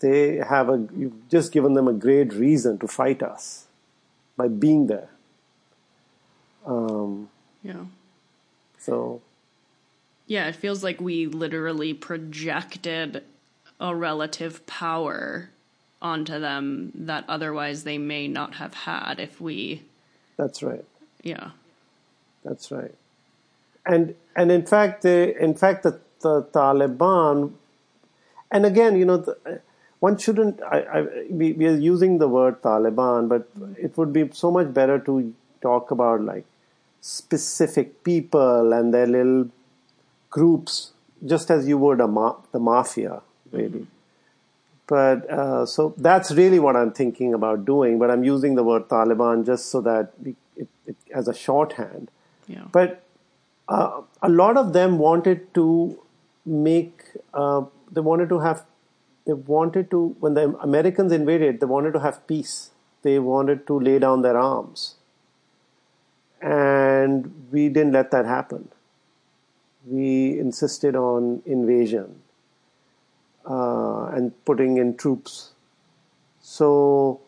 they 0.00 0.36
have 0.36 0.70
a. 0.70 0.88
You've 0.96 1.28
just 1.28 1.52
given 1.52 1.74
them 1.74 1.86
a 1.86 1.92
great 1.92 2.32
reason 2.32 2.78
to 2.78 2.88
fight 2.88 3.22
us 3.22 3.66
by 4.34 4.48
being 4.48 4.86
there. 4.86 5.10
Um, 6.64 7.28
Yeah. 7.62 7.84
so 8.78 9.20
Yeah, 10.26 10.48
it 10.48 10.56
feels 10.56 10.82
like 10.82 10.98
we 10.98 11.26
literally 11.26 11.92
projected 11.92 13.22
a 13.78 13.94
relative 13.94 14.64
power 14.64 15.50
onto 16.00 16.40
them 16.40 16.92
that 16.94 17.24
otherwise 17.28 17.84
they 17.84 17.98
may 17.98 18.28
not 18.28 18.54
have 18.54 18.72
had 18.72 19.20
if 19.20 19.42
we, 19.42 19.82
that's 20.38 20.62
right. 20.62 20.86
yeah. 21.22 21.50
That's 22.44 22.70
right. 22.70 22.94
And 23.88 24.14
and 24.36 24.52
in 24.52 24.64
fact, 24.66 25.02
they, 25.02 25.34
in 25.34 25.54
fact, 25.54 25.82
the, 25.82 25.98
the 26.20 26.42
Taliban, 26.52 27.54
and 28.52 28.66
again, 28.66 28.96
you 28.96 29.04
know, 29.04 29.16
the, 29.16 29.60
one 30.00 30.16
shouldn't. 30.16 30.62
I, 30.62 30.80
I, 30.80 31.06
we, 31.30 31.52
we 31.54 31.66
are 31.66 31.76
using 31.76 32.18
the 32.18 32.28
word 32.28 32.62
Taliban, 32.62 33.28
but 33.28 33.48
it 33.76 33.96
would 33.96 34.12
be 34.12 34.28
so 34.32 34.50
much 34.50 34.72
better 34.72 34.98
to 35.00 35.34
talk 35.60 35.90
about 35.90 36.20
like 36.20 36.44
specific 37.00 38.04
people 38.04 38.72
and 38.72 38.92
their 38.94 39.06
little 39.06 39.48
groups, 40.30 40.92
just 41.24 41.50
as 41.50 41.66
you 41.66 41.78
would 41.78 42.00
a 42.00 42.06
ma- 42.06 42.36
the 42.52 42.60
mafia, 42.60 43.22
really. 43.50 43.86
But 44.86 45.28
uh, 45.30 45.66
so 45.66 45.94
that's 45.96 46.30
really 46.32 46.58
what 46.58 46.76
I'm 46.76 46.92
thinking 46.92 47.34
about 47.34 47.64
doing. 47.64 47.98
But 47.98 48.10
I'm 48.10 48.24
using 48.24 48.54
the 48.54 48.62
word 48.62 48.88
Taliban 48.88 49.44
just 49.44 49.66
so 49.70 49.80
that 49.80 50.12
we, 50.22 50.36
it, 50.56 50.68
it, 50.86 50.96
as 51.12 51.28
a 51.28 51.34
shorthand. 51.34 52.10
Yeah. 52.46 52.64
But 52.72 53.02
uh, 53.68 54.02
a 54.22 54.28
lot 54.28 54.56
of 54.56 54.72
them 54.72 54.98
wanted 54.98 55.52
to 55.54 56.00
make, 56.46 57.02
uh, 57.34 57.62
they 57.90 58.00
wanted 58.00 58.28
to 58.30 58.40
have, 58.40 58.64
they 59.26 59.34
wanted 59.34 59.90
to, 59.90 60.16
when 60.20 60.34
the 60.34 60.56
Americans 60.60 61.12
invaded, 61.12 61.60
they 61.60 61.66
wanted 61.66 61.92
to 61.92 62.00
have 62.00 62.26
peace. 62.26 62.70
They 63.02 63.18
wanted 63.18 63.66
to 63.66 63.78
lay 63.78 63.98
down 63.98 64.22
their 64.22 64.36
arms. 64.36 64.96
And 66.40 67.48
we 67.50 67.68
didn't 67.68 67.92
let 67.92 68.10
that 68.10 68.24
happen. 68.24 68.68
We 69.86 70.38
insisted 70.38 70.96
on 70.96 71.42
invasion 71.46 72.22
uh, 73.48 74.06
and 74.06 74.32
putting 74.44 74.76
in 74.78 74.96
troops. 74.96 75.52
So 76.40 77.20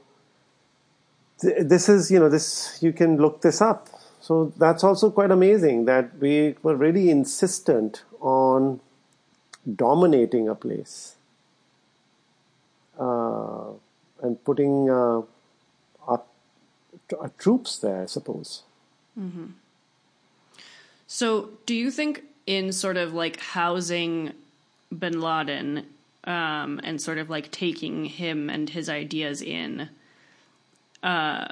th- 1.41 1.57
this 1.61 1.89
is, 1.89 2.11
you 2.11 2.19
know, 2.19 2.29
this 2.29 2.79
you 2.83 2.93
can 2.93 3.17
look 3.17 3.41
this 3.43 3.61
up. 3.61 3.89
So 4.31 4.53
that's 4.57 4.85
also 4.85 5.11
quite 5.11 5.33
amazing 5.33 5.87
that 5.87 6.17
we 6.21 6.55
were 6.63 6.77
really 6.77 7.11
insistent 7.11 8.05
on 8.21 8.79
dominating 9.75 10.49
a 10.49 10.55
place 10.55 11.17
uh, 12.97 13.71
and 14.23 14.45
putting 14.45 14.89
uh, 14.89 15.23
our, 16.07 16.23
our 17.19 17.31
troops 17.39 17.79
there, 17.79 18.05
I 18.05 18.07
suppose. 18.07 18.63
So, 21.09 21.51
do 21.67 21.75
you 21.75 21.91
think 21.91 22.23
in 22.47 22.73
sort 22.73 22.99
of 22.99 23.13
like 23.13 23.41
housing 23.41 24.35
bin 24.97 25.21
Laden 25.21 25.87
um, 26.23 26.81
and 26.85 27.03
sort 27.03 27.19
of 27.19 27.31
like 27.31 27.51
taking 27.51 28.05
him 28.05 28.49
and 28.49 28.71
his 28.71 28.89
ideas 28.89 29.43
in, 29.43 29.89
uh, 31.03 31.49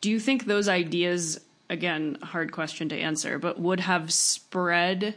do 0.00 0.08
you 0.08 0.18
think 0.18 0.46
those 0.46 0.68
ideas, 0.68 1.38
again, 1.72 2.18
hard 2.22 2.52
question 2.52 2.88
to 2.90 2.96
answer, 2.96 3.38
but 3.38 3.58
would 3.58 3.80
have 3.80 4.12
spread 4.12 5.16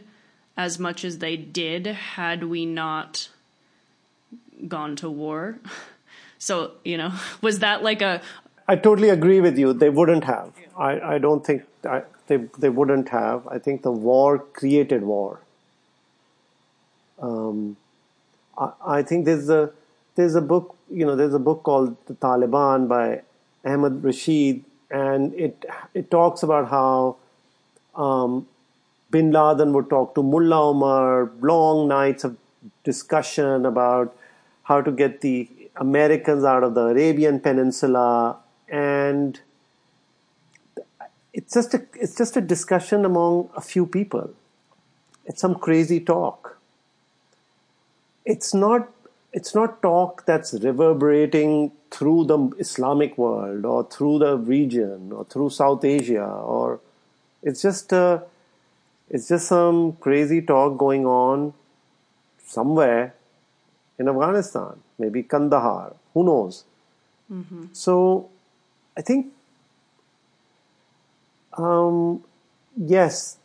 as 0.56 0.78
much 0.78 1.04
as 1.04 1.18
they 1.18 1.36
did 1.36 1.86
had 1.86 2.44
we 2.44 2.64
not 2.64 3.28
gone 4.66 4.96
to 4.96 5.08
war? 5.08 5.58
So, 6.38 6.72
you 6.84 6.98
know, 6.98 7.12
was 7.40 7.60
that 7.60 7.82
like 7.82 8.02
a, 8.02 8.20
I 8.68 8.76
totally 8.76 9.08
agree 9.08 9.40
with 9.40 9.58
you. 9.58 9.72
They 9.72 9.88
wouldn't 9.88 10.24
have. 10.24 10.52
I, 10.76 11.14
I 11.14 11.18
don't 11.18 11.44
think 11.44 11.62
I, 11.88 12.02
they 12.26 12.36
they 12.58 12.68
wouldn't 12.68 13.08
have. 13.08 13.48
I 13.48 13.58
think 13.58 13.82
the 13.82 13.90
war 13.90 14.38
created 14.38 15.02
war. 15.02 15.40
Um, 17.20 17.78
I, 18.58 18.72
I 18.98 19.02
think 19.02 19.24
there's 19.24 19.48
a 19.48 19.72
there's 20.16 20.34
a 20.34 20.42
book 20.42 20.76
you 20.90 21.06
know 21.06 21.16
there's 21.16 21.34
a 21.34 21.38
book 21.38 21.62
called 21.62 21.96
The 22.06 22.14
Taliban 22.14 22.86
by 22.86 23.22
Ahmed 23.64 24.04
Rashid, 24.04 24.62
and 24.90 25.34
it 25.34 25.64
it 25.94 26.10
talks 26.10 26.42
about 26.42 26.68
how 26.70 27.16
um, 27.94 28.46
Bin 29.10 29.30
Laden 29.30 29.72
would 29.72 29.88
talk 29.88 30.14
to 30.14 30.22
Mullah 30.22 30.70
Omar, 30.70 31.30
long 31.40 31.88
nights 31.88 32.24
of 32.24 32.36
discussion 32.84 33.66
about 33.66 34.16
how 34.64 34.80
to 34.80 34.90
get 34.90 35.20
the 35.20 35.48
Americans 35.76 36.44
out 36.44 36.64
of 36.64 36.74
the 36.74 36.86
Arabian 36.86 37.40
Peninsula, 37.40 38.38
and 38.68 39.40
it's 41.32 41.54
just 41.54 41.74
a 41.74 41.84
it's 41.94 42.16
just 42.16 42.36
a 42.36 42.40
discussion 42.40 43.04
among 43.04 43.50
a 43.56 43.60
few 43.60 43.86
people. 43.86 44.30
It's 45.24 45.40
some 45.40 45.54
crazy 45.56 46.00
talk. 46.00 46.58
It's 48.24 48.54
not 48.54 48.90
it's 49.32 49.54
not 49.54 49.82
talk 49.82 50.24
that's 50.26 50.54
reverberating 50.54 51.72
through 51.96 52.24
the 52.24 52.38
Islamic 52.58 53.16
world 53.16 53.64
or 53.64 53.84
through 53.84 54.18
the 54.18 54.36
region 54.36 55.12
or 55.12 55.24
through 55.24 55.48
South 55.50 55.84
Asia 55.84 56.24
or 56.26 56.80
it's 57.42 57.62
just 57.62 57.92
a, 57.92 58.22
it's 59.08 59.28
just 59.28 59.48
some 59.48 59.92
crazy 59.94 60.42
talk 60.42 60.76
going 60.76 61.06
on 61.06 61.54
somewhere 62.44 63.14
in 63.98 64.08
Afghanistan, 64.08 64.74
maybe 64.98 65.22
Kandahar, 65.22 65.94
who 66.12 66.24
knows? 66.24 66.64
So 67.72 68.28
I 68.96 69.02
think, 69.02 69.32
um, 71.56 72.22
yes, 72.76 73.38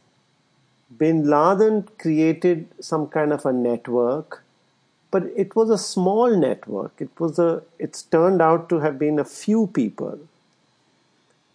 bin 0.98 1.30
Laden 1.30 1.88
created 1.98 2.68
some 2.80 3.08
kind 3.08 3.32
of 3.32 3.46
a 3.46 3.54
network, 3.54 4.44
but 5.12 5.24
it 5.36 5.56
was 5.56 5.70
a 5.70 5.78
small 5.78 6.36
network. 6.36 6.94
It 7.00 7.20
was 7.20 7.38
a, 7.38 7.62
it's 7.78 8.02
turned 8.02 8.42
out 8.42 8.70
to 8.70 8.80
have 8.80 8.98
been 8.98 9.20
a 9.20 9.26
few 9.26 9.68
people. 9.68 10.20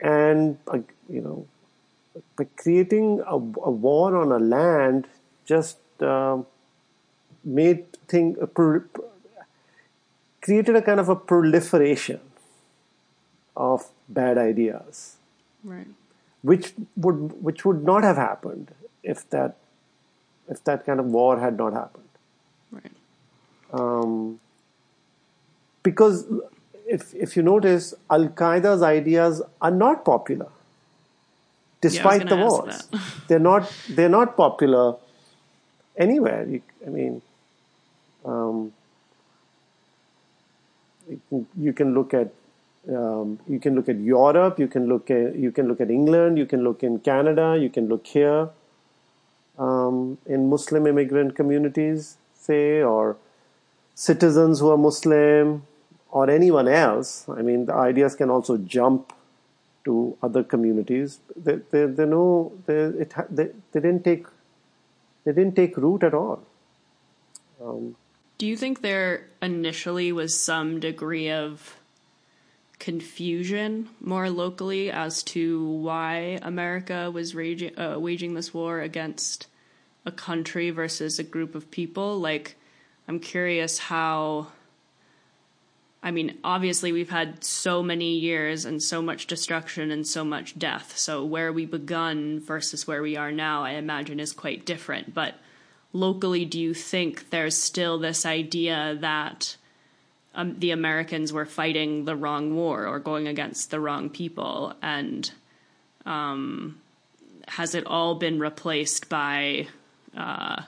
And, 0.00 0.59
uh, 0.68 0.80
you 1.09 1.22
know, 1.22 1.46
creating 2.57 3.20
a, 3.26 3.34
a 3.34 3.70
war 3.86 4.16
on 4.16 4.30
a 4.30 4.38
land 4.38 5.07
just 5.46 5.78
uh, 6.02 6.38
made 7.44 7.90
thing 8.09 8.36
a 8.40 8.46
pro- 8.46 8.82
created 10.42 10.76
a 10.76 10.82
kind 10.82 11.00
of 11.00 11.09
a 11.09 11.16
proliferation 11.16 12.20
of 13.57 13.88
bad 14.09 14.36
ideas 14.38 15.16
right. 15.64 15.86
which 16.42 16.72
would 16.96 17.42
which 17.42 17.64
would 17.64 17.82
not 17.84 18.02
have 18.04 18.16
happened 18.16 18.72
if 19.02 19.28
that 19.30 19.57
if 20.48 20.62
that 20.64 20.84
kind 20.84 21.00
of 21.00 21.07
war 21.07 21.38
had 21.40 21.57
not 21.57 21.72
happened 21.72 22.04
Right. 22.70 22.92
Um, 23.79 24.41
because 25.83 26.27
if 26.87 27.14
if 27.14 27.37
you 27.37 27.43
notice 27.43 27.95
Al 28.11 28.29
Qaeda's 28.43 28.83
ideas 28.83 29.43
are 29.61 29.70
not 29.70 30.05
popular 30.05 30.49
despite 31.81 32.29
the 32.29 32.37
wars. 32.37 32.89
they're 33.29 33.47
not 33.51 33.72
they're 33.91 34.14
not 34.16 34.37
popular 34.37 34.97
anywhere. 35.97 36.47
You, 36.49 36.62
I 36.87 36.91
mean 36.91 37.22
um, 38.24 38.72
you, 41.09 41.20
can, 41.29 41.47
you 41.66 41.72
can 41.72 41.95
look 41.95 42.14
at 42.14 42.33
um, 42.89 43.39
you 43.49 43.59
can 43.59 43.74
look 43.74 43.89
at 43.89 43.99
Europe 43.99 44.59
you 44.59 44.68
can 44.68 44.89
look 44.89 45.11
at 45.11 45.37
you 45.37 45.51
can 45.51 45.68
look 45.68 45.81
at 45.81 45.91
England 45.91 46.39
you 46.39 46.47
can 46.47 46.62
look 46.62 46.83
in 46.83 47.01
Canada 47.01 47.57
you 47.61 47.68
can 47.68 47.89
look 47.89 48.07
here 48.07 48.49
um, 49.59 50.18
in 50.27 50.49
Muslim 50.49 50.87
immigrant 50.87 51.35
communities 51.35 52.16
say 52.35 52.83
or 52.83 53.16
citizens 53.97 54.61
who 54.61 54.70
are 54.70 54.78
Muslim 54.78 55.64
or 56.11 56.30
anyone 56.30 56.68
else. 56.68 57.28
I 57.28 57.42
mean, 57.42 57.66
the 57.66 57.74
ideas 57.74 58.14
can 58.14 58.30
also 58.30 58.59
jump 58.59 59.12
to 59.84 60.16
other 60.22 60.44
communities. 60.44 61.18
They, 61.34 61.57
they, 61.70 61.86
they 61.86 62.05
know 62.05 62.53
they, 62.66 62.74
it, 63.03 63.14
they, 63.30 63.49
they 63.72 63.80
didn't 63.80 64.05
take 64.05 64.26
they 65.24 65.32
didn't 65.32 65.57
take 65.57 65.76
root 65.76 66.05
at 66.05 66.14
all. 66.14 66.40
Um, 67.61 67.97
Do 68.38 68.47
you 68.47 68.57
think 68.57 68.80
there 68.80 69.26
initially 69.42 70.12
was 70.12 70.40
some 70.40 70.78
degree 70.78 71.30
of 71.30 71.76
confusion 72.78 73.88
more 74.01 74.30
locally 74.30 74.88
as 74.90 75.24
to 75.24 75.68
why 75.68 76.38
America 76.42 77.11
was 77.11 77.34
raging, 77.34 77.76
uh, 77.76 77.99
waging 77.99 78.34
this 78.34 78.55
war 78.55 78.80
against 78.80 79.49
a 80.05 80.12
country 80.12 80.70
versus 80.70 81.18
a 81.18 81.24
group 81.24 81.57
of 81.57 81.70
people? 81.72 82.20
Like, 82.20 82.55
I'm 83.09 83.20
curious 83.20 83.78
how. 83.78 84.48
I 86.02 86.12
mean, 86.12 86.38
obviously, 86.44 86.92
we've 86.92 87.11
had 87.11 87.42
so 87.42 87.82
many 87.82 88.12
years 88.18 88.64
and 88.64 88.80
so 88.80 89.02
much 89.02 89.26
destruction 89.26 89.90
and 89.90 90.07
so 90.07 90.24
much 90.24 90.57
death. 90.57 90.96
So, 90.96 91.24
where 91.24 91.52
we 91.52 91.66
begun 91.66 92.38
versus 92.40 92.86
where 92.86 93.02
we 93.02 93.16
are 93.16 93.32
now, 93.32 93.64
I 93.64 93.72
imagine, 93.72 94.20
is 94.20 94.32
quite 94.32 94.64
different. 94.64 95.14
But 95.14 95.34
locally, 95.92 96.44
do 96.44 96.61
you 96.61 96.74
think 96.74 97.30
there's 97.30 97.57
still 97.57 97.98
this 97.98 98.24
idea 98.24 98.96
that 99.00 99.57
um, 100.34 100.59
the 100.59 100.70
Americans 100.70 101.32
were 101.32 101.46
fighting 101.46 102.04
the 102.04 102.14
wrong 102.14 102.54
war 102.54 102.86
or 102.86 102.98
going 102.98 103.26
against 103.26 103.70
the 103.70 103.80
wrong 103.80 104.11
people? 104.11 104.74
And 104.82 105.28
um, 106.04 106.80
has 107.48 107.74
it 107.74 107.86
all 107.86 108.14
been 108.14 108.38
replaced 108.38 109.09
by, 109.09 109.68
uh, 110.16 110.62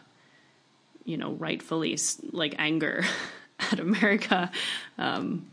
you 1.08 1.16
know, 1.16 1.32
rightfully 1.32 1.98
like 2.32 2.54
anger 2.58 3.04
at 3.72 3.80
America? 3.80 4.50
Um, 4.98 5.46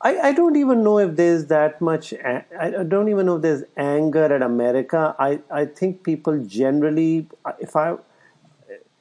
I, 0.00 0.18
I 0.18 0.32
don't 0.32 0.56
even 0.56 0.82
know 0.82 0.98
if 0.98 1.14
there's 1.16 1.46
that 1.46 1.80
much. 1.80 2.12
I 2.14 2.70
don't 2.88 3.08
even 3.08 3.26
know 3.26 3.36
if 3.36 3.42
there's 3.42 3.62
anger 3.76 4.24
at 4.24 4.42
America. 4.42 5.14
I, 5.18 5.40
I 5.48 5.66
think 5.66 6.02
people 6.02 6.38
generally, 6.44 7.28
if 7.60 7.76
I 7.76 7.96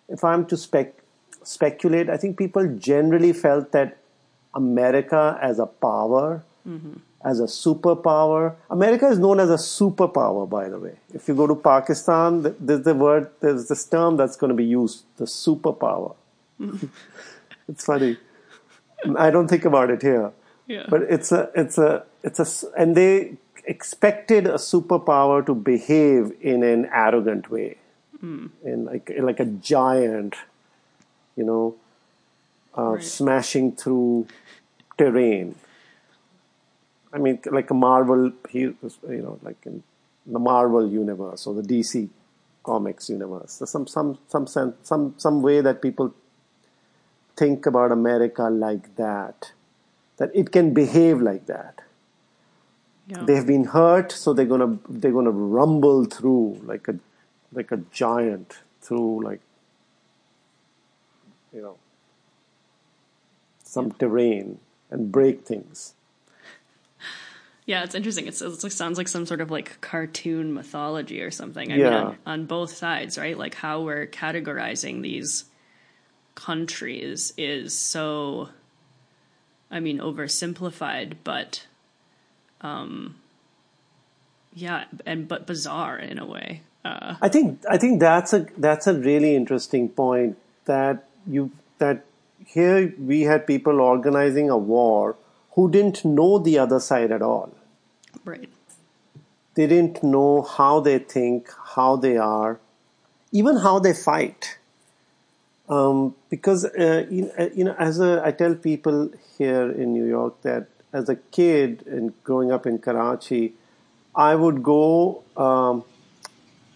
if 0.09 0.23
I'm 0.23 0.45
to 0.47 0.57
spec 0.57 0.93
speculate, 1.43 2.09
I 2.09 2.17
think 2.17 2.37
people 2.37 2.67
generally 2.75 3.33
felt 3.33 3.71
that 3.71 3.97
America 4.53 5.39
as 5.41 5.57
a 5.57 5.65
power, 5.65 6.43
as 7.23 7.39
a 7.39 7.43
superpower. 7.45 8.55
America 8.69 9.07
is 9.07 9.19
known 9.19 9.39
as 9.39 9.49
a 9.49 9.55
superpower, 9.55 10.49
by 10.49 10.69
the 10.69 10.79
way. 10.79 10.95
If 11.13 11.27
you 11.27 11.35
go 11.35 11.47
to 11.47 11.55
Pakistan, 11.55 12.55
there's 12.59 12.83
the 12.83 12.95
word, 12.95 13.29
there's 13.41 13.67
this 13.67 13.85
term 13.85 14.17
that's 14.17 14.35
going 14.35 14.49
to 14.49 14.55
be 14.55 14.65
used, 14.65 15.03
the 15.17 15.25
superpower. 15.25 16.15
it's 17.67 17.85
funny. 17.85 18.17
I 19.17 19.29
don't 19.31 19.47
think 19.47 19.65
about 19.65 19.89
it 19.89 20.01
here. 20.01 20.31
Yeah. 20.67 20.85
But 20.89 21.03
it's 21.03 21.31
a, 21.31 21.49
it's 21.55 21.77
a, 21.77 22.03
it's 22.23 22.39
a, 22.39 22.71
and 22.79 22.95
they 22.95 23.37
expected 23.65 24.47
a 24.47 24.53
superpower 24.55 25.45
to 25.45 25.53
behave 25.53 26.33
in 26.41 26.63
an 26.63 26.85
arrogant 26.91 27.49
way, 27.51 27.77
in 28.21 28.85
like, 28.85 29.11
like 29.19 29.39
a 29.39 29.45
giant, 29.45 30.35
you 31.35 31.43
know, 31.43 31.75
uh, 32.77 32.83
Right. 32.93 33.03
smashing 33.03 33.73
through 33.73 34.27
terrain. 34.97 35.55
I 37.13 37.17
mean, 37.17 37.39
like 37.45 37.69
a 37.69 37.73
Marvel, 37.73 38.31
he- 38.49 38.59
you 38.59 38.75
know, 39.03 39.39
like 39.43 39.65
in 39.65 39.83
the 40.25 40.39
Marvel 40.39 40.87
universe 40.89 41.45
or 41.47 41.53
the 41.53 41.61
DC 41.63 42.09
comics 42.63 43.09
universe. 43.09 43.57
There's 43.57 43.69
some, 43.69 43.87
some, 43.87 44.17
some 44.27 44.47
sense, 44.47 44.75
some, 44.83 45.15
some 45.17 45.41
way 45.41 45.61
that 45.61 45.81
people 45.81 46.13
think 47.35 47.65
about 47.65 47.91
America 47.91 48.43
like 48.43 48.95
that, 48.95 49.51
that 50.17 50.29
it 50.35 50.51
can 50.51 50.73
behave 50.73 51.19
like 51.21 51.47
that. 51.47 51.81
yeah. 53.07 53.23
They 53.23 53.35
have 53.35 53.47
been 53.47 53.65
hurt, 53.65 54.11
so 54.11 54.31
they're 54.33 54.45
gonna 54.45 54.77
they're 54.87 55.11
gonna 55.11 55.31
rumble 55.31 56.05
through 56.05 56.61
like 56.63 56.87
a 56.87 56.95
like 57.51 57.71
a 57.71 57.77
giant 57.91 58.59
through 58.81 59.23
like 59.23 59.41
you 61.53 61.61
know 61.61 61.77
some 63.63 63.91
terrain 63.91 64.59
and 64.89 65.11
break 65.11 65.43
things. 65.45 65.93
Yeah, 67.71 67.85
it's 67.85 67.95
interesting. 67.95 68.27
It's, 68.27 68.41
it 68.41 68.69
sounds 68.73 68.97
like 68.97 69.07
some 69.07 69.25
sort 69.25 69.39
of 69.39 69.49
like 69.49 69.79
cartoon 69.79 70.53
mythology 70.53 71.21
or 71.21 71.31
something. 71.31 71.71
I 71.71 71.77
mean, 71.77 71.85
on, 71.85 72.17
on 72.25 72.45
both 72.45 72.75
sides, 72.75 73.17
right? 73.17 73.37
Like 73.37 73.55
how 73.55 73.79
we're 73.79 74.07
categorizing 74.07 75.01
these 75.01 75.45
countries 76.35 77.33
is 77.37 77.73
so, 77.77 78.49
I 79.71 79.79
mean, 79.79 79.99
oversimplified, 79.99 81.13
but, 81.23 81.65
um, 82.59 83.15
yeah, 84.53 84.83
and 85.05 85.29
but 85.29 85.47
bizarre 85.47 85.97
in 85.97 86.19
a 86.19 86.25
way. 86.25 86.63
Uh, 86.83 87.15
I 87.21 87.29
think 87.29 87.63
I 87.69 87.77
think 87.77 88.01
that's 88.01 88.33
a 88.33 88.47
that's 88.57 88.85
a 88.85 88.95
really 88.95 89.33
interesting 89.33 89.87
point 89.87 90.37
that 90.65 91.07
you 91.25 91.51
that 91.77 92.03
here 92.45 92.93
we 92.99 93.21
had 93.21 93.47
people 93.47 93.79
organizing 93.79 94.49
a 94.49 94.57
war 94.57 95.15
who 95.51 95.71
didn't 95.71 96.03
know 96.03 96.37
the 96.37 96.59
other 96.59 96.81
side 96.81 97.13
at 97.13 97.21
all. 97.21 97.53
Right. 98.25 98.49
They 99.55 99.67
didn't 99.67 100.03
know 100.03 100.41
how 100.41 100.79
they 100.79 100.99
think, 100.99 101.49
how 101.75 101.95
they 101.97 102.17
are, 102.17 102.59
even 103.31 103.57
how 103.57 103.79
they 103.79 103.93
fight. 103.93 104.57
Um, 105.67 106.15
because 106.29 106.65
uh, 106.65 107.05
you, 107.09 107.31
uh, 107.37 107.49
you 107.53 107.63
know, 107.63 107.75
as 107.77 107.99
a 107.99 108.21
I 108.25 108.31
tell 108.31 108.55
people 108.55 109.11
here 109.37 109.69
in 109.71 109.93
New 109.93 110.05
York 110.05 110.41
that 110.41 110.67
as 110.91 111.07
a 111.07 111.15
kid 111.15 111.85
and 111.87 112.13
growing 112.23 112.51
up 112.51 112.65
in 112.65 112.79
Karachi, 112.79 113.53
I 114.15 114.35
would 114.35 114.63
go. 114.63 115.23
Um, 115.37 115.83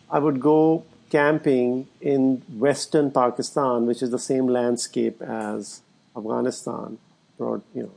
I 0.09 0.19
would 0.19 0.39
go 0.39 0.85
camping 1.09 1.87
in 1.99 2.41
western 2.49 3.11
Pakistan, 3.11 3.85
which 3.85 4.01
is 4.01 4.11
the 4.11 4.19
same 4.19 4.47
landscape 4.47 5.21
as 5.21 5.81
Afghanistan, 6.15 6.97
broad, 7.37 7.61
you 7.73 7.83
know, 7.83 7.91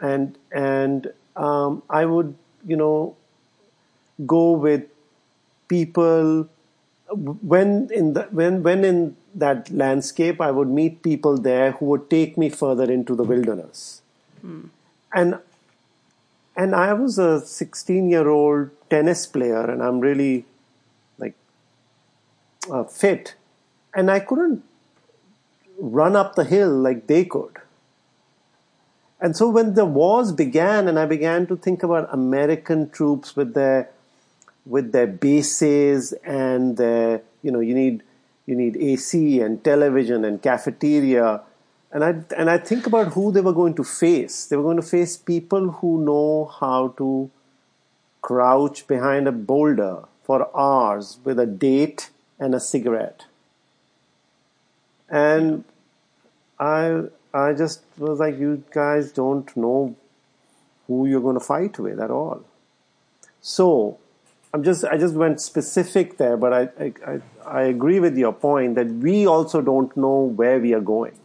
and 0.00 0.36
and 0.52 1.12
um, 1.36 1.82
I 1.88 2.04
would 2.04 2.34
you 2.66 2.76
know 2.76 3.16
go 4.26 4.52
with 4.52 4.84
people. 5.68 6.48
When 7.12 7.90
in 7.92 8.12
the 8.14 8.22
when 8.30 8.62
when 8.62 8.84
in 8.84 9.16
that 9.34 9.70
landscape 9.70 10.40
I 10.40 10.50
would 10.50 10.68
meet 10.68 11.02
people 11.02 11.36
there 11.38 11.72
who 11.72 11.86
would 11.86 12.08
take 12.08 12.38
me 12.38 12.48
further 12.48 12.90
into 12.90 13.16
the 13.16 13.24
wilderness, 13.24 14.02
and 15.12 15.38
and 16.56 16.74
I 16.74 16.92
was 16.92 17.18
a 17.18 17.40
16 17.40 18.08
year 18.10 18.28
old 18.28 18.70
tennis 18.90 19.26
player, 19.26 19.70
and 19.70 19.82
I'm 19.82 20.00
really 20.00 20.44
like 21.18 21.34
uh, 22.70 22.84
fit, 22.84 23.34
and 23.94 24.10
I 24.10 24.20
couldn't 24.20 24.62
run 25.78 26.14
up 26.16 26.34
the 26.34 26.44
hill 26.44 26.70
like 26.70 27.06
they 27.06 27.24
could. 27.24 27.56
And 29.20 29.36
so 29.36 29.48
when 29.50 29.74
the 29.74 29.84
wars 29.84 30.32
began, 30.32 30.88
and 30.88 30.98
I 30.98 31.06
began 31.06 31.46
to 31.48 31.56
think 31.56 31.82
about 31.82 32.08
American 32.12 32.90
troops 32.90 33.36
with 33.36 33.54
their 33.54 33.90
with 34.66 34.92
their 34.92 35.06
bases 35.06 36.12
and 36.24 36.76
their 36.76 37.22
you 37.42 37.50
know 37.50 37.60
you 37.60 37.74
need 37.74 38.02
you 38.46 38.54
need 38.56 38.76
AC 38.76 39.40
and 39.40 39.62
television 39.62 40.24
and 40.24 40.40
cafeteria, 40.42 41.42
and 41.92 42.02
I 42.04 42.14
and 42.36 42.48
I 42.48 42.56
think 42.56 42.86
about 42.86 43.12
who 43.12 43.30
they 43.30 43.42
were 43.42 43.52
going 43.52 43.74
to 43.74 43.84
face. 43.84 44.46
They 44.46 44.56
were 44.56 44.62
going 44.62 44.80
to 44.80 44.90
face 44.96 45.16
people 45.18 45.70
who 45.70 46.02
know 46.02 46.46
how 46.58 46.88
to 46.96 47.30
crouch 48.22 48.86
behind 48.86 49.28
a 49.28 49.32
boulder 49.32 50.04
for 50.22 50.48
hours 50.56 51.18
with 51.24 51.38
a 51.38 51.46
date 51.46 52.10
and 52.38 52.54
a 52.54 52.60
cigarette. 52.60 53.26
And 55.08 55.64
I 56.58 57.04
I 57.32 57.52
just 57.52 57.82
was 57.96 58.18
like, 58.18 58.38
you 58.38 58.64
guys 58.72 59.12
don't 59.12 59.56
know 59.56 59.96
who 60.86 61.06
you're 61.06 61.20
going 61.20 61.38
to 61.38 61.44
fight 61.44 61.78
with 61.78 62.00
at 62.00 62.10
all. 62.10 62.44
So 63.40 63.98
I'm 64.52 64.64
just 64.64 64.84
I 64.84 64.98
just 64.98 65.14
went 65.14 65.40
specific 65.40 66.16
there, 66.18 66.36
but 66.36 66.52
I 66.52 66.92
I, 67.06 67.20
I, 67.46 67.62
agree 67.62 68.00
with 68.00 68.18
your 68.18 68.32
point 68.32 68.74
that 68.74 68.88
we 68.88 69.26
also 69.26 69.62
don't 69.62 69.96
know 69.96 70.22
where 70.40 70.58
we 70.58 70.74
are 70.74 70.80
going, 70.80 71.16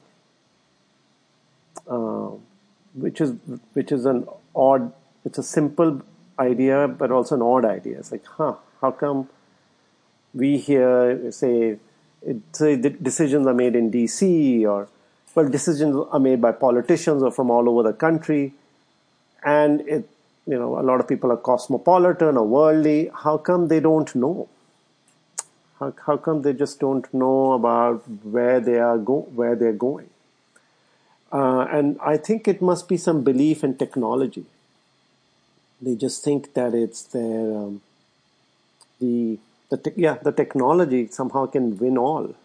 Um 1.88 2.42
which 2.94 3.20
is 3.20 3.34
which 3.74 3.92
is 3.92 4.06
an 4.06 4.28
odd. 4.56 4.94
It's 5.26 5.38
a 5.38 5.44
simple 5.44 6.02
idea, 6.40 6.88
but 6.88 7.12
also 7.12 7.36
an 7.36 7.42
odd 7.42 7.66
idea. 7.66 7.98
It's 8.00 8.12
like, 8.12 8.26
huh? 8.26 8.56
How 8.82 8.92
come 8.92 9.28
we 10.34 10.58
here 10.58 11.32
say 11.32 11.78
it, 12.22 12.42
say 12.54 12.76
the 12.76 12.92
decisions 12.92 13.48
are 13.48 13.54
made 13.54 13.76
in 13.76 13.90
D.C. 13.90 14.66
or 14.66 14.88
well, 15.36 15.50
decisions 15.50 15.96
are 16.12 16.20
made 16.20 16.42
by 16.42 16.54
politicians 16.54 17.22
or 17.22 17.32
from 17.32 17.52
all 17.52 17.70
over 17.70 17.84
the 17.84 17.94
country, 17.94 18.54
and 19.44 19.82
it 19.82 20.10
you 20.48 20.58
know 20.58 20.80
a 20.80 20.84
lot 20.90 21.00
of 21.02 21.08
people 21.08 21.32
are 21.32 21.38
cosmopolitan 21.38 22.38
or 22.38 22.48
worldly. 22.48 23.12
How 23.14 23.38
come 23.38 23.68
they 23.68 23.82
don't 23.82 24.16
know? 24.16 24.48
How, 25.80 25.94
how 26.06 26.18
come 26.18 26.42
they 26.42 26.54
just 26.54 26.80
don't 26.80 27.14
know 27.14 27.54
about 27.54 28.10
where 28.24 28.62
they 28.62 28.80
are 28.80 28.98
go 28.98 29.22
where 29.36 29.56
they're 29.56 29.74
going? 29.74 30.10
Uh, 31.32 31.68
and 31.70 32.00
I 32.02 32.16
think 32.16 32.48
it 32.48 32.62
must 32.62 32.88
be 32.88 32.96
some 32.96 33.24
belief 33.24 33.64
in 33.64 33.78
technology. 33.78 34.46
They 35.82 35.96
just 35.96 36.24
think 36.24 36.54
that 36.54 36.74
it's 36.74 37.04
their 37.04 37.58
um, 37.58 37.82
the 39.00 39.38
the 39.70 39.78
te- 39.78 39.94
yeah 39.98 40.18
the 40.24 40.32
technology 40.32 41.08
somehow 41.08 41.46
can 41.48 41.78
win 41.78 41.98
all. 41.98 42.36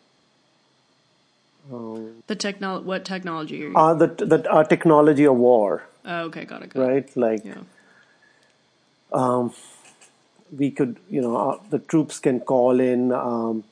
The 1.70 2.36
technol 2.36 2.82
what 2.82 3.04
technology 3.04 3.64
are 3.64 3.68
you? 3.68 3.76
Uh, 3.76 3.94
the 3.94 4.06
the 4.06 4.50
uh, 4.50 4.64
technology 4.64 5.24
of 5.26 5.36
war, 5.36 5.84
oh, 6.04 6.22
okay, 6.22 6.44
got 6.44 6.62
it. 6.62 6.70
Got 6.74 6.82
it. 6.82 6.86
right? 6.86 7.16
Like 7.16 7.44
Yeah. 7.44 7.62
we 10.56 10.70
could, 10.70 10.96
you 11.08 11.20
know, 11.20 11.36
uh, 11.36 11.58
the 11.70 11.78
troops 11.78 12.18
can 12.18 12.40
call 12.40 12.80
in 12.80 13.12
um, 13.12 13.64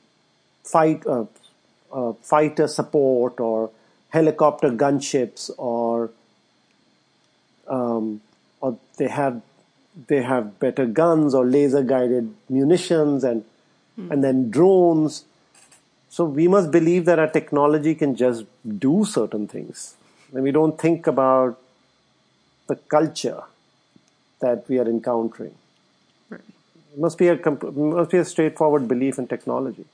fight 0.63 1.05
uh, 1.05 1.25
uh, 1.91 2.13
fighter 2.13 2.67
support 2.67 3.39
or 3.39 3.71
helicopter 4.09 4.69
gunships 4.69 5.49
or 5.57 6.11
um, 7.67 8.21
or 8.61 8.77
they 8.97 9.07
have 9.07 9.41
they 10.07 10.21
have 10.21 10.59
better 10.59 10.85
guns 10.85 11.33
or 11.33 11.45
laser 11.45 11.83
guided 11.83 12.33
munitions 12.49 13.23
and 13.23 13.43
and 14.11 14.23
then 14.23 14.49
drones. 14.49 15.25
So 16.09 16.25
we 16.25 16.47
must 16.47 16.71
believe 16.71 17.05
that 17.05 17.19
our 17.19 17.29
technology 17.29 17.93
can 17.95 18.15
just 18.15 18.45
do 18.77 19.05
certain 19.05 19.47
things, 19.47 19.95
and 20.33 20.43
we 20.43 20.51
don't 20.51 20.79
think 20.79 21.07
about 21.07 21.59
the 22.67 22.75
culture 22.75 23.43
that 24.39 24.67
we 24.67 24.79
are 24.79 24.87
encountering. 24.87 25.55
Right. 26.29 26.41
It 26.93 26.99
must 26.99 27.17
be 27.17 27.27
a 27.27 27.37
comp- 27.37 27.75
must 27.75 28.11
be 28.11 28.17
a 28.17 28.25
straightforward 28.25 28.87
belief 28.87 29.19
in 29.19 29.27
technology. 29.27 29.85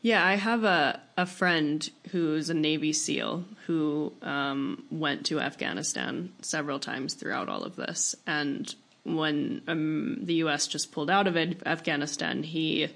Yeah, 0.00 0.24
I 0.24 0.36
have 0.36 0.62
a, 0.62 1.00
a 1.16 1.26
friend 1.26 1.88
who's 2.10 2.50
a 2.50 2.54
Navy 2.54 2.92
SEAL 2.92 3.44
who 3.66 4.12
um, 4.22 4.84
went 4.90 5.26
to 5.26 5.40
Afghanistan 5.40 6.32
several 6.40 6.78
times 6.78 7.14
throughout 7.14 7.48
all 7.48 7.64
of 7.64 7.74
this. 7.74 8.14
And 8.26 8.72
when 9.02 9.62
um, 9.66 10.18
the 10.22 10.34
U.S. 10.34 10.68
just 10.68 10.92
pulled 10.92 11.10
out 11.10 11.26
of 11.26 11.36
it, 11.36 11.60
Afghanistan, 11.66 12.44
he 12.44 12.88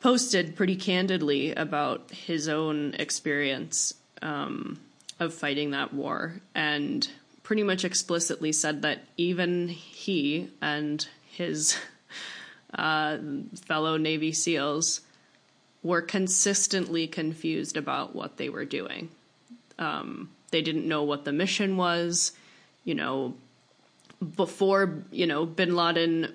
posted 0.00 0.56
pretty 0.56 0.76
candidly 0.76 1.52
about 1.54 2.10
his 2.10 2.48
own 2.48 2.94
experience 2.94 3.94
um, 4.22 4.78
of 5.18 5.34
fighting 5.34 5.72
that 5.72 5.92
war 5.92 6.40
and 6.54 7.08
pretty 7.42 7.62
much 7.62 7.84
explicitly 7.84 8.52
said 8.52 8.82
that 8.82 9.00
even 9.16 9.68
he 9.68 10.50
and 10.60 11.08
his 11.30 11.76
uh, 12.74 13.18
fellow 13.66 13.96
Navy 13.96 14.32
SEALs 14.32 15.00
were 15.82 16.02
consistently 16.02 17.06
confused 17.06 17.76
about 17.76 18.14
what 18.14 18.36
they 18.36 18.48
were 18.48 18.64
doing. 18.64 19.08
Um, 19.78 20.30
they 20.50 20.62
didn't 20.62 20.86
know 20.86 21.04
what 21.04 21.24
the 21.24 21.32
mission 21.32 21.76
was. 21.76 22.32
You 22.84 22.94
know, 22.94 23.34
before, 24.36 25.02
you 25.10 25.26
know, 25.26 25.46
bin 25.46 25.76
Laden, 25.76 26.34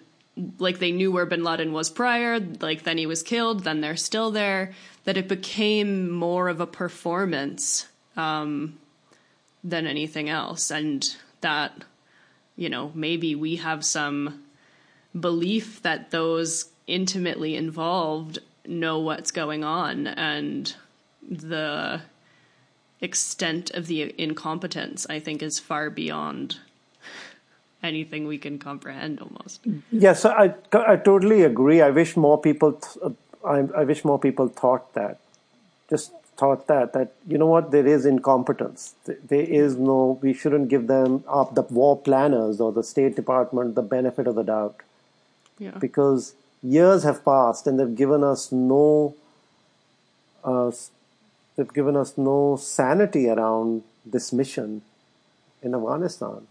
like 0.58 0.80
they 0.80 0.92
knew 0.92 1.12
where 1.12 1.26
bin 1.26 1.44
Laden 1.44 1.74
was 1.74 1.90
prior, 1.90 2.40
like 2.40 2.84
then 2.84 2.98
he 2.98 3.06
was 3.06 3.24
killed, 3.24 3.64
then 3.64 3.82
they're 3.82 3.96
still 3.96 4.32
there, 4.32 4.74
that 5.04 5.18
it 5.18 5.28
became 5.28 6.10
more 6.10 6.50
of 6.50 6.60
a 6.60 6.68
performance 6.68 7.88
um, 8.18 8.80
than 9.64 9.86
anything 9.86 10.30
else. 10.30 10.72
And 10.72 11.16
that, 11.42 11.84
you 12.56 12.70
know, 12.70 12.92
maybe 12.96 13.36
we 13.36 13.58
have 13.58 13.86
some 13.86 14.44
belief 15.20 15.82
that 15.84 16.12
those 16.12 16.72
intimately 16.88 17.56
involved 17.56 18.40
know 18.66 19.00
what's 19.00 19.32
going 19.32 19.64
on 19.64 20.08
and 20.08 20.76
the 21.30 22.02
extent 23.02 23.70
of 23.72 23.88
the 23.88 24.14
incompetence 24.18 25.06
i 25.10 25.20
think 25.20 25.42
is 25.42 25.60
far 25.60 25.90
beyond 25.90 26.60
anything 27.84 28.26
we 28.28 28.38
can 28.38 28.58
comprehend 28.58 29.20
almost 29.20 29.66
Yes, 29.92 30.26
I, 30.26 30.54
I 30.74 30.96
totally 30.96 31.44
agree. 31.44 31.82
I 31.82 31.90
wish 31.90 32.16
more 32.18 32.40
people, 32.42 32.74
th- 32.74 33.16
I, 33.46 33.58
I 33.82 33.84
wish 33.84 34.04
more 34.06 34.18
people 34.20 34.48
thought 34.48 34.94
that. 34.94 35.20
Just 35.90 36.12
thought 36.38 36.66
that 36.68 36.94
that 36.94 37.12
you 37.28 37.38
know 37.38 37.46
what 37.46 37.70
there 37.72 37.86
is 37.86 38.06
incompetence. 38.06 38.96
There 39.06 39.42
is 39.64 39.76
no. 39.76 40.18
We 40.22 40.34
shouldn't 40.34 40.70
give 40.70 40.88
them 40.88 41.24
up 41.28 41.54
the 41.54 41.62
war 41.62 42.00
planners 42.00 42.60
or 42.60 42.72
the 42.72 42.84
State 42.84 43.16
Department 43.16 43.76
the 43.76 43.84
benefit 43.84 44.26
of 44.28 44.36
the 44.36 44.44
doubt 44.44 44.78
Yeah. 45.60 45.78
because 45.78 46.34
years 46.64 47.04
have 47.04 47.24
passed 47.24 47.68
and 47.68 47.80
they've 47.80 47.96
given 47.96 48.24
us 48.24 48.52
no. 48.52 49.14
Uh, 50.44 50.72
they've 51.56 51.74
given 51.74 51.96
us 51.96 52.18
no 52.18 52.56
sanity 52.56 53.30
around 53.30 53.84
this 54.06 54.34
mission 54.34 54.82
in 55.62 55.76
Afghanistan. 55.76 56.48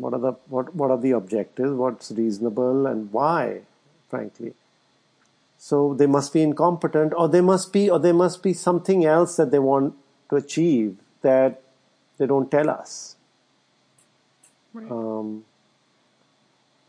What 0.00 0.14
are 0.14 0.20
the 0.20 0.32
what 0.48 0.74
what 0.74 0.90
are 0.90 0.98
the 0.98 1.12
objectives? 1.12 1.72
What's 1.72 2.10
reasonable 2.10 2.86
and 2.86 3.12
why? 3.12 3.62
Frankly, 4.08 4.54
so 5.58 5.94
they 5.94 6.06
must 6.06 6.32
be 6.32 6.42
incompetent, 6.42 7.12
or 7.16 7.28
they 7.28 7.42
must 7.42 7.72
be, 7.72 7.88
or 7.90 7.98
there 7.98 8.14
must 8.14 8.42
be 8.42 8.54
something 8.54 9.04
else 9.04 9.36
that 9.36 9.50
they 9.50 9.58
want 9.58 9.94
to 10.30 10.36
achieve 10.36 10.96
that 11.22 11.62
they 12.16 12.26
don't 12.26 12.50
tell 12.50 12.70
us. 12.70 13.16
Right. 14.72 14.90
Um, 14.90 15.44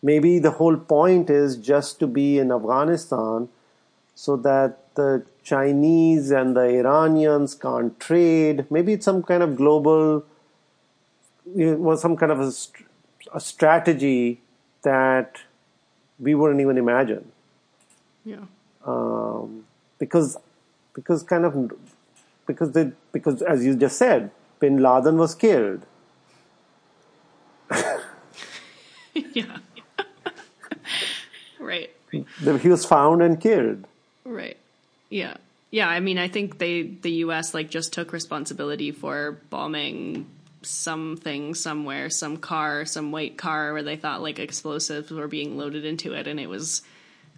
maybe 0.01 0.39
the 0.39 0.51
whole 0.51 0.77
point 0.77 1.29
is 1.29 1.57
just 1.57 1.99
to 1.99 2.07
be 2.07 2.39
in 2.39 2.51
Afghanistan 2.51 3.49
so 4.15 4.35
that 4.37 4.95
the 4.95 5.25
Chinese 5.43 6.31
and 6.31 6.55
the 6.55 6.61
Iranians 6.61 7.55
can't 7.55 7.99
trade. 7.99 8.65
Maybe 8.69 8.93
it's 8.93 9.05
some 9.05 9.23
kind 9.23 9.43
of 9.43 9.55
global, 9.55 10.23
you 11.55 11.77
know, 11.77 11.95
some 11.95 12.15
kind 12.15 12.31
of 12.31 12.39
a, 12.39 12.51
a 13.33 13.39
strategy 13.39 14.41
that 14.83 15.37
we 16.19 16.35
wouldn't 16.35 16.61
even 16.61 16.77
imagine. 16.77 17.31
yeah. 18.25 18.45
Um, 18.85 19.65
because, 19.99 20.37
because 20.93 21.23
kind 21.23 21.45
of, 21.45 21.71
because 22.47 22.71
they, 22.71 22.91
because 23.11 23.41
as 23.43 23.63
you 23.63 23.75
just 23.75 23.97
said, 23.97 24.31
Bin 24.59 24.81
Laden 24.81 25.17
was 25.17 25.35
killed. 25.35 25.85
yeah. 29.13 29.57
right. 31.59 31.91
He 32.11 32.25
was 32.67 32.85
found 32.85 33.21
and 33.21 33.39
killed. 33.39 33.85
Right. 34.25 34.57
Yeah. 35.09 35.37
Yeah, 35.71 35.87
I 35.87 36.01
mean 36.01 36.17
I 36.17 36.27
think 36.27 36.57
they 36.57 36.83
the 36.83 37.11
US 37.25 37.53
like 37.53 37.69
just 37.69 37.93
took 37.93 38.11
responsibility 38.11 38.91
for 38.91 39.39
bombing 39.49 40.27
something 40.63 41.55
somewhere, 41.55 42.09
some 42.09 42.37
car, 42.37 42.85
some 42.85 43.11
white 43.11 43.37
car 43.37 43.73
where 43.73 43.83
they 43.83 43.95
thought 43.95 44.21
like 44.21 44.39
explosives 44.39 45.11
were 45.11 45.27
being 45.27 45.57
loaded 45.57 45.85
into 45.85 46.13
it 46.13 46.27
and 46.27 46.39
it 46.39 46.47
was 46.47 46.81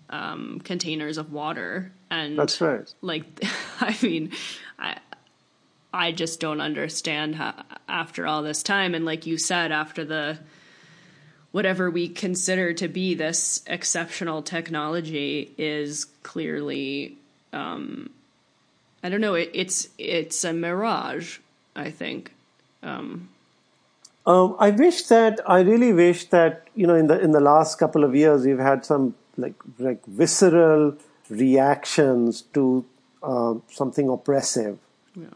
um 0.10 0.62
containers 0.64 1.18
of 1.18 1.32
water 1.32 1.92
and 2.10 2.38
That's 2.38 2.62
right. 2.62 2.94
like 3.02 3.26
i 3.80 3.98
mean 4.02 4.32
i 4.78 4.98
i 5.94 6.12
just 6.12 6.40
don't 6.40 6.62
understand 6.62 7.36
how 7.36 7.64
after 7.88 8.28
all 8.28 8.44
this 8.44 8.64
time 8.64 8.96
and 8.96 9.06
like 9.06 9.26
you 9.26 9.38
said 9.38 9.72
after 9.72 10.04
the 10.04 10.38
whatever 11.52 11.90
we 11.90 12.10
consider 12.10 12.74
to 12.74 12.88
be 12.88 13.16
this 13.16 13.64
exceptional 13.66 14.42
technology 14.42 15.54
is 15.58 16.06
clearly 16.22 17.18
um 17.54 18.10
i 19.04 19.10
don't 19.10 19.22
know 19.22 19.36
it, 19.36 19.50
it's 19.54 19.88
it's 19.98 20.44
a 20.44 20.54
mirage 20.54 21.40
i 21.76 21.90
think 21.90 22.34
Um, 22.84 23.30
I 24.26 24.70
wish 24.70 25.04
that 25.04 25.40
I 25.50 25.62
really 25.62 25.92
wish 25.94 26.26
that 26.26 26.68
you 26.76 26.88
know 26.88 26.96
in 26.96 27.08
the 27.08 27.20
in 27.20 27.32
the 27.32 27.42
last 27.42 27.78
couple 27.78 28.04
of 28.04 28.16
years 28.16 28.46
we've 28.46 28.60
had 28.60 28.86
some 28.86 29.16
like 29.38 29.56
like 29.80 30.06
visceral 30.06 30.96
reactions 31.30 32.42
to 32.54 32.86
uh, 33.22 33.56
something 33.70 34.10
oppressive. 34.10 34.78
Yeah. 35.16 35.28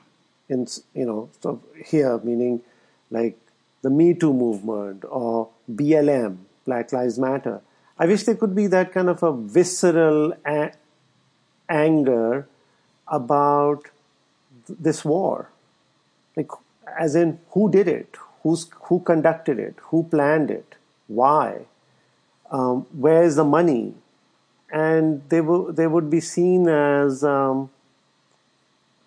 In 0.50 0.68
you 0.94 1.06
know 1.06 1.30
so 1.42 1.62
here 1.86 2.20
meaning 2.24 2.62
like 3.12 3.38
the 3.82 3.90
Me 3.90 4.14
Too 4.14 4.34
movement 4.34 5.04
or 5.10 5.50
BLM 5.72 6.38
Black 6.66 6.92
Lives 6.92 7.20
Matter. 7.20 7.62
I 8.00 8.06
wish 8.06 8.24
there 8.24 8.36
could 8.36 8.56
be 8.56 8.68
that 8.68 8.94
kind 8.94 9.10
of 9.10 9.24
a 9.24 9.34
visceral 9.34 10.34
a- 10.46 10.72
anger 11.68 12.48
about 13.08 13.84
th- 14.68 14.80
this 14.80 15.04
war. 15.04 15.50
Like 16.36 16.52
as 17.00 17.16
in 17.16 17.40
who 17.52 17.70
did 17.72 17.88
it 17.88 18.18
who's 18.44 18.68
who 18.84 19.00
conducted 19.00 19.60
it 19.60 19.76
who 19.90 20.04
planned 20.04 20.52
it 20.52 20.76
why 21.08 21.66
um, 22.52 22.86
where's 22.92 23.36
the 23.36 23.44
money? 23.44 23.94
And 24.72 25.22
they 25.30 25.42
will 25.42 25.72
they 25.72 25.88
would 25.88 26.10
be 26.10 26.20
seen 26.20 26.68
as 26.68 27.24
um, 27.24 27.70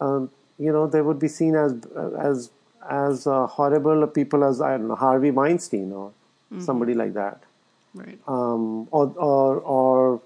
um, 0.01 0.31
you 0.59 0.73
know 0.73 0.87
they 0.87 1.03
would 1.03 1.19
be 1.19 1.29
seen 1.29 1.55
as 1.55 1.75
as 2.19 2.51
as 2.89 3.27
uh, 3.27 3.47
horrible 3.47 4.07
people 4.07 4.43
as 4.43 4.61
I 4.61 4.79
don't 4.79 4.89
know 4.89 4.97
Harvey 4.97 5.31
Weinstein 5.31 5.93
or 5.93 6.13
somebody 6.61 6.95
like 6.95 7.13
that. 7.15 7.43
Right. 7.95 8.19
Um, 8.27 8.89
or 8.91 9.13
or 9.17 9.57
or 9.61 10.23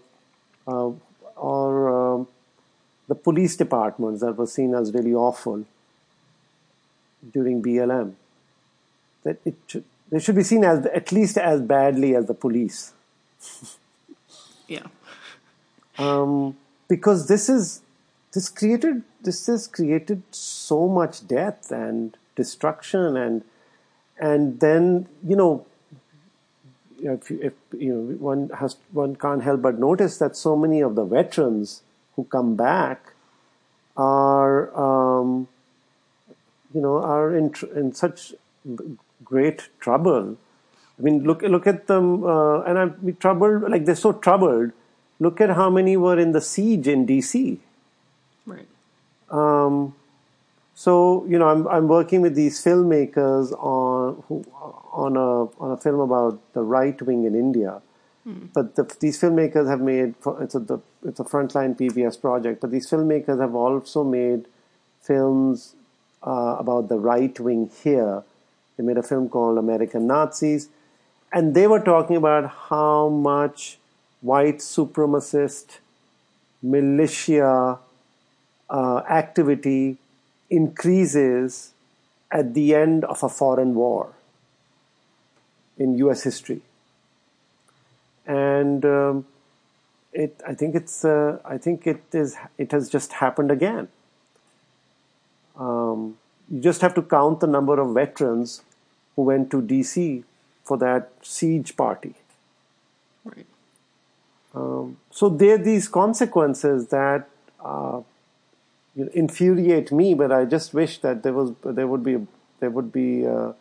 uh, 0.69 0.91
or 1.37 2.15
um, 2.15 2.29
the 3.09 3.17
police 3.17 3.57
departments 3.57 4.21
that 4.21 4.37
were 4.37 4.47
seen 4.47 4.73
as 4.75 4.95
really 4.95 5.15
awful 5.15 5.65
during 7.33 7.63
BLM. 7.63 8.15
That 9.25 9.39
it 9.45 9.55
should, 9.67 9.85
they 10.11 10.19
should 10.21 10.35
be 10.37 10.43
seen 10.43 10.65
as 10.65 10.85
at 10.87 11.11
least 11.13 11.39
as 11.39 11.61
badly 11.63 12.15
as 12.15 12.27
the 12.27 12.35
police, 12.35 12.93
yeah 14.69 14.87
um, 15.99 16.57
because 16.89 17.29
this 17.29 17.49
is 17.49 17.81
this 18.33 18.49
created 18.49 19.03
this 19.23 19.47
has 19.47 19.67
created 19.67 20.23
so 20.31 20.89
much 20.89 21.27
death 21.27 21.71
and 21.71 22.17
destruction 22.37 23.17
and 23.17 23.43
and 24.19 24.61
then 24.61 25.07
you 25.27 25.37
know 25.37 25.65
if, 27.01 27.31
you- 27.31 27.41
if 27.43 27.53
you 27.79 27.95
know 27.95 28.15
one 28.17 28.49
has 28.51 28.77
one 28.93 29.15
can't 29.17 29.43
help 29.43 29.63
but 29.63 29.79
notice 29.79 30.19
that 30.19 30.37
so 30.37 30.57
many 30.57 30.81
of 30.81 30.95
the 30.95 31.05
veterans 31.05 31.83
who 32.17 32.25
come 32.25 32.55
back 32.57 33.13
are 33.97 34.75
um, 34.79 35.49
you 36.75 36.81
know 36.81 36.97
are 37.03 37.35
in 37.35 37.51
tr- 37.51 37.73
in 37.75 37.93
such 37.95 38.35
great 39.25 39.69
trouble. 39.81 40.37
I 40.99 41.03
mean, 41.03 41.25
look 41.25 41.43
look 41.43 41.67
at 41.67 41.87
them, 41.87 42.25
uh, 42.25 42.61
and 42.63 42.79
I'm 42.79 43.17
troubled. 43.21 43.71
Like 43.71 43.85
they're 43.85 43.97
so 43.97 44.13
troubled. 44.13 44.73
Look 45.21 45.41
at 45.41 45.51
how 45.51 45.71
many 45.71 45.97
were 45.97 46.19
in 46.19 46.33
the 46.33 46.41
siege 46.41 46.89
in 46.89 47.07
D.C. 47.07 47.61
right 48.47 48.69
Um, 49.31 49.95
so 50.75 51.25
you 51.27 51.39
know, 51.39 51.49
I'm 51.49 51.67
I'm 51.69 51.89
working 51.89 52.21
with 52.21 52.35
these 52.35 52.63
filmmakers 52.63 53.53
on 53.53 54.23
who, 54.29 54.45
on 54.93 55.17
a 55.17 55.45
on 55.63 55.71
a 55.71 55.77
film 55.77 56.01
about 56.01 56.41
the 56.53 56.63
right 56.63 57.01
wing 57.03 57.25
in 57.25 57.35
India. 57.35 57.81
But 58.55 58.75
the, 58.77 58.97
these 59.01 59.21
filmmakers 59.21 59.69
have 59.69 59.81
made 59.81 60.15
it's 60.41 60.55
a 60.55 60.59
the, 60.59 60.79
it's 61.05 61.21
a 61.21 61.25
frontline 61.25 61.77
PBS 61.77 62.21
project. 62.21 62.61
But 62.61 62.71
these 62.71 62.89
filmmakers 62.91 63.41
have 63.41 63.55
also 63.55 64.03
made 64.03 64.47
films 65.03 65.75
uh, 66.25 66.57
about 66.59 66.89
the 66.89 66.99
right 66.99 67.39
wing 67.39 67.71
here. 67.83 68.23
They 68.77 68.85
made 68.85 68.97
a 68.97 69.03
film 69.03 69.29
called 69.29 69.59
American 69.59 70.07
Nazis, 70.07 70.69
and 71.33 71.55
they 71.55 71.67
were 71.67 71.81
talking 71.81 72.17
about 72.17 72.51
how 72.69 73.09
much 73.09 73.79
white 74.21 74.59
supremacist 74.59 75.79
militia 76.63 77.79
uh, 78.71 78.99
activity 79.09 79.99
increases 80.51 81.73
at 82.31 82.55
the 82.55 82.75
end 82.75 83.05
of 83.05 83.23
a 83.23 83.29
foreign 83.29 83.75
war 83.75 84.15
in 85.79 85.99
U.S. 85.99 86.23
history, 86.23 86.63
and 88.27 88.85
um, 88.85 89.27
it. 90.13 90.41
I 90.47 90.55
think 90.55 90.75
it's. 90.75 91.05
Uh, 91.05 91.39
I 91.45 91.59
think 91.59 91.87
it 91.87 92.03
is. 92.13 92.37
It 92.57 92.73
has 92.73 92.89
just 92.89 93.15
happened 93.15 93.51
again. 93.51 93.89
Um, 95.59 96.19
you 96.51 96.61
just 96.61 96.81
have 96.81 96.95
to 96.95 97.03
count 97.03 97.41
the 97.41 97.47
number 97.47 97.81
of 97.81 97.95
veterans 97.95 98.63
who 99.17 99.23
went 99.23 99.51
to 99.51 99.63
D.C. 99.63 100.25
for 100.63 100.77
that 100.79 101.11
siege 101.23 101.77
party. 101.77 102.15
right 103.25 103.47
So 105.11 105.29
there 105.29 105.55
are 105.55 105.59
these 105.59 105.89
consequences 105.89 106.89
that 106.89 107.29
uh, 107.65 108.01
you 108.95 109.05
know, 109.05 109.11
infuriate 109.15 109.91
me, 109.91 110.15
but 110.15 110.31
I 110.33 110.45
just 110.45 110.75
wish 110.75 110.99
that 110.99 111.23
there 111.23 111.33
was 111.33 111.53
there 111.65 111.87
would 111.87 112.05
be 112.05 112.27
there 112.61 112.71
would 112.71 112.93
be 112.93 113.27
uh, 113.27 113.53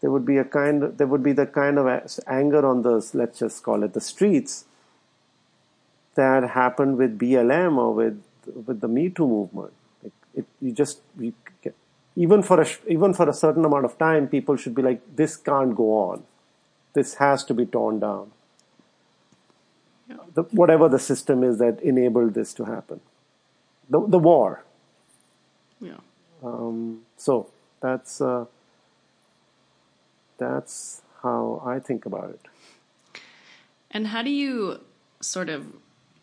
there 0.00 0.10
would 0.10 0.26
be 0.26 0.36
a 0.38 0.44
kind 0.44 0.82
there 0.98 1.06
would 1.06 1.22
be 1.22 1.32
the 1.32 1.46
kind 1.46 1.78
of 1.78 1.86
anger 2.26 2.64
on 2.66 2.82
the 2.82 2.94
let's 3.14 3.38
just 3.38 3.62
call 3.62 3.82
it 3.82 3.92
the 3.92 4.00
streets 4.00 4.64
that 6.14 6.50
happened 6.50 6.98
with 6.98 7.18
BLM 7.18 7.76
or 7.76 7.94
with 7.94 8.22
with 8.66 8.80
the 8.80 8.88
Me 8.88 9.08
Too 9.08 9.26
movement. 9.26 9.72
It, 10.34 10.46
you 10.60 10.72
just 10.72 11.00
you, 11.18 11.34
even 12.16 12.42
for 12.42 12.60
a 12.60 12.66
even 12.88 13.14
for 13.14 13.28
a 13.28 13.34
certain 13.34 13.64
amount 13.64 13.84
of 13.84 13.98
time, 13.98 14.28
people 14.28 14.56
should 14.56 14.74
be 14.74 14.82
like, 14.82 15.00
this 15.16 15.36
can't 15.36 15.74
go 15.74 15.92
on. 16.10 16.24
This 16.94 17.14
has 17.14 17.44
to 17.44 17.54
be 17.54 17.64
torn 17.64 18.00
down 18.00 18.32
the, 20.34 20.42
whatever 20.44 20.88
the 20.88 20.98
system 20.98 21.42
is 21.42 21.58
that 21.58 21.80
enabled 21.80 22.34
this 22.34 22.52
to 22.54 22.64
happen. 22.64 23.00
The, 23.88 24.06
the 24.06 24.18
war. 24.18 24.64
Yeah. 25.80 25.98
Um, 26.42 27.02
so 27.16 27.50
that's 27.80 28.20
uh, 28.20 28.46
that's 30.38 31.02
how 31.22 31.62
I 31.64 31.78
think 31.78 32.06
about 32.06 32.30
it. 32.30 32.40
And 33.90 34.08
how 34.08 34.22
do 34.22 34.30
you 34.30 34.80
sort 35.20 35.48
of 35.48 35.66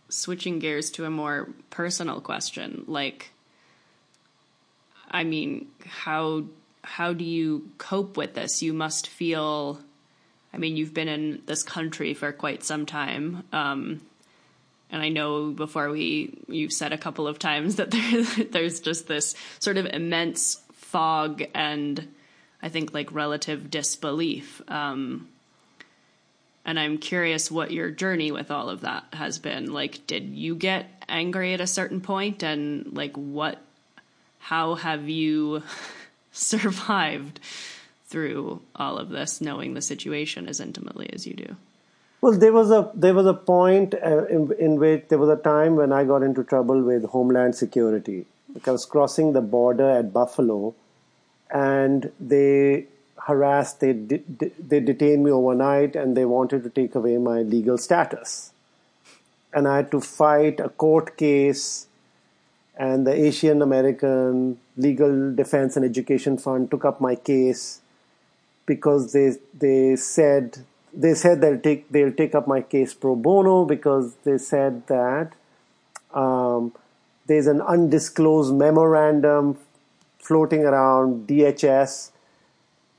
switching 0.10 0.60
gears 0.60 0.90
to 0.92 1.06
a 1.06 1.10
more 1.10 1.50
personal 1.70 2.20
question, 2.20 2.84
like 2.88 3.32
I 5.12 5.24
mean, 5.24 5.68
how 5.86 6.44
how 6.84 7.14
do 7.14 7.24
you 7.24 7.70
cope 7.78 8.18
with 8.18 8.34
this? 8.34 8.62
You 8.62 8.74
must 8.74 9.08
feel 9.08 9.80
I 10.54 10.58
mean, 10.58 10.78
you've 10.78 10.94
been 10.94 11.08
in 11.08 11.42
this 11.46 11.64
country 11.64 12.14
for 12.14 12.32
quite 12.32 12.64
some 12.64 12.86
time. 12.86 13.44
Um, 13.54 14.02
and 14.92 15.02
I 15.02 15.10
know 15.10 15.52
before 15.52 15.90
we, 15.90 16.40
you've 16.48 16.74
said 16.74 16.92
a 16.92 16.98
couple 16.98 17.28
of 17.28 17.38
times 17.38 17.76
that 17.78 17.92
there, 17.92 18.24
there's 18.46 18.80
just 18.80 19.08
this 19.08 19.36
sort 19.60 19.78
of 19.78 19.86
immense 19.86 20.62
fog 20.74 21.44
and 21.54 22.08
I 22.62 22.70
think 22.70 22.94
like 22.94 23.14
relative 23.14 23.70
disbelief. 23.70 24.62
Um, 24.68 25.30
and 26.66 26.80
I'm 26.80 26.98
curious 26.98 27.50
what 27.50 27.72
your 27.72 27.90
journey 27.90 28.32
with 28.32 28.52
all 28.52 28.70
of 28.70 28.82
that 28.82 29.06
has 29.14 29.40
been. 29.40 29.72
Like, 29.72 30.06
did 30.08 30.30
you 30.30 30.56
get 30.56 30.88
angry 31.08 31.54
at 31.54 31.62
a 31.62 31.68
certain 31.68 32.02
point 32.02 32.44
and 32.44 32.92
like 32.94 33.16
what, 33.16 33.62
how 34.50 34.76
have 34.76 35.08
you 35.08 35.62
survived 36.32 37.40
through 38.08 38.62
all 38.76 38.98
of 38.98 39.10
this, 39.10 39.40
knowing 39.40 39.76
the 39.76 39.82
situation 39.82 40.48
as 40.48 40.60
intimately 40.60 41.08
as 41.14 41.28
you 41.28 41.34
do? 41.36 41.56
Well, 42.22 42.34
there 42.34 42.52
was 42.52 42.72
a 42.72 42.92
there 42.96 43.14
was 43.14 43.28
a 43.28 43.34
point 43.34 43.94
uh, 43.94 44.26
in, 44.26 44.52
in 44.60 44.80
which 44.80 45.06
there 45.10 45.20
was 45.20 45.30
a 45.30 45.42
time 45.42 45.76
when 45.76 45.94
I 45.94 46.04
got 46.04 46.24
into 46.24 46.44
trouble 46.44 46.82
with 46.82 47.06
Homeland 47.06 47.56
Security. 47.56 48.26
because 48.54 48.68
I 48.68 48.72
was 48.72 48.86
crossing 48.86 49.34
the 49.34 49.42
border 49.42 49.90
at 49.90 50.12
Buffalo, 50.12 50.74
and 51.52 52.12
they 52.20 52.86
harassed, 53.28 53.80
they 53.80 53.94
de- 53.94 54.18
de- 54.18 54.52
they 54.58 54.80
detained 54.80 55.24
me 55.24 55.32
overnight, 55.32 55.96
and 55.96 56.18
they 56.18 56.26
wanted 56.26 56.64
to 56.64 56.70
take 56.70 56.96
away 56.96 57.18
my 57.18 57.42
legal 57.44 57.78
status, 57.78 58.52
and 59.54 59.68
I 59.68 59.78
had 59.78 59.92
to 59.92 60.02
fight 60.02 60.60
a 60.60 60.70
court 60.70 61.16
case. 61.18 61.86
And 62.80 63.06
the 63.06 63.14
Asian 63.14 63.62
American 63.62 64.58
Legal 64.78 65.36
Defense 65.36 65.76
and 65.76 65.84
Education 65.84 66.38
Fund 66.38 66.72
took 66.72 66.86
up 66.86 67.02
my 67.02 67.16
case 67.16 67.82
because 68.66 69.12
they 69.14 69.34
they 69.54 69.96
said 69.98 70.60
they 70.94 71.14
said 71.14 71.42
they'll 71.42 71.60
take 71.60 71.90
they'll 71.92 72.14
take 72.14 72.36
up 72.36 72.48
my 72.48 72.62
case 72.62 72.94
pro 72.94 73.16
bono 73.16 73.66
because 73.66 74.16
they 74.24 74.38
said 74.38 74.88
that 74.88 75.34
um, 76.14 76.72
there's 77.28 77.48
an 77.48 77.62
undisclosed 77.62 78.56
memorandum 78.56 79.58
floating 80.20 80.64
around 80.64 81.28
DHS 81.28 82.12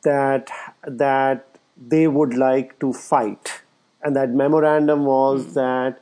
that 0.02 0.50
that 0.84 1.46
they 1.94 2.06
would 2.06 2.34
like 2.34 2.78
to 2.80 2.92
fight, 2.92 3.62
and 4.02 4.14
that 4.16 4.30
memorandum 4.30 5.04
was 5.06 5.54
that 5.54 6.00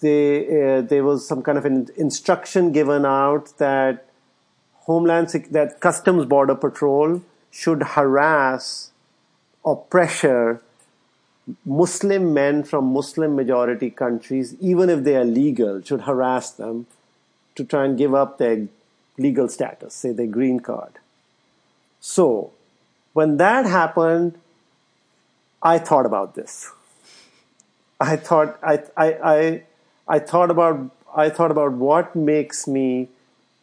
they, 0.00 0.46
uh, 0.46 0.80
there 0.82 1.04
was 1.04 1.26
some 1.26 1.42
kind 1.42 1.58
of 1.58 1.64
an 1.64 1.88
instruction 1.96 2.72
given 2.72 3.04
out 3.04 3.56
that 3.58 4.06
Homeland 4.80 5.30
Sec- 5.30 5.50
that 5.50 5.80
Customs 5.80 6.24
Border 6.24 6.54
Patrol 6.54 7.22
should 7.50 7.82
harass 7.82 8.90
or 9.62 9.76
pressure 9.76 10.62
Muslim 11.64 12.32
men 12.32 12.62
from 12.62 12.92
Muslim 12.92 13.34
majority 13.34 13.90
countries, 13.90 14.54
even 14.60 14.88
if 14.88 15.04
they 15.04 15.16
are 15.16 15.24
legal, 15.24 15.82
should 15.82 16.02
harass 16.02 16.50
them 16.50 16.86
to 17.54 17.64
try 17.64 17.84
and 17.84 17.98
give 17.98 18.14
up 18.14 18.38
their 18.38 18.68
legal 19.18 19.48
status, 19.48 19.94
say 19.94 20.12
their 20.12 20.26
green 20.26 20.60
card. 20.60 20.92
So, 22.00 22.52
when 23.12 23.36
that 23.38 23.66
happened, 23.66 24.38
I 25.62 25.78
thought 25.78 26.06
about 26.06 26.34
this. 26.34 26.70
I 28.00 28.16
thought 28.16 28.58
I, 28.62 28.82
I, 28.96 29.06
I, 29.22 29.62
I 30.10 30.18
thought 30.18 30.50
about 30.50 30.90
I 31.16 31.28
thought 31.30 31.50
about 31.50 31.72
what 31.72 32.14
makes 32.14 32.66
me 32.66 33.08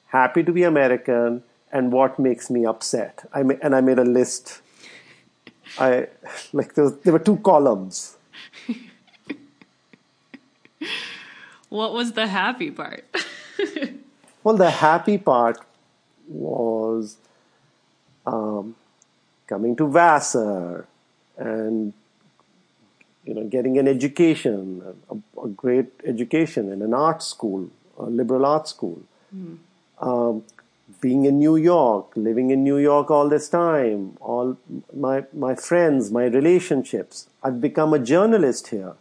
happy 0.07 0.43
to 0.43 0.51
be 0.51 0.63
American 0.63 1.43
and 1.71 1.91
what 1.91 2.17
makes 2.17 2.49
me 2.49 2.65
upset. 2.65 3.25
I 3.33 3.43
ma- 3.43 3.61
and 3.61 3.75
I 3.75 3.81
made 3.81 3.99
a 3.99 4.05
list. 4.05 4.61
I 5.77 6.07
like 6.53 6.73
there, 6.73 6.85
was, 6.85 6.97
there 6.99 7.13
were 7.13 7.25
two 7.31 7.37
columns. 7.37 8.17
What 11.69 11.93
was 11.93 12.13
the 12.13 12.27
happy 12.27 12.71
part? 12.71 13.03
Well, 14.43 14.55
the 14.55 14.69
happy 14.69 15.17
part 15.17 15.57
was 16.29 17.17
um, 18.25 18.77
coming 19.45 19.75
to 19.75 19.85
Vassar 19.85 20.87
and 21.35 21.91
you 23.28 23.34
know 23.34 23.43
getting 23.43 23.78
an 23.78 23.88
education, 23.88 24.82
a, 25.09 25.41
a 25.41 25.49
great 25.49 25.88
education 26.05 26.71
in 26.71 26.82
an 26.82 26.93
art 26.93 27.21
school, 27.21 27.69
a 27.97 28.03
liberal 28.03 28.45
art 28.45 28.67
school. 28.67 29.01
Um, 29.99 30.43
being 31.01 31.25
in 31.25 31.38
New 31.38 31.57
York, 31.57 32.11
living 32.15 32.49
in 32.49 32.63
New 32.63 32.78
York 32.78 33.11
all 33.11 33.28
this 33.28 33.49
time, 33.49 34.17
all 34.21 34.57
my 34.95 35.25
my 35.34 35.55
friends, 35.55 36.09
my 36.11 36.25
relationships. 36.25 37.28
I've 37.43 37.59
become 37.59 37.93
a 37.93 37.99
journalist 37.99 38.67
here. 38.67 38.93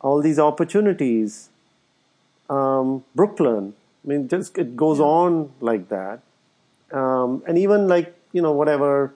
All 0.00 0.20
these 0.20 0.38
opportunities. 0.38 1.48
Um, 2.50 3.04
Brooklyn. 3.14 3.74
I 4.04 4.08
mean, 4.08 4.26
just 4.26 4.58
it 4.58 4.74
goes 4.74 4.98
on 4.98 5.52
like 5.60 5.88
that, 5.88 6.22
um, 6.90 7.42
and 7.46 7.56
even 7.56 7.86
like 7.86 8.12
you 8.32 8.42
know 8.42 8.50
whatever, 8.50 9.14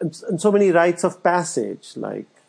and, 0.00 0.18
and 0.26 0.40
so 0.40 0.50
many 0.50 0.70
rites 0.70 1.04
of 1.04 1.22
passage. 1.22 1.92
Like 1.96 2.39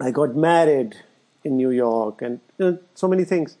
I 0.00 0.10
got 0.10 0.34
married 0.34 0.96
in 1.44 1.56
New 1.56 1.70
York, 1.70 2.22
and 2.22 2.40
you 2.58 2.64
know, 2.70 2.78
so 2.94 3.08
many 3.08 3.24
things. 3.24 3.56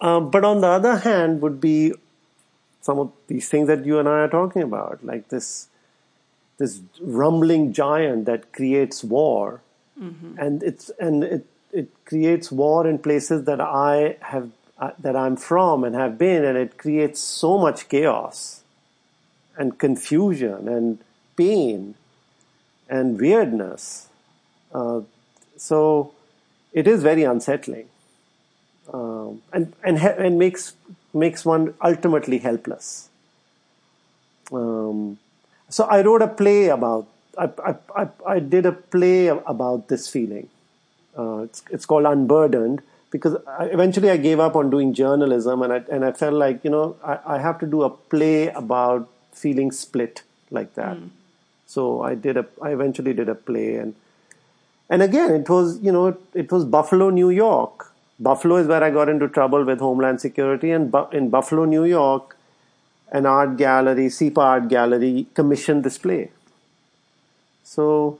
Um, 0.00 0.30
but 0.30 0.44
on 0.44 0.60
the 0.60 0.68
other 0.68 0.96
hand, 0.98 1.40
would 1.40 1.60
be 1.60 1.92
some 2.80 2.98
of 2.98 3.12
these 3.26 3.48
things 3.48 3.68
that 3.68 3.86
you 3.86 3.98
and 3.98 4.08
I 4.08 4.20
are 4.20 4.28
talking 4.28 4.62
about, 4.62 5.04
like 5.04 5.28
this 5.28 5.68
this 6.58 6.80
rumbling 7.00 7.72
giant 7.72 8.26
that 8.26 8.52
creates 8.52 9.02
war, 9.02 9.62
and 10.38 10.62
it's 10.62 10.90
and 11.00 11.24
it 11.24 11.46
it 11.72 11.88
creates 12.04 12.52
war 12.52 12.86
in 12.86 12.98
places 12.98 13.44
that 13.44 13.60
I 13.60 14.16
have 14.20 14.50
uh, 14.78 14.90
that 14.98 15.16
I'm 15.16 15.36
from 15.36 15.84
and 15.84 15.94
have 15.94 16.18
been, 16.18 16.44
and 16.44 16.56
it 16.58 16.78
creates 16.78 17.20
so 17.20 17.58
much 17.58 17.88
chaos, 17.88 18.62
and 19.56 19.78
confusion 19.78 20.68
and 20.68 20.98
pain, 21.36 21.94
and 22.88 23.20
weirdness. 23.20 24.08
Uh, 24.74 25.00
so 25.56 26.12
it 26.72 26.86
is 26.88 27.02
very 27.02 27.22
unsettling, 27.22 27.88
um, 28.92 29.42
and 29.52 29.72
and 29.84 30.00
he- 30.00 30.18
and 30.26 30.38
makes 30.38 30.74
makes 31.12 31.44
one 31.44 31.74
ultimately 31.90 32.38
helpless. 32.38 33.08
Um, 34.52 35.18
so 35.68 35.84
I 35.84 36.02
wrote 36.02 36.22
a 36.22 36.28
play 36.28 36.68
about. 36.68 37.06
I, 37.36 37.50
I, 37.66 37.74
I, 37.96 38.08
I 38.34 38.38
did 38.38 38.64
a 38.66 38.72
play 38.72 39.26
about 39.26 39.88
this 39.88 40.08
feeling. 40.08 40.48
Uh, 41.18 41.38
it's, 41.38 41.62
it's 41.70 41.84
called 41.84 42.06
Unburdened 42.06 42.80
because 43.10 43.36
I, 43.48 43.64
eventually 43.66 44.08
I 44.10 44.16
gave 44.18 44.38
up 44.38 44.54
on 44.54 44.70
doing 44.70 44.94
journalism 44.94 45.62
and 45.62 45.72
I, 45.72 45.82
and 45.90 46.04
I 46.04 46.12
felt 46.12 46.34
like, 46.34 46.62
you 46.64 46.70
know, 46.70 46.96
I, 47.04 47.18
I 47.26 47.38
have 47.38 47.58
to 47.60 47.66
do 47.66 47.82
a 47.82 47.90
play 47.90 48.48
about 48.48 49.08
feeling 49.32 49.72
split 49.72 50.22
like 50.52 50.74
that. 50.74 50.96
So 51.66 52.02
I 52.02 52.14
did 52.14 52.36
a, 52.36 52.46
I 52.62 52.70
eventually 52.70 53.12
did 53.12 53.28
a 53.28 53.34
play 53.34 53.76
and, 53.76 53.96
and 54.90 55.02
again, 55.02 55.32
it 55.32 55.48
was, 55.48 55.78
you 55.80 55.92
know, 55.92 56.16
it 56.34 56.52
was 56.52 56.64
Buffalo, 56.64 57.10
New 57.10 57.30
York. 57.30 57.92
Buffalo 58.20 58.56
is 58.56 58.66
where 58.66 58.82
I 58.82 58.90
got 58.90 59.08
into 59.08 59.28
trouble 59.28 59.64
with 59.64 59.80
Homeland 59.80 60.20
Security 60.20 60.70
and 60.70 60.90
Bu- 60.90 61.08
in 61.10 61.30
Buffalo, 61.30 61.64
New 61.64 61.84
York, 61.84 62.36
an 63.10 63.26
art 63.26 63.56
gallery, 63.56 64.06
CEPA 64.06 64.38
Art 64.38 64.68
Gallery 64.68 65.26
commissioned 65.34 65.84
this 65.84 65.98
play. 65.98 66.30
So 67.62 68.18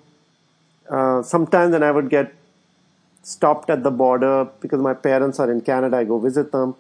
uh, 0.91 1.23
sometimes 1.23 1.73
when 1.73 1.83
I 1.83 1.91
would 1.91 2.11
get 2.11 2.35
stopped 3.23 3.71
at 3.71 3.83
the 3.83 3.91
border 3.91 4.49
because 4.61 4.81
my 4.81 4.95
parents 4.95 5.39
are 5.39 5.51
in 5.51 5.61
Canada, 5.61 5.99
I 5.99 6.05
go 6.05 6.19
visit 6.19 6.53
them 6.53 6.75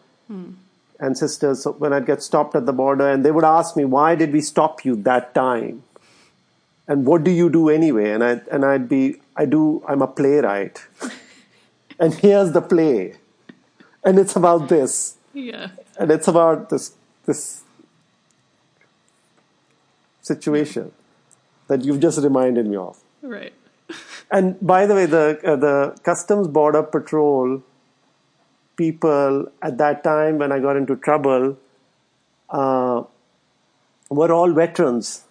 and 0.99 1.16
sisters. 1.16 1.62
So 1.62 1.72
when 1.72 1.93
I'd 1.93 2.07
get 2.07 2.22
stopped 2.22 2.55
at 2.57 2.66
the 2.66 2.72
border 2.72 3.09
and 3.09 3.24
they 3.24 3.30
would 3.30 3.45
ask 3.45 3.76
me, 3.76 3.85
why 3.85 4.14
did 4.14 4.32
we 4.32 4.41
stop 4.41 4.85
you 4.85 4.97
that 5.03 5.35
time? 5.35 5.82
And 6.87 7.07
what 7.07 7.24
do 7.24 7.30
you 7.30 7.49
do 7.49 7.68
anyway? 7.70 8.11
And 8.11 8.22
I 8.22 8.41
and 8.51 8.64
I'd 8.64 8.89
be, 8.89 9.16
I 9.37 9.45
do, 9.47 9.82
I'm 9.89 10.03
a 10.03 10.07
playwright. 10.07 10.80
and 11.99 12.14
here's 12.14 12.53
the 12.53 12.61
play. 12.62 13.16
And 14.05 14.18
it's 14.18 14.37
about 14.37 14.68
this. 14.68 15.16
yeah. 15.32 15.70
And 15.99 16.11
it's 16.11 16.26
about 16.28 16.70
this 16.70 16.93
this 17.26 17.62
situation 20.20 20.91
that 21.68 21.85
you've 21.85 22.01
just 22.01 22.18
reminded 22.22 22.66
me 22.66 22.76
of. 22.76 22.99
Right. 23.22 23.55
And 24.30 24.59
by 24.61 24.87
the 24.87 24.95
way, 24.95 25.07
the 25.07 25.41
uh, 25.45 25.57
the 25.57 25.97
Customs 26.03 26.49
Border 26.49 26.82
Patrol 26.82 27.62
people 28.76 29.47
at 29.62 29.78
that 29.78 30.03
time 30.05 30.39
when 30.39 30.53
I 30.53 30.59
got 30.59 30.76
into 30.76 30.97
trouble, 30.97 31.57
uh, 32.51 33.03
were 34.11 34.32
all 34.32 34.53
veterans. 34.53 35.24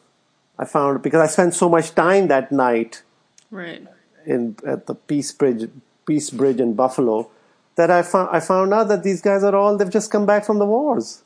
I 0.58 0.66
found 0.66 1.02
because 1.02 1.20
I 1.20 1.28
spent 1.28 1.54
so 1.54 1.68
much 1.68 1.96
time 1.96 2.28
that 2.28 2.52
night 2.52 3.04
Right. 3.50 3.86
In 4.26 4.56
at 4.66 4.88
the 4.88 4.96
Peace 4.96 5.32
Bridge, 5.32 5.70
Peace 6.06 6.30
Bridge 6.30 6.60
in 6.60 6.74
Buffalo, 6.74 7.30
that 7.76 7.90
I 7.92 8.02
found 8.02 8.30
I 8.32 8.40
found 8.40 8.74
out 8.74 8.88
that 8.90 9.04
these 9.04 9.22
guys 9.22 9.44
are 9.44 9.56
all 9.56 9.78
they've 9.78 9.90
just 9.90 10.12
come 10.12 10.26
back 10.26 10.46
from 10.46 10.60
the 10.60 10.66
wars. 10.66 11.24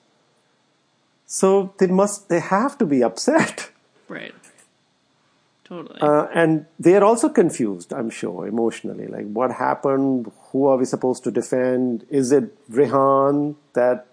So 1.25 1.73
they 1.79 1.87
must 1.87 2.29
they 2.29 2.39
have 2.39 2.77
to 2.77 2.85
be 2.85 3.03
upset, 3.03 3.69
Right. 4.07 4.33
Totally. 5.65 5.99
uh, 5.99 6.27
and 6.33 6.65
they 6.79 6.95
are 6.95 7.03
also 7.03 7.27
confused. 7.27 7.91
I'm 7.91 8.09
sure 8.09 8.47
emotionally, 8.47 9.07
like 9.07 9.25
what 9.25 9.51
happened? 9.51 10.31
Who 10.51 10.65
are 10.67 10.77
we 10.77 10.85
supposed 10.85 11.25
to 11.25 11.31
defend? 11.31 12.05
Is 12.09 12.31
it 12.31 12.55
Rehan 12.69 13.57
that 13.73 14.07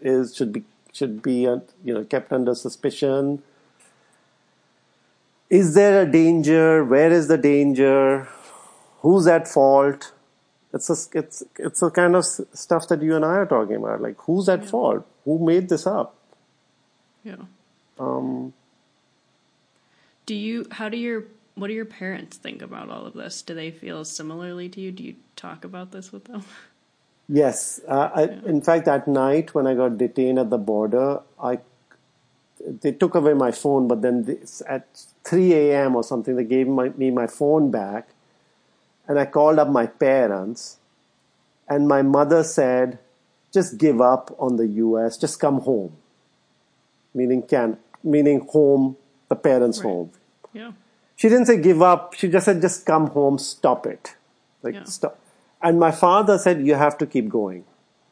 is 0.00 0.36
should 0.36 0.52
be 0.52 0.62
should 0.92 1.20
be 1.20 1.48
uh, 1.48 1.58
you 1.84 1.92
know 1.94 2.04
kept 2.04 2.32
under 2.32 2.54
suspicion? 2.54 3.42
Is 5.52 5.74
there 5.74 6.00
a 6.02 6.10
danger? 6.10 6.82
Where 6.82 7.12
is 7.12 7.28
the 7.28 7.36
danger? 7.36 8.26
Who's 9.00 9.26
at 9.26 9.46
fault? 9.46 10.12
It's 10.72 10.88
a, 10.88 11.18
it's 11.18 11.42
it's 11.58 11.80
the 11.80 11.90
kind 11.90 12.16
of 12.16 12.24
stuff 12.24 12.88
that 12.88 13.02
you 13.02 13.14
and 13.14 13.22
I 13.22 13.34
are 13.40 13.46
talking 13.46 13.76
about. 13.76 14.00
Like 14.00 14.16
who's 14.20 14.48
at 14.48 14.64
fault? 14.64 15.06
Who 15.26 15.38
made 15.44 15.68
this 15.68 15.86
up? 15.86 16.14
yeah. 17.22 17.36
Um, 17.98 18.54
Do 20.24 20.34
you? 20.34 20.64
How 20.70 20.88
do 20.88 20.96
your? 20.96 21.24
What 21.54 21.66
do 21.66 21.74
your 21.74 21.84
parents 21.84 22.38
think 22.38 22.62
about 22.62 22.88
all 22.88 23.04
of 23.04 23.12
this? 23.12 23.42
Do 23.42 23.54
they 23.54 23.70
feel 23.70 24.06
similarly 24.06 24.70
to 24.70 24.80
you? 24.80 24.90
Do 24.90 25.04
you 25.04 25.16
talk 25.36 25.66
about 25.66 25.92
this 25.92 26.10
with 26.12 26.24
them? 26.24 26.44
yes, 27.28 27.78
uh, 27.86 28.08
I, 28.14 28.22
in 28.54 28.62
fact, 28.62 28.86
that 28.86 29.06
night 29.06 29.54
when 29.54 29.66
I 29.66 29.74
got 29.74 29.98
detained 29.98 30.38
at 30.38 30.48
the 30.48 30.56
border, 30.56 31.20
I 31.38 31.58
they 32.66 32.92
took 32.92 33.14
away 33.14 33.34
my 33.34 33.50
phone, 33.50 33.88
but 33.88 34.02
then 34.02 34.38
at 34.68 34.86
3 35.24 35.52
a.m. 35.54 35.96
or 35.96 36.04
something, 36.04 36.36
they 36.36 36.44
gave 36.44 36.68
my, 36.68 36.90
me 36.90 37.10
my 37.10 37.26
phone 37.26 37.70
back, 37.70 38.08
and 39.08 39.18
I 39.18 39.26
called 39.26 39.58
up 39.58 39.68
my 39.68 39.86
parents, 39.86 40.78
and 41.68 41.88
my 41.88 42.02
mother 42.02 42.44
said, 42.44 42.98
"Just 43.52 43.78
give 43.78 44.00
up 44.00 44.34
on 44.38 44.56
the 44.56 44.66
U.S. 44.66 45.16
Just 45.16 45.40
come 45.40 45.60
home." 45.60 45.96
Meaning 47.14 47.42
can 47.42 47.78
meaning 48.02 48.40
home, 48.50 48.96
the 49.28 49.36
parents' 49.36 49.78
Right. 49.78 49.90
home. 49.90 50.10
Yeah. 50.52 50.72
She 51.16 51.28
didn't 51.28 51.46
say 51.46 51.58
give 51.60 51.82
up. 51.82 52.14
She 52.14 52.28
just 52.28 52.46
said 52.46 52.60
just 52.60 52.84
come 52.84 53.08
home, 53.08 53.38
stop 53.38 53.86
it, 53.86 54.16
like 54.62 54.74
Yeah. 54.74 54.84
stop. 54.84 55.18
And 55.62 55.78
my 55.78 55.92
father 55.92 56.38
said 56.38 56.66
you 56.66 56.74
have 56.74 56.98
to 56.98 57.06
keep 57.06 57.28
going. 57.28 57.64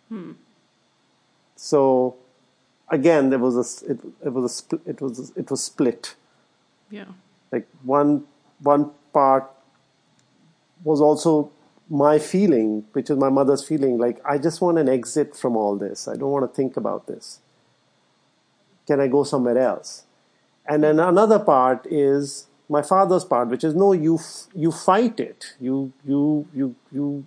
Hmm. 0.09 0.33
So 1.57 2.17
again, 2.91 3.31
there 3.31 3.39
was 3.39 3.57
a 3.57 3.91
it, 3.91 4.01
it 4.25 4.33
was 4.33 4.45
a 4.45 4.63
spl- 4.63 4.81
it 4.87 5.01
was 5.01 5.33
it 5.37 5.51
was 5.51 5.63
split. 5.63 6.17
Yeah. 6.91 7.07
Like 7.53 7.67
one 7.83 8.25
one 8.61 8.91
part 9.13 9.51
was 10.85 11.01
also 11.01 11.51
my 11.89 12.19
feeling, 12.19 12.85
which 12.93 13.11
is 13.11 13.17
my 13.17 13.29
mother's 13.29 13.67
feeling. 13.67 13.99
Like 13.99 14.21
I 14.25 14.39
just 14.39 14.61
want 14.61 14.79
an 14.79 14.89
exit 14.89 15.37
from 15.37 15.57
all 15.57 15.77
this. 15.77 16.09
I 16.09 16.17
don't 16.17 16.31
want 16.31 16.51
to 16.51 16.55
think 16.55 16.77
about 16.77 17.07
this. 17.07 17.41
Can 18.87 19.01
I 19.01 19.09
go 19.09 19.25
somewhere 19.25 19.59
else? 19.59 20.05
And 20.67 20.85
then 20.85 21.01
another 21.01 21.39
part 21.39 21.87
is 21.87 22.47
my 22.69 22.83
father's 22.83 23.25
part, 23.25 23.49
which 23.49 23.65
is 23.65 23.75
no, 23.75 23.93
you 23.93 24.17
f- 24.17 24.47
you 24.55 24.71
fight 24.71 25.19
it. 25.19 25.55
You 25.61 25.93
you 26.07 26.47
you 26.55 26.77
you 26.93 27.25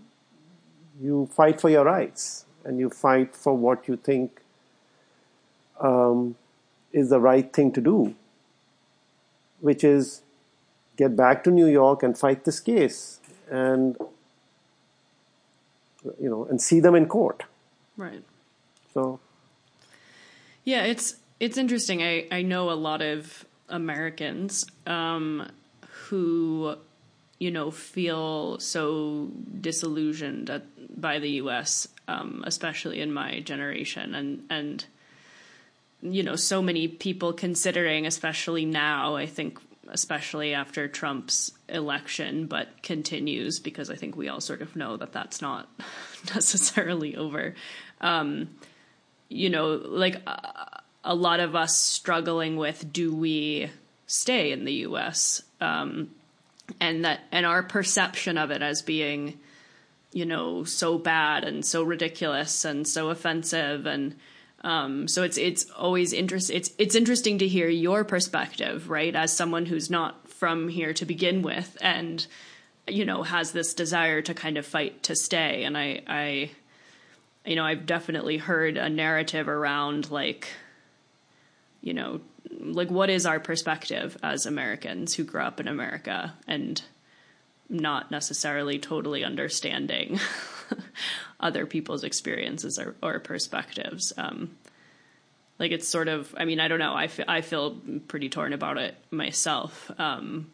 you 1.02 1.30
fight 1.36 1.60
for 1.60 1.70
your 1.70 1.84
rights, 1.84 2.46
and 2.64 2.80
you 2.80 2.90
fight 2.90 3.36
for 3.36 3.56
what 3.56 3.88
you 3.88 3.98
think 3.98 4.43
um, 5.80 6.36
is 6.92 7.10
the 7.10 7.20
right 7.20 7.52
thing 7.52 7.72
to 7.74 7.82
do, 7.82 8.16
which 9.60 9.84
is 9.84 10.22
get 10.98 11.16
back 11.16 11.44
to 11.44 11.52
New 11.52 11.68
York 11.68 12.04
and 12.04 12.18
fight 12.18 12.46
this 12.46 12.60
case, 12.60 13.20
and 13.50 13.98
you 16.20 16.30
know, 16.30 16.46
and 16.46 16.62
see 16.62 16.80
them 16.80 16.96
in 16.96 17.08
court. 17.08 17.44
Right. 17.98 18.24
So 18.94 19.20
Yeah, 20.64 20.84
it's 20.84 21.16
it's 21.40 21.58
interesting. 21.58 22.02
I 22.02 22.28
I 22.32 22.42
know 22.42 22.72
a 22.72 22.74
lot 22.74 23.02
of 23.02 23.46
Americans 23.70 24.66
um, 24.86 25.50
who 26.08 26.76
you 27.40 27.52
know 27.52 27.72
feel 27.72 28.60
so 28.60 29.30
disillusioned 29.60 30.50
at, 30.50 30.64
by 31.00 31.20
the 31.20 31.30
U.S., 31.42 31.88
um, 32.08 32.44
especially 32.46 33.02
in 33.02 33.12
my 33.12 33.40
generation, 33.42 34.16
and 34.16 34.44
and 34.50 34.86
you 36.04 36.22
know 36.22 36.36
so 36.36 36.62
many 36.62 36.88
people 36.88 37.34
considering, 37.34 38.06
especially 38.06 38.66
now. 38.66 39.16
I 39.16 39.26
think, 39.26 39.60
especially 39.88 40.54
after 40.54 40.88
Trump's 40.88 41.52
election, 41.70 42.48
but 42.48 42.84
continues 42.84 43.60
because 43.60 43.90
I 43.90 43.96
think 43.96 44.16
we 44.16 44.28
all 44.28 44.42
sort 44.42 44.62
of 44.62 44.76
know 44.76 44.98
that 44.98 45.14
that's 45.14 45.42
not 45.42 45.70
necessarily 46.36 47.16
over. 47.16 47.56
Um, 48.02 48.50
you 49.30 49.50
know, 49.50 49.82
like 49.86 50.16
a, 50.28 50.82
a 51.04 51.16
lot 51.16 51.40
of 51.40 51.56
us 51.56 51.78
struggling 51.78 52.58
with 52.58 52.92
do 52.92 53.16
we 53.16 53.72
stay 54.06 54.52
in 54.52 54.66
the 54.66 54.74
US? 54.74 55.42
Um, 55.62 56.12
and 56.80 57.06
that 57.06 57.22
and 57.32 57.46
our 57.46 57.64
perception 57.64 58.38
of 58.38 58.52
it 58.52 58.62
as 58.62 58.82
being 58.82 59.40
you 60.12 60.26
know 60.26 60.64
so 60.64 60.98
bad 60.98 61.44
and 61.44 61.66
so 61.66 61.84
ridiculous 61.84 62.66
and 62.66 62.88
so 62.88 63.10
offensive 63.10 63.86
and 63.86 64.16
um, 64.64 65.08
so 65.08 65.24
it's 65.24 65.38
it's 65.38 65.70
always 65.72 66.14
interest 66.14 66.50
it's 66.50 66.72
it's 66.78 66.96
interesting 66.96 67.38
to 67.40 67.48
hear 67.48 67.68
your 67.68 68.04
perspective 68.04 68.90
right 68.90 69.16
as 69.16 69.36
someone 69.36 69.66
who's 69.66 69.90
not 69.90 70.28
from 70.30 70.68
here 70.68 70.94
to 70.94 71.06
begin 71.06 71.42
with 71.42 71.78
and 71.82 72.28
you 72.88 73.06
know 73.06 73.24
has 73.24 73.52
this 73.52 73.74
desire 73.74 74.22
to 74.22 74.34
kind 74.34 74.58
of 74.58 74.66
fight 74.66 75.04
to 75.04 75.16
stay. 75.16 75.64
And 75.64 75.78
I 75.78 76.02
I 76.08 76.52
you 77.46 77.56
know 77.56 77.66
I've 77.66 77.86
definitely 77.86 78.38
heard 78.38 78.78
a 78.78 78.90
narrative 78.90 79.48
around 79.48 80.12
like 80.12 80.50
you 81.82 81.94
know 81.94 82.22
like 82.60 82.90
what 82.90 83.10
is 83.10 83.26
our 83.26 83.40
perspective 83.40 84.18
as 84.22 84.46
Americans 84.46 85.14
who 85.14 85.24
grew 85.24 85.42
up 85.42 85.60
in 85.60 85.68
America 85.68 86.34
and 86.48 86.82
not 87.70 88.12
necessarily 88.12 88.78
totally 88.78 89.24
understanding 89.24 90.20
other 91.44 91.66
people's 91.66 92.04
experiences 92.04 92.80
or, 92.80 92.96
or 93.04 93.20
perspectives. 93.20 94.14
Um, 94.18 94.56
like 95.60 95.72
it's 95.72 95.88
sort 95.88 96.08
of, 96.08 96.34
I 96.38 96.46
mean, 96.46 96.60
I 96.60 96.68
don't 96.68 96.80
know. 96.80 96.94
I 96.94 97.10
I 97.28 97.42
feel 97.42 97.78
pretty 98.08 98.30
torn 98.30 98.54
about 98.54 98.78
it 98.78 98.96
myself. 99.12 99.92
Um, 100.00 100.52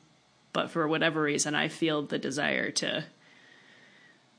but 0.52 0.72
for 0.72 0.88
whatever 0.88 1.22
reason, 1.22 1.56
I 1.56 1.68
feel 1.68 2.02
the 2.02 2.20
desire 2.20 2.72
to 2.72 3.06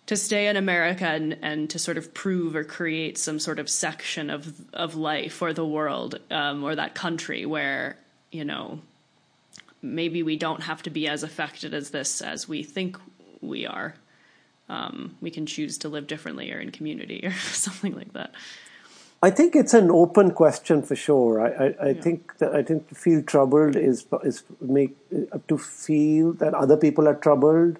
to 0.06 0.16
stay 0.16 0.48
in 0.48 0.56
America 0.56 1.06
and, 1.06 1.38
and 1.40 1.70
to 1.70 1.78
sort 1.78 1.96
of 1.96 2.12
prove 2.12 2.56
or 2.56 2.64
create 2.64 3.16
some 3.16 3.38
sort 3.38 3.58
of 3.58 3.70
section 3.70 4.28
of 4.28 4.52
of 4.74 4.96
life 4.96 5.40
or 5.40 5.52
the 5.52 5.64
world 5.64 6.18
um, 6.30 6.64
or 6.64 6.74
that 6.74 6.94
country 6.94 7.46
where 7.46 7.96
you 8.32 8.44
know 8.44 8.80
maybe 9.82 10.22
we 10.22 10.36
don't 10.36 10.62
have 10.62 10.82
to 10.82 10.90
be 10.90 11.08
as 11.08 11.22
affected 11.22 11.72
as 11.72 11.90
this 11.90 12.20
as 12.20 12.48
we 12.48 12.62
think 12.62 12.98
we 13.40 13.66
are. 13.66 13.94
Um, 14.70 15.16
we 15.20 15.32
can 15.32 15.46
choose 15.46 15.76
to 15.78 15.88
live 15.88 16.06
differently 16.06 16.52
or 16.52 16.60
in 16.60 16.70
community 16.70 17.20
or 17.24 17.32
something 17.66 17.94
like 17.94 18.12
that. 18.12 18.32
I 19.22 19.30
think 19.30 19.56
it's 19.56 19.74
an 19.74 19.90
open 19.90 20.30
question 20.30 20.82
for 20.82 20.96
sure. 20.96 21.40
I, 21.40 21.66
I, 21.66 21.88
I 21.88 21.94
think 21.94 22.38
that 22.38 22.54
I 22.54 22.62
think 22.62 22.88
to 22.88 22.94
feel 22.94 23.22
troubled 23.22 23.76
is 23.76 24.06
is 24.22 24.44
make 24.60 24.96
to 25.48 25.58
feel 25.58 26.32
that 26.34 26.54
other 26.54 26.76
people 26.76 27.08
are 27.08 27.16
troubled 27.16 27.78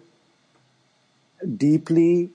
deeply. 1.57 2.31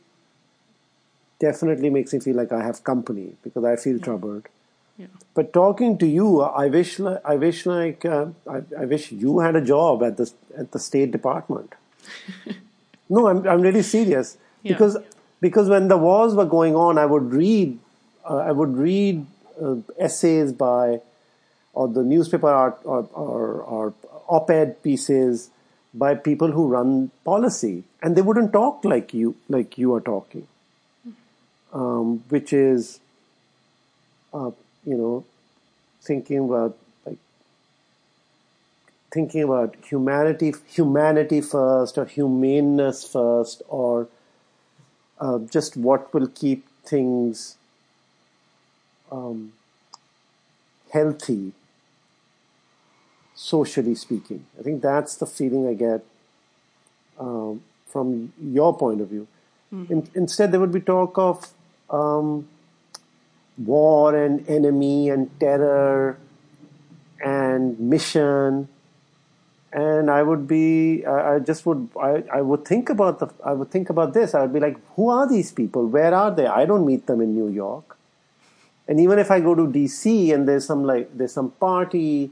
Definitely 1.39 1.89
makes 1.89 2.13
me 2.13 2.19
feel 2.19 2.37
like 2.37 2.51
I 2.53 2.63
have 2.63 2.83
company 2.83 3.33
because 3.43 3.65
I 3.65 3.75
feel 3.75 3.99
troubled. 3.99 4.47
Yeah. 4.97 5.07
But 5.33 5.51
talking 5.51 5.97
to 5.97 6.07
you, 6.07 6.41
I 6.41 6.67
wish 6.67 6.99
I 7.01 7.35
wish 7.35 7.65
like 7.65 8.05
uh, 8.05 8.27
I, 8.49 8.61
I 8.79 8.85
wish 8.85 9.11
you 9.11 9.39
had 9.39 9.55
a 9.55 9.61
job 9.61 10.01
at 10.01 10.17
the 10.17 10.31
at 10.57 10.71
the 10.71 10.79
State 10.79 11.11
Department. 11.11 11.73
no, 13.09 13.27
I'm 13.27 13.45
I'm 13.47 13.61
really 13.61 13.83
serious 13.83 14.37
Because 14.73 14.97
because 15.41 15.69
when 15.69 15.87
the 15.87 15.97
wars 15.97 16.33
were 16.33 16.45
going 16.45 16.75
on, 16.75 16.97
I 16.97 17.05
would 17.05 17.31
read 17.33 17.79
uh, 18.29 18.37
I 18.37 18.51
would 18.51 18.77
read 18.77 19.25
uh, 19.61 19.75
essays 19.99 20.51
by 20.53 21.01
or 21.73 21.87
the 21.87 22.03
newspaper 22.03 22.49
art 22.49 22.79
or, 22.83 23.07
or, 23.13 23.61
or 23.61 23.93
op-ed 24.27 24.81
pieces 24.81 25.49
by 25.93 26.15
people 26.15 26.51
who 26.51 26.67
run 26.67 27.11
policy, 27.23 27.83
and 28.01 28.15
they 28.15 28.21
wouldn't 28.21 28.53
talk 28.53 28.83
like 28.83 29.13
you 29.13 29.35
like 29.49 29.77
you 29.77 29.93
are 29.93 30.01
talking, 30.01 30.47
um, 31.73 32.23
which 32.29 32.51
is 32.53 32.99
uh, 34.33 34.51
you 34.85 34.97
know 34.97 35.25
thinking 36.01 36.39
about 36.39 36.77
like 37.05 37.17
thinking 39.11 39.43
about 39.43 39.75
humanity 39.85 40.53
humanity 40.67 41.41
first 41.41 41.97
or 41.97 42.05
humaneness 42.05 43.07
first 43.07 43.61
or 43.67 44.07
uh, 45.19 45.39
just 45.39 45.77
what 45.77 46.13
will 46.13 46.27
keep 46.27 46.67
things 46.83 47.57
um, 49.11 49.53
healthy, 50.91 51.53
socially 53.33 53.95
speaking. 53.95 54.45
I 54.59 54.63
think 54.63 54.81
that's 54.81 55.15
the 55.15 55.25
feeling 55.25 55.67
I 55.67 55.73
get 55.73 56.05
um, 57.19 57.61
from 57.87 58.33
your 58.41 58.77
point 58.77 59.01
of 59.01 59.09
view. 59.09 59.27
In, 59.89 60.09
instead, 60.15 60.51
there 60.51 60.59
would 60.59 60.71
be 60.71 60.79
talk 60.79 61.17
of 61.17 61.49
um, 61.89 62.47
war 63.57 64.15
and 64.15 64.47
enemy 64.49 65.09
and 65.09 65.37
terror 65.39 66.17
and 67.23 67.79
mission 67.79 68.69
and 69.75 70.09
I 70.09 70.23
would 70.23 70.47
be, 70.47 71.05
I, 71.05 71.35
I 71.35 71.39
just 71.39 71.65
would, 71.65 71.89
I, 72.01 72.23
I 72.31 72.41
would 72.41 72.63
think 72.63 72.89
about 72.89 73.19
the, 73.19 73.29
I 73.43 73.51
would 73.51 73.69
think 73.71 73.89
about 73.89 74.13
this. 74.13 74.33
I 74.33 74.41
would 74.41 74.53
be 74.53 74.61
like, 74.61 74.77
who 74.95 75.09
are 75.09 75.27
these 75.27 75.51
people? 75.51 75.85
Where 75.85 76.15
are 76.15 76.31
they? 76.33 76.47
I 76.47 76.63
don't 76.65 76.85
meet 76.85 77.07
them 77.07 77.19
in 77.19 77.35
New 77.35 77.49
York. 77.49 77.97
And 78.87 79.01
even 79.01 79.19
if 79.19 79.29
I 79.31 79.41
go 79.41 79.53
to 79.53 79.63
DC 79.63 80.33
and 80.33 80.47
there's 80.47 80.65
some 80.65 80.85
like, 80.85 81.09
there's 81.17 81.33
some 81.33 81.51
party, 81.51 82.31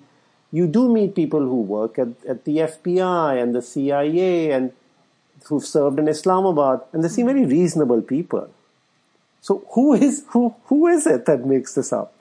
you 0.54 0.68
do 0.68 0.88
meet 0.88 1.16
people 1.16 1.42
who 1.42 1.62
work 1.64 2.00
at, 2.00 2.08
at 2.26 2.46
the 2.46 2.60
FBI 2.60 3.44
and 3.44 3.54
the 3.54 3.62
CIA 3.62 4.52
and 4.52 4.72
who've 5.48 5.66
served 5.66 6.00
in 6.00 6.08
Islamabad, 6.08 6.80
and 6.94 7.04
they 7.04 7.10
seem 7.10 7.26
very 7.26 7.46
reasonable 7.46 8.02
people. 8.02 8.50
So 9.42 9.66
who 9.72 9.94
is 9.94 10.24
who 10.30 10.56
who 10.68 10.88
is 10.88 11.06
it 11.06 11.26
that 11.26 11.46
makes 11.46 11.74
this 11.74 11.92
up? 11.92 12.14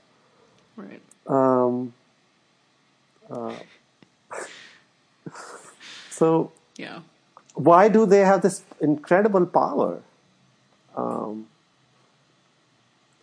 Right. 0.77 1.01
Um, 1.28 1.93
uh, 3.31 3.55
so 6.23 6.31
Yeah. 6.82 7.01
why 7.70 7.81
do 7.97 8.07
they 8.12 8.20
have 8.31 8.43
this 8.47 8.62
incredible 8.89 9.47
power? 9.61 9.90
Um, 11.03 11.47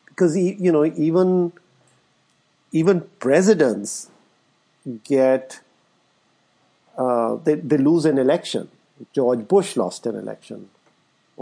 because 0.07 0.35
you 0.37 0.71
know 0.75 0.83
even 1.07 1.29
even 2.81 3.01
presidents 3.25 3.93
get 5.11 5.59
uh, 6.97 7.35
they 7.45 7.55
they 7.71 7.77
lose 7.77 8.05
an 8.11 8.17
election. 8.25 8.69
George 9.17 9.43
Bush 9.53 9.75
lost 9.81 10.05
an 10.11 10.15
election. 10.23 10.69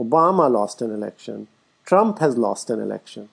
Obama 0.05 0.45
lost 0.57 0.81
an 0.87 0.91
election. 0.99 1.47
Trump 1.91 2.19
has 2.25 2.37
lost 2.37 2.69
an 2.75 2.79
election. 2.87 3.29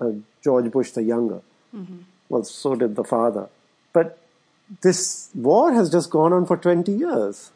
Uh, 0.00 0.12
George 0.42 0.70
Bush 0.76 0.92
the 0.98 1.02
younger. 1.02 1.40
Well, 2.30 2.44
so 2.44 2.74
did 2.82 2.96
the 2.96 3.04
father. 3.04 3.48
But 3.92 4.18
this 4.82 5.30
war 5.34 5.72
has 5.72 5.90
just 5.90 6.10
gone 6.10 6.32
on 6.32 6.46
for 6.46 6.56
20 6.56 6.92
years. 6.92 7.50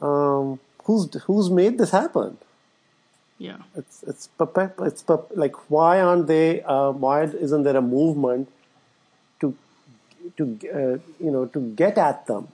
Um, 0.00 0.58
who's, 0.84 1.12
who's 1.24 1.50
made 1.50 1.78
this 1.78 1.90
happen? 1.90 2.38
Yeah. 3.38 3.58
It's, 3.76 4.02
it's, 4.04 4.26
perpet- 4.26 4.74
it's 4.80 5.02
per- 5.02 5.24
like, 5.34 5.70
why 5.70 6.00
aren't 6.00 6.26
they, 6.26 6.62
uh, 6.62 6.90
why 6.92 7.24
isn't 7.24 7.62
there 7.62 7.76
a 7.76 7.82
movement 7.82 8.48
to, 9.40 9.54
to, 10.36 10.58
uh, 10.72 10.98
you 11.22 11.30
know, 11.30 11.46
to 11.46 11.60
get 11.60 11.98
at 11.98 12.26
them? 12.26 12.48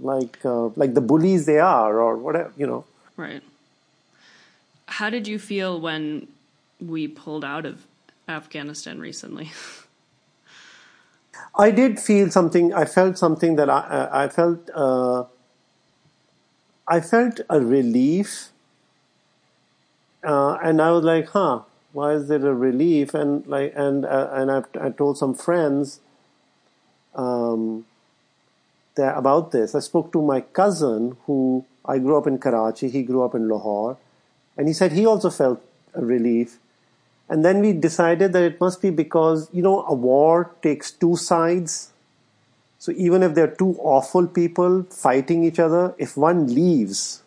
Like, 0.00 0.38
uh, 0.44 0.68
like 0.68 0.94
the 0.94 1.00
bullies 1.00 1.46
they 1.46 1.58
are 1.58 2.00
or 2.00 2.16
whatever, 2.16 2.52
you 2.56 2.66
know. 2.66 2.84
Right. 3.16 3.42
How 4.86 5.10
did 5.10 5.28
you 5.28 5.38
feel 5.38 5.80
when 5.80 6.28
we 6.80 7.06
pulled 7.08 7.44
out 7.44 7.66
of 7.66 7.86
Afghanistan 8.28 9.00
recently? 9.00 9.52
I 11.54 11.70
did 11.70 12.00
feel 12.00 12.30
something. 12.30 12.72
I 12.72 12.84
felt 12.84 13.18
something 13.18 13.56
that 13.56 13.68
I, 13.70 13.80
I 13.80 14.24
I 14.24 14.28
felt. 14.28 14.70
Uh, 14.74 15.24
I 16.88 17.00
felt 17.00 17.40
a 17.48 17.60
relief, 17.60 18.50
uh, 20.24 20.58
and 20.62 20.80
I 20.80 20.90
was 20.90 21.04
like, 21.04 21.28
"Huh, 21.28 21.62
why 21.92 22.12
is 22.12 22.28
there 22.28 22.44
a 22.46 22.54
relief?" 22.54 23.14
And 23.14 23.46
like, 23.46 23.72
and 23.76 24.04
uh, 24.04 24.28
and 24.32 24.50
I, 24.50 24.62
I 24.80 24.90
told 24.90 25.18
some 25.18 25.34
friends 25.34 26.00
um, 27.14 27.86
that 28.94 29.16
about 29.16 29.52
this. 29.52 29.74
I 29.74 29.80
spoke 29.80 30.12
to 30.12 30.22
my 30.22 30.40
cousin 30.40 31.16
who 31.26 31.64
I 31.84 31.98
grew 31.98 32.16
up 32.16 32.26
in 32.26 32.38
Karachi. 32.38 32.88
He 32.88 33.02
grew 33.02 33.22
up 33.22 33.34
in 33.34 33.48
Lahore, 33.48 33.96
and 34.56 34.68
he 34.68 34.74
said 34.74 34.92
he 34.92 35.06
also 35.06 35.30
felt 35.30 35.62
a 35.94 36.04
relief. 36.04 36.58
And 37.32 37.42
then 37.46 37.60
we 37.60 37.72
decided 37.72 38.34
that 38.34 38.42
it 38.42 38.60
must 38.60 38.82
be 38.82 38.90
because, 38.90 39.48
you 39.54 39.62
know, 39.62 39.86
a 39.86 39.94
war 39.94 40.54
takes 40.60 40.90
two 40.90 41.16
sides. 41.16 41.88
So 42.78 42.92
even 42.92 43.22
if 43.22 43.34
there 43.34 43.44
are 43.44 43.54
two 43.56 43.74
awful 43.78 44.26
people 44.26 44.82
fighting 44.90 45.42
each 45.42 45.58
other, 45.58 45.94
if 45.96 46.14
one 46.14 46.54
leaves, 46.54 47.22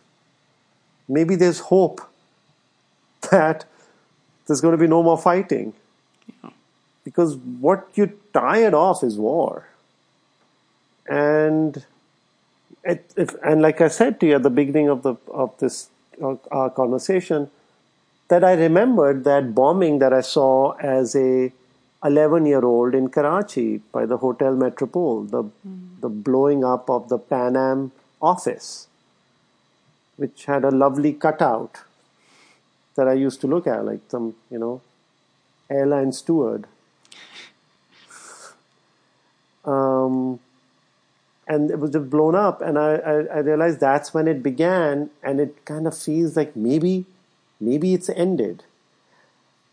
maybe 1.07 1.35
there's 1.35 1.59
hope 1.71 2.01
that 3.31 3.65
there's 4.45 4.61
going 4.61 4.73
to 4.73 4.77
be 4.77 4.85
no 4.85 5.01
more 5.01 5.17
fighting. 5.17 5.73
Because 7.03 7.35
what 7.37 7.89
you're 7.95 8.13
tired 8.31 8.75
of 8.75 9.03
is 9.03 9.17
war. 9.17 9.69
And 11.09 11.83
it, 12.83 13.11
if, 13.17 13.33
and 13.43 13.59
like 13.59 13.81
I 13.81 13.87
said 13.87 14.19
to 14.19 14.27
you 14.27 14.35
at 14.35 14.43
the 14.43 14.51
beginning 14.51 14.87
of 14.87 15.01
the 15.01 15.15
of 15.31 15.57
this 15.57 15.89
uh, 16.21 16.35
our 16.51 16.69
conversation, 16.69 17.49
that 18.27 18.43
I 18.43 18.53
remembered 18.53 19.23
that 19.23 19.53
bombing 19.53 19.99
that 19.99 20.13
I 20.13 20.21
saw 20.21 20.71
as 20.73 21.15
a 21.15 21.51
11 22.03 22.45
year 22.45 22.63
old 22.63 22.93
in 22.93 23.09
Karachi 23.09 23.81
by 23.91 24.05
the 24.05 24.17
Hotel 24.17 24.55
Metropole, 24.55 25.23
the, 25.23 25.43
the 26.01 26.09
blowing 26.09 26.63
up 26.63 26.89
of 26.89 27.09
the 27.09 27.17
Pan 27.17 27.55
Am 27.55 27.91
office, 28.21 28.87
which 30.17 30.45
had 30.45 30.63
a 30.63 30.71
lovely 30.71 31.13
cutout 31.13 31.79
that 32.95 33.07
I 33.07 33.13
used 33.13 33.41
to 33.41 33.47
look 33.47 33.67
at, 33.67 33.85
like 33.85 33.99
some, 34.07 34.35
you 34.49 34.57
know, 34.57 34.81
airline 35.69 36.11
steward. 36.11 36.65
Um, 39.65 40.39
and 41.47 41.69
it 41.69 41.79
was 41.79 41.91
just 41.91 42.09
blown 42.09 42.35
up, 42.35 42.61
and 42.61 42.77
I, 42.77 42.95
I, 42.95 43.11
I 43.11 43.37
realized 43.39 43.79
that's 43.79 44.13
when 44.13 44.27
it 44.27 44.41
began, 44.41 45.09
and 45.23 45.39
it 45.39 45.65
kind 45.65 45.85
of 45.87 45.97
feels 45.97 46.35
like 46.35 46.55
maybe 46.55 47.05
maybe 47.59 47.93
it's 47.93 48.09
ended. 48.09 48.63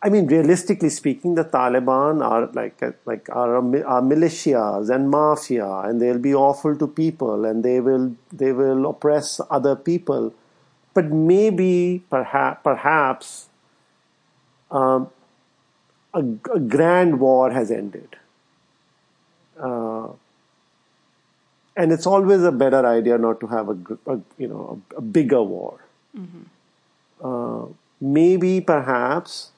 I 0.05 0.09
mean, 0.09 0.27
realistically 0.27 0.89
speaking, 0.89 1.37
the 1.37 1.45
Taliban 1.45 2.25
are 2.25 2.47
like 2.53 2.81
like 3.07 3.29
are, 3.31 3.57
are 3.57 4.03
militias 4.03 4.91
and 4.91 5.09
mafia, 5.09 5.67
and 5.67 6.03
they'll 6.03 6.19
be 6.19 6.35
awful 6.35 6.77
to 6.77 6.89
people, 6.89 7.45
and 7.45 7.63
they 7.63 7.81
will 7.81 8.17
they 8.33 8.53
will 8.53 8.87
oppress 8.87 9.41
other 9.49 9.77
people. 9.77 10.35
But 10.95 11.07
maybe, 11.07 12.03
perhaps, 12.11 12.61
perhaps, 12.65 13.49
um, 14.71 15.09
a, 16.13 16.19
a 16.55 16.61
grand 16.61 17.21
war 17.21 17.51
has 17.53 17.71
ended, 17.71 18.17
uh, 19.59 20.09
and 21.77 21.93
it's 21.93 22.07
always 22.07 22.43
a 22.43 22.53
better 22.53 22.85
idea 22.85 23.17
not 23.19 23.39
to 23.41 23.47
have 23.47 23.69
a, 23.69 23.79
a 24.07 24.21
you 24.37 24.49
know 24.49 24.83
a, 24.93 24.97
a 24.97 25.01
bigger 25.01 25.43
war 25.43 25.79
uh, 27.23 27.67
maybe 28.01 28.61
perhaps 28.61 29.51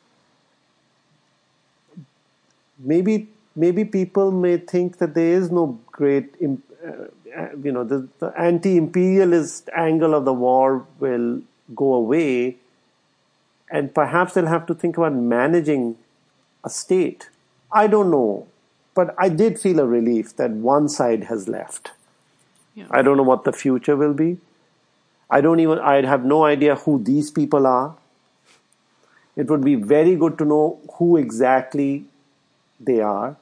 maybe 2.79 3.29
maybe 3.57 3.85
people 3.85 4.31
may 4.31 4.57
think 4.57 4.99
that 4.99 5.15
there 5.15 5.33
is 5.33 5.51
no 5.51 5.79
great 5.93 6.35
uh, 6.43 7.49
you 7.63 7.73
know 7.73 7.85
the, 7.85 8.09
the 8.19 8.33
anti-imperialist 8.39 9.69
angle 9.75 10.15
of 10.15 10.25
the 10.25 10.33
war 10.33 10.87
will 10.99 11.43
go 11.75 11.95
away 11.95 12.57
and 13.71 13.95
perhaps 13.95 14.35
they'll 14.35 14.47
have 14.47 14.67
to 14.67 14.75
think 14.75 14.97
about 14.99 15.15
managing 15.15 15.97
a 16.63 16.71
state. 16.71 17.31
I 17.73 17.87
don't 17.87 18.11
know 18.11 18.47
but 18.95 19.15
i 19.19 19.29
did 19.29 19.59
feel 19.59 19.81
a 19.81 19.87
relief 19.87 20.37
that 20.37 20.51
one 20.51 20.89
side 20.89 21.25
has 21.25 21.49
left. 21.49 21.91
Yeah. 22.75 22.87
i 22.91 23.03
don't 23.03 23.17
know 23.17 23.29
what 23.31 23.45
the 23.45 23.53
future 23.53 23.97
will 23.97 24.15
be 24.15 24.39
I 25.35 25.41
don't 25.41 25.59
even, 25.59 25.81
I'd 25.81 26.05
have 26.05 26.25
no 26.25 26.45
idea 26.45 26.77
who 26.77 27.03
these 27.03 27.29
people 27.29 27.67
are. 27.67 27.97
It 29.35 29.49
would 29.51 29.65
be 29.65 29.75
very 29.75 30.15
good 30.15 30.39
to 30.39 30.45
know 30.45 30.79
who 30.95 31.17
exactly 31.17 32.05
they 32.79 33.01
are. 33.01 33.37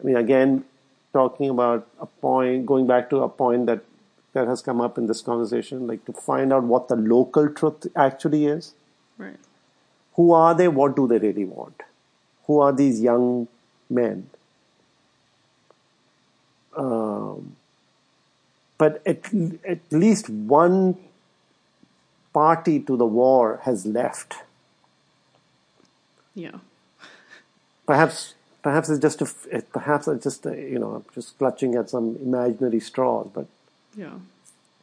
I 0.00 0.02
mean, 0.02 0.16
again, 0.16 0.64
talking 1.12 1.48
about 1.48 1.86
a 2.00 2.06
point, 2.06 2.66
going 2.66 2.88
back 2.88 3.08
to 3.10 3.18
a 3.18 3.28
point 3.28 3.66
that, 3.66 3.84
that 4.32 4.48
has 4.48 4.62
come 4.62 4.80
up 4.80 4.98
in 4.98 5.06
this 5.06 5.20
conversation, 5.20 5.86
like 5.86 6.04
to 6.06 6.12
find 6.12 6.52
out 6.52 6.64
what 6.64 6.88
the 6.88 6.96
local 6.96 7.48
truth 7.48 7.86
actually 7.94 8.46
is. 8.46 8.74
Right. 9.16 9.38
Who 10.14 10.32
are 10.32 10.56
they? 10.56 10.66
What 10.66 10.96
do 10.96 11.06
they 11.06 11.18
really 11.18 11.44
want? 11.44 11.82
Who 12.48 12.58
are 12.58 12.72
these 12.72 13.00
young 13.00 13.46
men? 13.88 14.28
Um, 16.76 17.54
but 18.76 19.00
at, 19.06 19.32
at 19.64 19.80
least 19.92 20.28
one 20.28 20.96
party 22.32 22.80
to 22.80 22.96
the 22.96 23.06
war 23.06 23.60
has 23.64 23.86
left. 23.86 24.36
Yeah. 26.34 26.58
Perhaps, 27.86 28.34
perhaps 28.62 28.88
it's 28.88 29.00
just 29.00 29.20
a, 29.22 29.30
it, 29.50 29.72
perhaps 29.72 30.08
it's 30.08 30.24
just 30.24 30.46
a, 30.46 30.56
you 30.56 30.78
know, 30.78 30.94
I'm 30.94 31.04
just 31.14 31.36
clutching 31.38 31.74
at 31.74 31.90
some 31.90 32.16
imaginary 32.22 32.80
straws. 32.80 33.28
But 33.32 33.46
Yeah. 33.96 34.14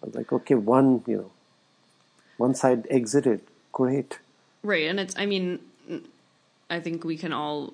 I 0.01 0.05
was 0.05 0.15
like, 0.15 0.31
okay, 0.31 0.55
one, 0.55 1.03
you 1.07 1.17
know, 1.17 1.31
one 2.37 2.55
side 2.55 2.87
exited, 2.89 3.41
great. 3.71 4.19
Right. 4.63 4.87
And 4.87 4.99
it's, 4.99 5.15
I 5.17 5.25
mean, 5.25 5.59
I 6.69 6.79
think 6.79 7.03
we 7.03 7.17
can 7.17 7.33
all, 7.33 7.73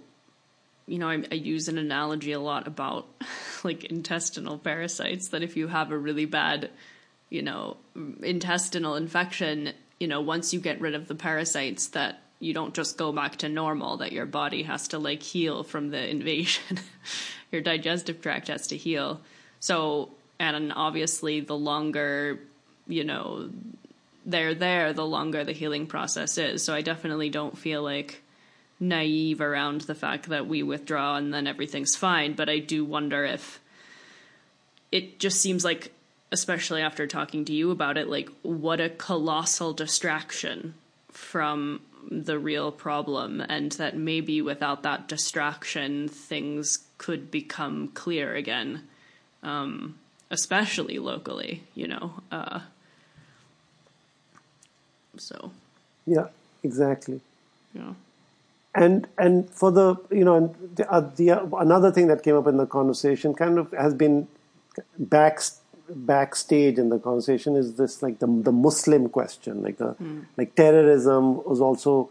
you 0.87 0.97
know, 0.99 1.09
I, 1.09 1.23
I 1.31 1.35
use 1.35 1.67
an 1.67 1.77
analogy 1.77 2.31
a 2.31 2.39
lot 2.39 2.67
about 2.67 3.07
like 3.63 3.83
intestinal 3.85 4.57
parasites 4.57 5.29
that 5.29 5.43
if 5.43 5.57
you 5.57 5.67
have 5.67 5.91
a 5.91 5.97
really 5.97 6.25
bad, 6.25 6.69
you 7.29 7.41
know, 7.41 7.77
intestinal 8.21 8.95
infection, 8.95 9.73
you 9.99 10.07
know, 10.07 10.21
once 10.21 10.53
you 10.53 10.59
get 10.59 10.81
rid 10.81 10.95
of 10.95 11.07
the 11.07 11.15
parasites, 11.15 11.87
that 11.87 12.21
you 12.39 12.53
don't 12.53 12.73
just 12.73 12.97
go 12.97 13.11
back 13.11 13.37
to 13.37 13.49
normal, 13.49 13.97
that 13.97 14.11
your 14.11 14.25
body 14.25 14.63
has 14.63 14.89
to 14.89 14.99
like 14.99 15.23
heal 15.23 15.63
from 15.63 15.89
the 15.89 16.09
invasion. 16.09 16.79
your 17.51 17.61
digestive 17.61 18.21
tract 18.21 18.49
has 18.49 18.67
to 18.67 18.77
heal. 18.77 19.21
So, 19.59 20.09
and 20.39 20.73
obviously, 20.75 21.39
the 21.39 21.57
longer, 21.57 22.39
you 22.87 23.03
know, 23.03 23.49
they're 24.25 24.55
there, 24.55 24.93
the 24.93 25.05
longer 25.05 25.43
the 25.43 25.53
healing 25.53 25.87
process 25.87 26.37
is. 26.37 26.63
So 26.63 26.73
I 26.73 26.81
definitely 26.81 27.29
don't 27.29 27.57
feel 27.57 27.81
like 27.83 28.21
naive 28.79 29.39
around 29.39 29.81
the 29.81 29.95
fact 29.95 30.29
that 30.29 30.47
we 30.47 30.63
withdraw 30.63 31.15
and 31.15 31.33
then 31.33 31.47
everything's 31.47 31.95
fine. 31.95 32.33
But 32.33 32.49
I 32.49 32.59
do 32.59 32.83
wonder 32.83 33.23
if 33.23 33.59
it 34.91 35.19
just 35.19 35.41
seems 35.41 35.63
like, 35.63 35.93
especially 36.31 36.81
after 36.81 37.07
talking 37.07 37.45
to 37.45 37.53
you 37.53 37.71
about 37.71 37.97
it, 37.97 38.09
like 38.09 38.29
what 38.41 38.79
a 38.79 38.89
colossal 38.89 39.73
distraction 39.73 40.73
from 41.11 41.81
the 42.09 42.37
real 42.37 42.71
problem. 42.71 43.41
And 43.41 43.71
that 43.73 43.97
maybe 43.97 44.41
without 44.41 44.83
that 44.83 45.07
distraction, 45.07 46.07
things 46.07 46.79
could 46.97 47.31
become 47.31 47.89
clear 47.89 48.35
again, 48.35 48.83
um, 49.43 49.95
especially 50.29 50.99
locally, 50.99 51.63
you 51.73 51.87
know. 51.87 52.13
Uh, 52.31 52.59
so, 55.17 55.51
Yeah, 56.05 56.27
exactly. 56.63 57.21
yeah. 57.73 57.93
And 58.73 59.07
and 59.17 59.49
for 59.49 59.71
the 59.71 59.95
you 60.11 60.25
know 60.25 60.35
and 60.35 60.75
the, 60.75 60.91
uh, 60.91 60.99
the 61.15 61.31
uh, 61.31 61.45
another 61.59 61.93
thing 61.93 62.07
that 62.07 62.23
came 62.23 62.35
up 62.35 62.45
in 62.45 62.57
the 62.57 62.65
conversation 62.65 63.33
kind 63.33 63.57
of 63.57 63.71
has 63.71 63.93
been 63.93 64.27
back 64.99 65.39
backstage 65.89 66.77
in 66.77 66.89
the 66.89 66.97
conversation 66.99 67.55
is 67.55 67.75
this 67.75 68.01
like 68.01 68.19
the 68.19 68.27
the 68.27 68.51
Muslim 68.51 69.07
question 69.09 69.61
like 69.61 69.77
the 69.77 69.95
like 70.37 70.55
terrorism 70.55 71.43
was 71.43 71.61
also 71.61 72.09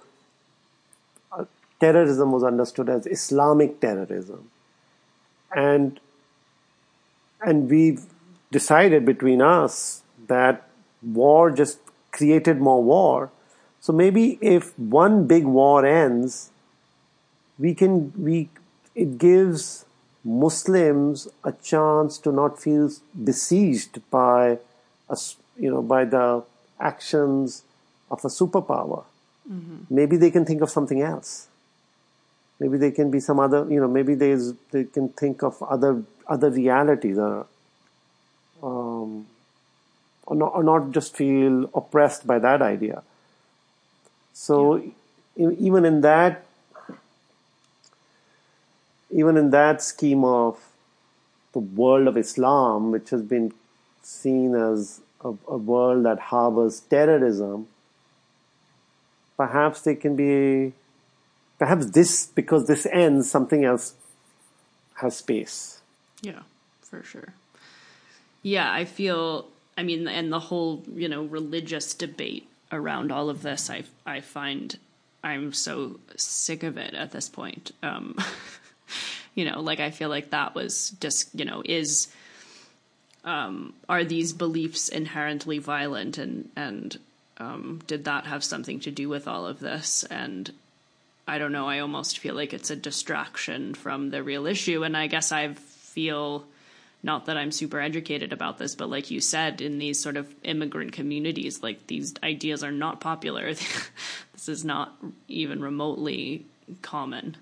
uh, 1.33 1.45
terrorism 1.81 2.33
was 2.33 2.45
understood 2.45 2.89
as 2.89 3.07
Islamic 3.07 3.81
terrorism. 3.81 4.51
And 5.55 6.01
and 7.41 7.69
we've 7.69 8.05
decided 8.51 9.05
between 9.05 9.43
us 9.43 10.03
that 10.29 10.69
war 11.03 11.51
just 11.51 11.79
created 12.13 12.61
more 12.61 12.83
war. 12.83 13.31
So 13.81 13.93
maybe 13.93 14.39
if 14.41 14.79
one 14.79 15.27
big 15.27 15.45
war 15.45 15.85
ends 15.85 16.51
we 17.59 17.75
can 17.75 18.13
we 18.17 18.49
it 18.95 19.19
gives 19.19 19.84
muslims 20.25 21.29
a 21.45 21.53
chance 21.53 22.19
to 22.19 22.33
not 22.33 22.61
feel 22.61 22.91
besieged 23.23 24.01
by 24.11 24.59
us 25.09 25.37
you 25.59 25.71
know 25.71 25.83
by 25.83 26.05
the 26.05 26.43
actions 26.81 27.63
of 28.11 28.25
a 28.25 28.29
superpower. 28.29 29.05
Maybe 29.91 30.17
they 30.17 30.31
can 30.31 30.45
think 30.45 30.63
of 30.63 30.71
something 30.71 31.03
else. 31.03 31.49
Maybe 32.59 32.79
they 32.79 32.91
can 32.91 33.11
be 33.11 33.21
some 33.21 33.39
other 33.39 33.67
you 33.71 33.81
know 33.81 33.89
maybe 33.89 34.15
there's 34.15 34.55
they 34.71 34.85
can 34.85 35.11
think 35.11 35.43
of 35.43 35.63
other 35.63 36.03
other 36.27 36.51
realities 36.51 37.19
or 37.19 37.47
um 38.63 39.27
or 40.27 40.37
not, 40.37 40.53
or 40.55 40.63
not 40.65 40.91
just 40.93 41.15
feel 41.15 41.69
oppressed 41.75 42.27
by 42.27 42.39
that 42.39 42.63
idea. 42.63 43.03
So 44.33 44.79
e- 44.79 44.95
even 45.37 45.85
in 45.85 46.01
that 46.01 46.44
even 49.15 49.37
in 49.37 49.51
that 49.51 49.81
scheme 49.81 50.25
of 50.25 50.59
the 51.53 51.61
world 51.61 52.09
of 52.09 52.17
Islam, 52.17 52.91
which 52.91 53.11
has 53.11 53.23
been 53.23 53.53
seen 54.03 54.55
as 54.57 55.01
a, 55.25 55.29
a 55.49 55.57
world 55.57 56.05
that 56.05 56.19
harbors 56.19 56.81
terrorism, 56.81 57.69
perhaps 59.37 59.83
they 59.83 59.95
can 59.95 60.17
be, 60.17 60.73
perhaps 61.59 61.87
this, 61.93 62.27
because 62.27 62.67
this 62.67 62.87
ends, 62.87 63.31
something 63.31 63.65
else 63.65 63.95
has 64.97 65.17
space. 65.17 65.81
Yeah, 66.21 66.43
for 66.83 67.03
sure. 67.05 67.35
Yeah, 68.43 68.71
I 68.71 68.85
feel. 68.85 69.47
I 69.77 69.83
mean, 69.83 70.07
and 70.07 70.33
the 70.33 70.41
whole 70.41 70.83
you 70.95 71.09
know 71.09 71.23
religious 71.23 71.95
debate 71.95 72.49
around 72.71 73.13
all 73.13 73.31
of 73.31 73.43
this, 73.43 73.71
I 73.71 73.85
I 74.05 74.21
find 74.21 74.77
I'm 75.23 75.53
so 75.53 75.99
sick 76.17 76.63
of 76.63 76.77
it 76.77 76.95
at 76.95 77.13
this 77.13 77.29
point. 77.29 77.73
Um, 77.83 78.19
you 79.35 79.45
know, 79.45 79.61
like 79.61 79.81
I 79.81 79.91
feel 79.91 80.09
like 80.09 80.31
that 80.31 80.55
was 80.55 80.91
just 81.01 81.29
you 81.35 81.45
know 81.45 81.63
is 81.65 82.09
um, 83.25 83.75
are 83.89 84.05
these 84.05 84.33
beliefs 84.33 84.89
inherently 84.89 85.59
violent 85.59 86.19
and 86.19 86.51
and 86.57 86.99
um, 87.39 87.81
did 87.87 88.05
that 88.05 88.27
have 88.27 88.45
something 88.45 88.81
to 88.81 88.91
do 88.91 89.09
with 89.09 89.27
all 89.27 89.47
of 89.47 89.61
this 89.61 90.05
and 90.05 90.53
I 91.27 91.39
don't 91.39 91.53
know. 91.53 91.69
I 91.69 91.79
almost 91.79 92.19
feel 92.19 92.35
like 92.35 92.53
it's 92.53 92.71
a 92.71 92.77
distraction 92.77 93.75
from 93.75 94.11
the 94.11 94.23
real 94.23 94.47
issue. 94.47 94.85
And 94.85 94.97
I 94.97 95.07
guess 95.07 95.33
I 95.33 95.55
feel 95.55 96.45
not 97.03 97.27
that 97.27 97.37
I'm 97.37 97.51
super 97.51 97.81
educated 97.81 98.33
about 98.33 98.59
this, 98.59 98.75
but 98.75 98.91
like 98.91 99.11
you 99.11 99.21
said, 99.21 99.61
in 99.61 99.79
these 99.79 100.03
sort 100.03 100.17
of 100.17 100.33
immigrant 100.43 100.93
communities, 100.93 101.63
like 101.63 101.87
these 101.87 102.15
ideas 102.23 102.63
are 102.63 102.73
not 102.73 103.01
popular. 103.01 103.47
this 104.33 104.49
is 104.49 104.65
not 104.65 104.95
even 105.29 105.63
remotely 105.63 106.45
common. 106.83 107.37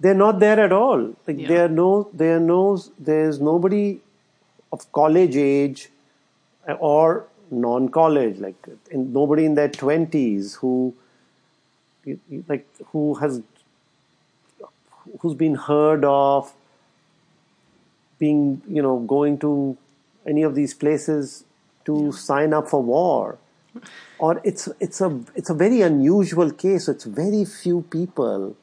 They're 0.00 0.14
not 0.14 0.40
there 0.40 0.60
at 0.60 0.72
all. 0.72 1.14
Like 1.26 1.38
Yeah. 1.38 1.48
there 1.48 1.64
are 1.66 1.68
no, 1.68 2.08
there 2.12 2.36
are 2.36 2.40
no, 2.40 2.78
there's 2.98 3.40
nobody 3.40 4.00
of 4.72 4.90
college 4.92 5.36
age 5.36 5.90
or 6.78 7.26
non-college, 7.50 8.38
like 8.38 8.56
in, 8.90 9.12
nobody 9.12 9.44
in 9.44 9.54
their 9.54 9.68
twenties 9.68 10.54
who, 10.56 10.94
like, 12.48 12.66
who 12.92 13.14
has, 13.14 13.40
who's 15.20 15.34
been 15.34 15.54
heard 15.54 16.04
of 16.04 16.52
being, 18.18 18.62
you 18.68 18.82
know, 18.82 18.98
going 18.98 19.38
to 19.38 19.76
any 20.26 20.42
of 20.42 20.54
these 20.54 20.74
places 20.74 21.44
to 21.84 22.12
sign 22.12 22.52
up 22.52 22.68
for 22.68 22.82
war. 22.82 23.38
Or 24.18 24.40
it's 24.44 24.68
it's 24.80 25.00
a 25.00 25.20
it's 25.34 25.50
a 25.50 25.54
very 25.54 25.80
unusual 25.82 26.50
case. 26.52 26.88
It's 26.88 27.04
very 27.04 27.44
few 27.44 27.82
people 27.90 28.56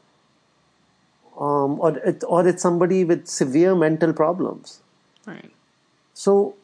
um, 1.42 1.80
or 1.80 1.98
it, 1.98 2.24
or 2.28 2.48
it's 2.48 2.62
somebody 2.62 3.04
with 3.04 3.28
severe 3.28 3.76
mental 3.76 4.14
problems. 4.14 4.82
Right. 5.26 5.52
So 6.14 6.56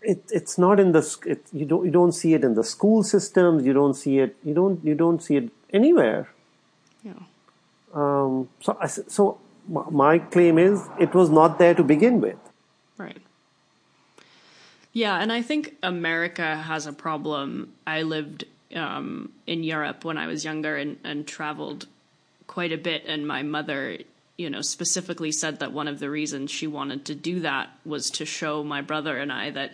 it 0.00 0.24
it's 0.30 0.56
not 0.56 0.80
in 0.80 0.92
the 0.92 1.02
it, 1.26 1.42
you 1.52 1.66
don't 1.66 1.84
you 1.84 1.90
don't 1.90 2.12
see 2.12 2.32
it 2.34 2.44
in 2.44 2.54
the 2.54 2.64
school 2.64 3.02
systems. 3.02 3.66
You 3.66 3.74
don't 3.74 3.94
see 3.94 4.18
it. 4.18 4.36
You 4.42 4.54
don't 4.54 4.82
you 4.84 4.94
don't 4.94 5.22
see 5.22 5.36
it 5.36 5.50
anywhere. 5.72 6.28
Yeah. 7.02 7.12
Um, 7.92 8.48
so 8.60 8.78
so 9.08 9.38
my 9.68 10.18
claim 10.18 10.58
is 10.58 10.88
it 10.98 11.14
was 11.14 11.30
not 11.30 11.58
there 11.58 11.74
to 11.74 11.84
begin 11.84 12.20
with. 12.20 12.38
Right. 12.96 13.20
Yeah, 14.92 15.20
and 15.20 15.32
I 15.32 15.42
think 15.42 15.74
America 15.82 16.56
has 16.56 16.86
a 16.86 16.92
problem. 16.92 17.72
I 17.86 18.02
lived 18.02 18.44
um, 18.74 19.32
in 19.46 19.64
Europe 19.64 20.04
when 20.04 20.16
I 20.16 20.26
was 20.26 20.44
younger 20.44 20.76
and, 20.76 20.98
and 21.02 21.26
traveled 21.26 21.86
quite 22.46 22.72
a 22.72 22.78
bit, 22.78 23.04
and 23.06 23.26
my 23.26 23.42
mother, 23.42 23.98
you 24.36 24.50
know, 24.50 24.60
specifically 24.60 25.32
said 25.32 25.60
that 25.60 25.72
one 25.72 25.88
of 25.88 25.98
the 25.98 26.10
reasons 26.10 26.50
she 26.50 26.66
wanted 26.66 27.04
to 27.06 27.14
do 27.14 27.40
that 27.40 27.70
was 27.84 28.10
to 28.10 28.24
show 28.24 28.62
my 28.64 28.80
brother 28.80 29.18
and 29.18 29.32
I 29.32 29.50
that 29.50 29.72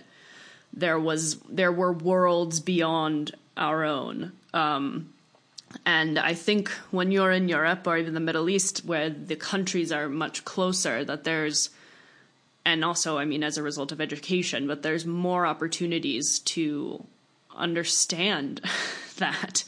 there 0.72 0.98
was 0.98 1.36
there 1.48 1.72
were 1.72 1.92
worlds 1.92 2.60
beyond 2.60 3.32
our 3.56 3.84
own. 3.84 4.32
Um, 4.54 5.12
and 5.86 6.18
I 6.18 6.34
think 6.34 6.68
when 6.90 7.12
you're 7.12 7.30
in 7.30 7.48
Europe 7.48 7.86
or 7.86 7.96
even 7.96 8.14
the 8.14 8.20
Middle 8.20 8.50
East, 8.50 8.84
where 8.84 9.08
the 9.10 9.36
countries 9.36 9.92
are 9.92 10.08
much 10.08 10.44
closer, 10.44 11.04
that 11.04 11.24
there's 11.24 11.70
and 12.64 12.84
also, 12.84 13.18
I 13.18 13.24
mean, 13.24 13.42
as 13.42 13.56
a 13.56 13.62
result 13.62 13.90
of 13.90 14.00
education, 14.00 14.66
but 14.66 14.82
there's 14.82 15.06
more 15.06 15.46
opportunities 15.46 16.40
to 16.40 17.04
understand 17.56 18.60
that. 19.16 19.64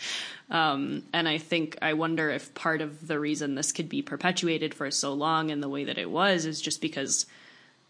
Um, 0.52 1.04
and 1.14 1.26
I 1.26 1.38
think, 1.38 1.78
I 1.80 1.94
wonder 1.94 2.30
if 2.30 2.52
part 2.52 2.82
of 2.82 3.08
the 3.08 3.18
reason 3.18 3.54
this 3.54 3.72
could 3.72 3.88
be 3.88 4.02
perpetuated 4.02 4.74
for 4.74 4.90
so 4.90 5.14
long 5.14 5.48
in 5.48 5.62
the 5.62 5.68
way 5.68 5.84
that 5.84 5.96
it 5.96 6.10
was 6.10 6.44
is 6.44 6.60
just 6.60 6.82
because 6.82 7.24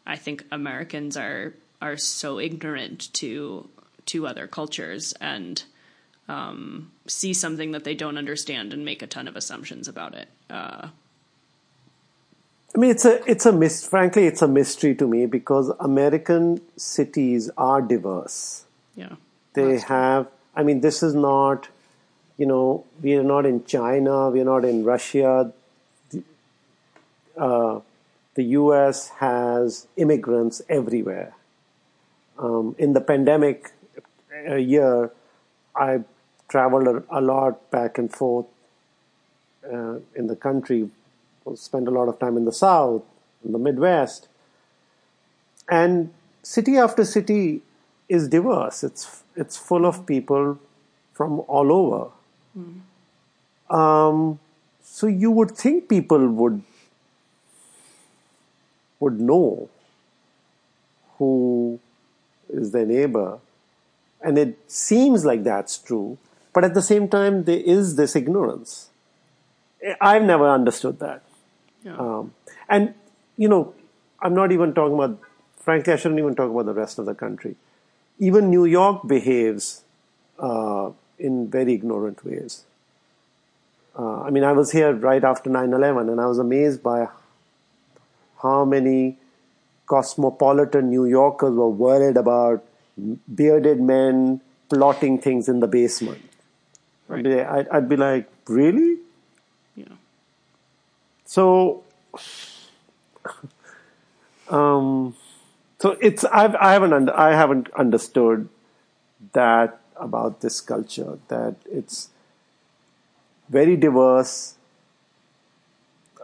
I 0.06 0.16
think 0.16 0.44
Americans 0.50 1.16
are 1.16 1.54
are 1.80 1.96
so 1.96 2.38
ignorant 2.38 3.12
to 3.14 3.68
to 4.06 4.28
other 4.28 4.46
cultures 4.46 5.12
and 5.20 5.64
um, 6.28 6.92
see 7.08 7.34
something 7.34 7.72
that 7.72 7.82
they 7.82 7.94
don't 7.94 8.16
understand 8.16 8.72
and 8.72 8.84
make 8.84 9.02
a 9.02 9.08
ton 9.08 9.26
of 9.26 9.34
assumptions 9.34 9.88
about 9.88 10.14
it. 10.14 10.28
Uh, 10.48 10.88
I 12.74 12.78
mean, 12.78 12.90
it's 12.92 13.04
a 13.04 13.28
it's 13.28 13.44
a 13.44 13.52
mys- 13.52 13.86
frankly 13.88 14.26
it's 14.26 14.40
a 14.40 14.48
mystery 14.48 14.94
to 14.94 15.06
me 15.08 15.26
because 15.26 15.70
American 15.80 16.60
cities 16.76 17.50
are 17.56 17.82
diverse. 17.82 18.64
yeah, 18.94 19.16
They 19.54 19.80
have. 19.80 20.28
I 20.54 20.62
mean, 20.62 20.80
this 20.80 21.02
is 21.02 21.14
not 21.14 21.68
you 22.38 22.46
know, 22.46 22.84
we 23.00 23.14
are 23.14 23.22
not 23.22 23.46
in 23.46 23.64
China, 23.64 24.30
we 24.30 24.40
are 24.40 24.44
not 24.44 24.64
in 24.64 24.84
Russia. 24.84 25.52
The, 26.10 26.22
uh, 27.36 27.80
the 28.34 28.44
US 28.44 29.08
has 29.20 29.86
immigrants 29.96 30.62
everywhere. 30.68 31.34
Um, 32.38 32.74
in 32.78 32.94
the 32.94 33.00
pandemic 33.00 33.70
uh, 34.48 34.54
year, 34.54 35.10
I 35.76 36.00
traveled 36.48 36.88
a, 36.88 37.04
a 37.10 37.20
lot 37.20 37.70
back 37.70 37.98
and 37.98 38.12
forth 38.12 38.46
uh, 39.70 39.96
in 40.14 40.26
the 40.26 40.36
country, 40.36 40.88
spent 41.54 41.88
a 41.88 41.90
lot 41.90 42.08
of 42.08 42.18
time 42.18 42.36
in 42.36 42.44
the 42.44 42.52
South, 42.52 43.02
in 43.44 43.52
the 43.52 43.58
Midwest. 43.58 44.28
And 45.68 46.12
city 46.42 46.76
after 46.76 47.04
city 47.04 47.62
is 48.08 48.28
diverse. 48.28 48.82
It's, 48.82 49.22
it's 49.36 49.56
full 49.56 49.86
of 49.86 50.06
people 50.06 50.58
from 51.12 51.40
all 51.46 51.72
over. 51.72 52.10
Um, 53.70 54.38
so 54.82 55.06
you 55.06 55.30
would 55.30 55.52
think 55.52 55.88
people 55.88 56.28
would 56.28 56.62
would 59.00 59.20
know 59.20 59.68
who 61.18 61.80
is 62.48 62.72
their 62.72 62.86
neighbor, 62.86 63.38
and 64.20 64.38
it 64.38 64.58
seems 64.70 65.24
like 65.24 65.42
that's 65.44 65.78
true. 65.78 66.18
But 66.52 66.64
at 66.64 66.74
the 66.74 66.82
same 66.82 67.08
time, 67.08 67.44
there 67.44 67.60
is 67.60 67.96
this 67.96 68.14
ignorance. 68.14 68.90
I've 70.00 70.22
never 70.22 70.48
understood 70.48 70.98
that. 71.00 71.22
Yeah. 71.82 71.96
Um, 71.96 72.34
and, 72.68 72.94
you 73.36 73.48
know, 73.48 73.74
I'm 74.20 74.34
not 74.34 74.52
even 74.52 74.74
talking 74.74 74.94
about, 74.94 75.18
frankly, 75.56 75.92
I 75.92 75.96
shouldn't 75.96 76.20
even 76.20 76.34
talk 76.34 76.50
about 76.50 76.66
the 76.66 76.74
rest 76.74 76.98
of 76.98 77.06
the 77.06 77.14
country. 77.14 77.56
Even 78.18 78.50
New 78.50 78.64
York 78.64 79.08
behaves 79.08 79.82
uh, 80.38 80.90
in 81.22 81.48
very 81.48 81.74
ignorant 81.74 82.24
ways. 82.24 82.64
Uh, 83.98 84.22
I 84.22 84.30
mean, 84.30 84.44
I 84.44 84.52
was 84.52 84.72
here 84.72 84.92
right 84.92 85.22
after 85.22 85.50
9 85.50 85.72
11 85.72 86.08
and 86.08 86.20
I 86.20 86.26
was 86.26 86.38
amazed 86.38 86.82
by 86.82 87.08
how 88.42 88.64
many 88.64 89.18
cosmopolitan 89.86 90.88
New 90.90 91.04
Yorkers 91.04 91.54
were 91.54 91.68
worried 91.68 92.16
about 92.16 92.64
bearded 93.34 93.80
men 93.80 94.40
plotting 94.68 95.18
things 95.18 95.48
in 95.48 95.60
the 95.60 95.66
basement. 95.66 96.22
I'd, 97.10 97.24
be, 97.24 97.40
I'd, 97.40 97.68
I'd 97.68 97.88
be 97.88 97.96
like, 97.96 98.28
really? 98.48 98.98
yeah. 99.76 99.84
So, 101.26 101.84
um, 104.48 105.14
so 105.78 105.96
it's 106.00 106.24
I've, 106.24 106.54
I 106.54 106.72
haven't 106.72 106.94
under, 106.94 107.14
I 107.14 107.34
haven't 107.34 107.70
understood 107.74 108.48
that 109.34 109.81
about 110.02 110.40
this 110.40 110.60
culture 110.60 111.18
that 111.28 111.54
it's 111.70 112.10
very 113.48 113.76
diverse 113.76 114.56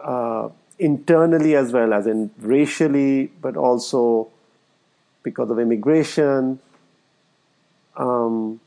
uh, 0.03 0.49
internally 0.77 1.55
as 1.55 1.71
well 1.71 1.93
as 1.93 2.07
in 2.07 2.31
racially, 2.39 3.27
but 3.41 3.57
also 3.57 4.29
because 5.23 5.49
of 5.49 5.59
immigration. 5.59 6.59
Um, 7.95 8.59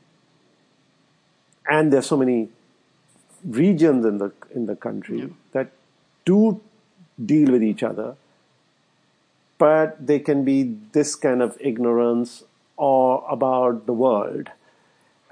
and 1.69 1.93
there's 1.93 2.07
so 2.07 2.17
many 2.17 2.49
regions 3.45 4.05
in 4.05 4.19
the 4.19 4.33
in 4.55 4.67
the 4.67 4.77
country 4.77 5.33
that 5.53 5.71
do 6.25 6.61
deal 7.25 7.51
with 7.53 7.63
each 7.63 7.83
other, 7.83 8.17
but 9.59 10.07
they 10.07 10.19
can 10.19 10.45
be 10.45 10.77
this 10.93 11.15
kind 11.15 11.43
of 11.43 11.57
ignorance 11.61 12.45
or 12.77 13.25
about 13.29 13.87
the 13.87 13.93
world, 13.93 14.49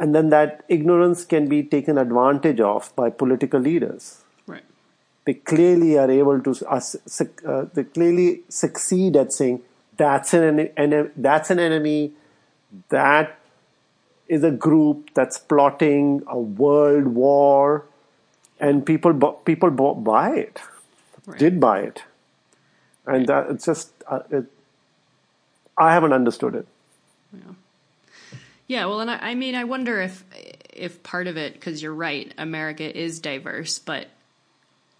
and 0.01 0.14
then 0.14 0.31
that 0.31 0.64
ignorance 0.77 1.24
can 1.32 1.47
be 1.48 1.62
taken 1.62 1.98
advantage 1.98 2.60
of 2.60 2.86
by 2.97 3.10
political 3.10 3.60
leaders. 3.60 4.06
Right. 4.47 4.64
They 5.27 5.35
clearly 5.35 5.98
are 5.98 6.10
able 6.10 6.40
to 6.47 6.55
uh, 6.66 6.81
uh, 7.47 7.66
they 7.74 7.85
clearly 7.85 8.28
succeed 8.48 9.16
at 9.24 9.32
saying 9.32 9.60
that's 9.98 10.32
an 10.35 11.12
that's 11.16 11.51
an 11.51 11.59
enemy, 11.59 12.12
that 12.89 13.36
is 14.28 14.43
a 14.44 14.51
group 14.66 15.10
that's 15.14 15.39
plotting 15.39 16.22
a 16.27 16.39
world 16.39 17.09
war, 17.09 17.85
and 18.59 18.86
people 18.86 19.12
bu- 19.12 19.36
people 19.44 19.70
bu- 19.70 19.94
buy 20.10 20.31
it, 20.47 20.60
Right. 21.27 21.39
did 21.39 21.60
buy 21.60 21.81
it, 21.81 22.05
and 23.06 23.27
that 23.27 23.51
it's 23.51 23.66
just 23.66 23.93
uh, 24.09 24.20
it, 24.31 24.47
I 25.77 25.93
haven't 25.93 26.12
understood 26.14 26.55
it. 26.55 26.66
Yeah, 27.35 27.52
well, 28.86 29.01
and 29.01 29.10
I, 29.10 29.18
I 29.20 29.34
mean, 29.34 29.56
I 29.56 29.64
wonder 29.64 30.01
if 30.01 30.24
if 30.72 31.02
part 31.02 31.26
of 31.26 31.36
it, 31.36 31.55
because 31.55 31.82
you're 31.82 31.92
right, 31.92 32.32
America 32.38 32.97
is 32.97 33.18
diverse, 33.18 33.80
but 33.80 34.06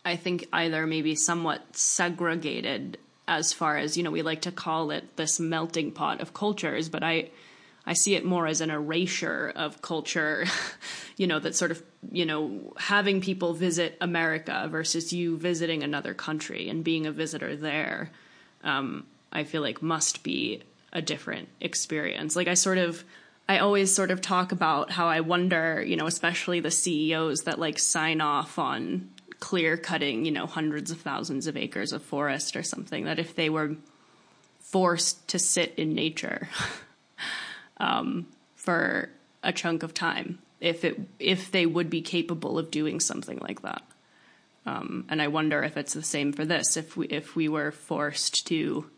I 0.05 0.17
think 0.17 0.49
either 0.53 0.89
maybe 0.89 1.15
somewhat 1.15 1.77
segregated 1.77 2.99
as 3.29 3.53
far 3.53 3.77
as 3.77 3.97
you 3.97 4.03
know, 4.03 4.11
we 4.11 4.23
like 4.23 4.41
to 4.41 4.51
call 4.51 4.91
it 4.91 5.17
this 5.17 5.39
melting 5.39 5.93
pot 5.93 6.21
of 6.21 6.35
cultures, 6.35 6.89
but 6.89 7.05
I 7.05 7.31
I 7.87 7.93
see 7.93 8.17
it 8.17 8.25
more 8.25 8.49
as 8.49 8.61
an 8.61 8.71
erasure 8.71 9.53
of 9.55 9.81
culture, 9.83 10.47
you 11.17 11.29
know, 11.29 11.39
that 11.39 11.55
sort 11.55 11.71
of 11.71 11.81
you 12.11 12.27
know 12.27 12.73
having 12.77 13.21
people 13.21 13.55
visit 13.55 13.97
America 14.01 14.67
versus 14.69 15.13
you 15.13 15.37
visiting 15.37 15.85
another 15.85 16.13
country 16.13 16.69
and 16.69 16.83
being 16.83 17.07
a 17.07 17.13
visitor 17.13 17.55
there. 17.55 18.11
Um, 18.65 19.07
I 19.33 19.45
feel 19.45 19.63
like 19.63 19.81
must 19.81 20.25
be 20.25 20.65
a 20.93 21.01
different 21.01 21.49
experience. 21.61 22.35
Like 22.35 22.49
I 22.49 22.55
sort 22.55 22.79
of 22.79 23.05
I 23.51 23.59
always 23.59 23.93
sort 23.93 24.13
of 24.13 24.21
talk 24.21 24.53
about 24.53 24.93
how 24.93 25.09
I 25.09 25.23
wonder, 25.23 25.83
you 25.85 25.97
know, 25.97 26.07
especially 26.07 26.61
the 26.61 26.71
CEOs 26.71 27.41
that 27.47 27.59
like 27.59 27.81
sign 27.81 28.21
off 28.21 28.61
on 28.61 29.11
clear 29.41 29.77
cutting, 29.77 30.25
you 30.25 30.31
know, 30.31 30.47
hundreds 30.47 30.93
of 30.93 31.01
thousands 31.01 31.49
of 31.49 31.57
acres 31.57 31.93
of 31.93 32.01
forest 32.01 32.55
or 32.55 32.63
something, 32.63 33.07
that 33.07 33.19
if 33.19 33.35
they 33.35 33.51
were 33.51 33.75
forced 34.61 35.27
to 35.27 35.41
sit 35.41 35.75
in 35.77 35.95
nature 35.95 36.49
um, 37.79 38.29
for 38.55 39.09
a 39.43 39.53
chunk 39.53 39.83
of 39.83 39.95
time, 39.95 40.39
if 40.61 40.85
it 40.85 41.01
if 41.19 41.51
they 41.51 41.67
would 41.67 41.91
be 41.91 42.03
capable 42.03 42.57
of 42.57 42.71
doing 42.71 43.01
something 43.01 43.39
like 43.39 43.63
that. 43.63 43.83
Um, 44.65 45.07
and 45.09 45.21
I 45.21 45.27
wonder 45.27 45.61
if 45.65 45.77
it's 45.77 45.95
the 45.95 46.05
same 46.05 46.33
for 46.33 46.45
this. 46.45 46.77
If 46.77 46.97
we 46.97 47.09
if 47.09 47.35
we 47.35 47.49
were 47.49 47.73
forced 47.73 48.47
to 48.47 48.89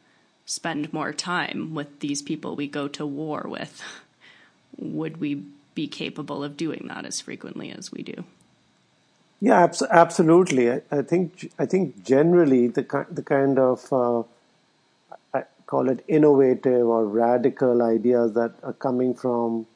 spend 0.45 0.93
more 0.93 1.15
time 1.15 1.73
with 1.73 2.01
these 2.01 2.21
people 2.21 2.55
we 2.55 2.69
go 2.69 2.87
to 2.89 3.07
war 3.07 3.47
with, 3.49 3.83
would 4.79 5.19
we 5.19 5.45
be 5.75 5.87
capable 5.87 6.45
of 6.45 6.57
doing 6.57 6.87
that 6.89 7.05
as 7.05 7.21
frequently 7.21 7.71
as 7.71 7.91
we 7.93 8.03
do? 8.03 8.25
Yeah, 9.41 9.65
abs- 9.65 9.83
absolutely. 9.83 10.71
I, 10.71 10.83
I 10.91 11.03
think 11.03 11.53
I 11.59 11.67
think 11.67 12.05
generally 12.05 12.69
the 12.69 12.85
ki- 12.85 13.11
the 13.11 13.23
kind 13.23 13.59
of 13.59 13.93
uh, 13.93 14.23
I 15.35 15.45
call 15.67 15.89
it 15.89 16.05
innovative 16.09 16.87
or 16.87 17.07
radical 17.07 17.83
ideas 17.83 18.35
that 18.35 18.53
are 18.63 18.73
coming 18.75 19.15
from 19.15 19.67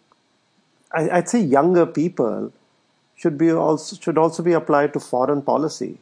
I, 0.93 1.11
I'd 1.11 1.29
say 1.29 1.41
younger 1.41 1.87
people 1.87 2.53
should 3.17 3.39
be 3.39 3.51
also 3.51 3.97
should 3.97 4.19
also 4.19 4.43
be 4.43 4.53
applied 4.53 4.93
to 4.95 5.01
foreign 5.01 5.43
policy. 5.43 5.99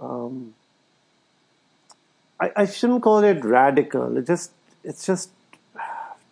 Um, 0.00 0.54
I, 2.40 2.52
I 2.56 2.66
shouldn't 2.66 3.02
call 3.02 3.22
it 3.24 3.44
radical. 3.44 4.16
It 4.16 4.26
just 4.26 4.52
it's 4.84 5.06
just 5.06 5.30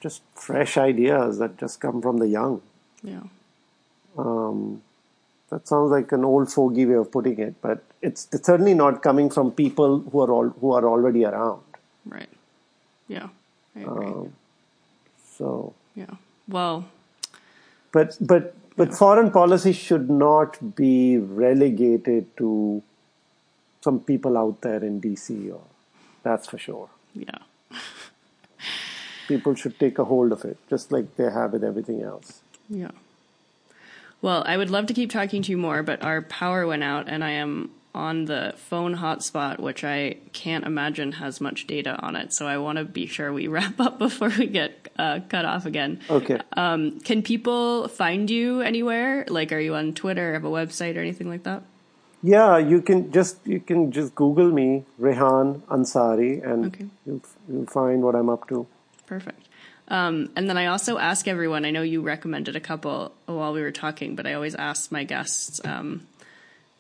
just 0.07 0.23
fresh 0.47 0.77
ideas 0.77 1.39
that 1.43 1.59
just 1.59 1.81
come 1.85 2.01
from 2.01 2.19
the 2.25 2.29
young. 2.29 2.61
Yeah. 3.03 3.25
Um, 4.17 4.83
that 5.51 5.69
sounds 5.69 5.91
like 5.91 6.13
an 6.13 6.25
old 6.25 6.53
fogey 6.53 6.87
way 6.87 6.99
of 7.03 7.11
putting 7.17 7.39
it, 7.47 7.55
but 7.61 7.83
it's, 8.03 8.29
it's 8.33 8.47
certainly 8.47 8.75
not 8.75 9.03
coming 9.03 9.31
from 9.31 9.51
people 9.53 10.01
who 10.01 10.21
are 10.21 10.31
all, 10.31 10.49
who 10.61 10.73
are 10.73 10.87
already 10.93 11.25
around. 11.25 11.63
Right. 12.05 12.29
Yeah. 13.09 13.29
I 13.75 13.81
agree. 13.81 14.07
Um, 14.07 14.33
so, 15.39 15.75
yeah. 15.95 16.15
Well, 16.49 16.87
but 17.93 18.17
but 18.21 18.55
but 18.77 18.95
foreign 18.95 19.31
policy 19.31 19.73
should 19.73 20.09
not 20.09 20.77
be 20.77 21.19
relegated 21.19 22.25
to 22.37 22.83
some 23.81 24.01
people 24.01 24.39
out 24.39 24.61
there 24.61 24.83
in 24.85 25.01
DC, 25.01 25.53
or 25.53 25.63
that's 26.23 26.47
for 26.47 26.59
sure. 26.59 26.89
yeah. 27.15 27.39
People 29.29 29.55
should 29.55 29.79
take 29.79 29.99
a 29.99 30.05
hold 30.05 30.33
of 30.33 30.45
it, 30.45 30.57
just 30.69 30.93
like 30.93 31.17
they 31.17 31.31
have 31.31 31.53
with 31.53 31.65
everything 31.65 32.03
else. 32.03 32.41
Yeah. 32.69 32.91
Well, 34.23 34.43
I 34.47 34.57
would 34.57 34.71
love 34.71 34.87
to 34.87 34.95
keep 34.95 35.11
talking 35.11 35.43
to 35.43 35.51
you 35.51 35.59
more, 35.59 35.83
but 35.83 36.03
our 36.03 36.23
power 36.23 36.67
went 36.67 36.83
out 36.83 37.09
and 37.09 37.23
I 37.23 37.31
am 37.33 37.71
on 37.95 38.27
the 38.27 38.53
phone 38.57 38.97
hotspot, 38.97 39.59
which 39.59 39.83
I 39.83 40.17
can't 40.33 40.65
imagine 40.67 41.13
has 41.13 41.41
much 41.41 41.67
data 41.67 41.99
on 42.01 42.15
it. 42.15 42.33
So 42.33 42.47
I 42.47 42.59
want 42.59 42.79
to 42.79 42.85
be 42.85 43.07
sure 43.07 43.33
we 43.33 43.47
wrap 43.55 43.79
up 43.81 43.99
before 43.99 44.31
we 44.39 44.47
get 44.47 44.89
uh, 44.99 45.21
cut 45.29 45.45
off 45.45 45.65
again. 45.67 46.01
Okay. 46.11 46.39
Um, 46.57 47.01
can 47.01 47.23
people 47.23 47.89
find 47.89 48.31
you 48.31 48.61
anywhere? 48.61 49.25
Like, 49.29 49.53
are 49.53 49.59
you 49.59 49.75
on 49.75 49.93
Twitter, 49.95 50.31
or 50.31 50.33
have 50.35 50.45
a 50.45 50.51
website, 50.51 50.97
or 50.97 51.01
anything 51.01 51.29
like 51.29 51.43
that? 51.45 51.63
Yeah, 52.23 52.59
you 52.59 52.81
can 52.83 53.13
just 53.13 53.39
you 53.47 53.61
can 53.61 53.93
just 53.93 54.15
Google 54.15 54.51
me, 54.51 54.85
Rehan 54.99 55.63
Ansari, 55.71 56.43
and 56.45 56.67
Okay. 56.67 56.87
you'll, 57.05 57.21
you'll 57.49 57.67
find 57.67 58.03
what 58.03 58.15
I'm 58.15 58.29
up 58.29 58.49
to. 58.49 58.67
Perfect. 59.07 59.49
Um, 59.89 60.31
and 60.35 60.49
then 60.49 60.59
I 60.59 60.67
also 60.67 60.99
ask 60.99 61.29
everyone. 61.29 61.65
I 61.65 61.71
know 61.71 61.83
you 61.83 62.03
recommended 62.03 62.57
a 62.57 62.61
couple 62.61 63.13
while 63.27 63.53
we 63.53 63.63
were 63.63 63.71
talking, 63.71 64.17
but 64.17 64.27
I 64.27 64.35
always 64.35 64.55
ask 64.55 64.91
my 64.91 65.05
guests 65.05 65.61
um, 65.65 66.07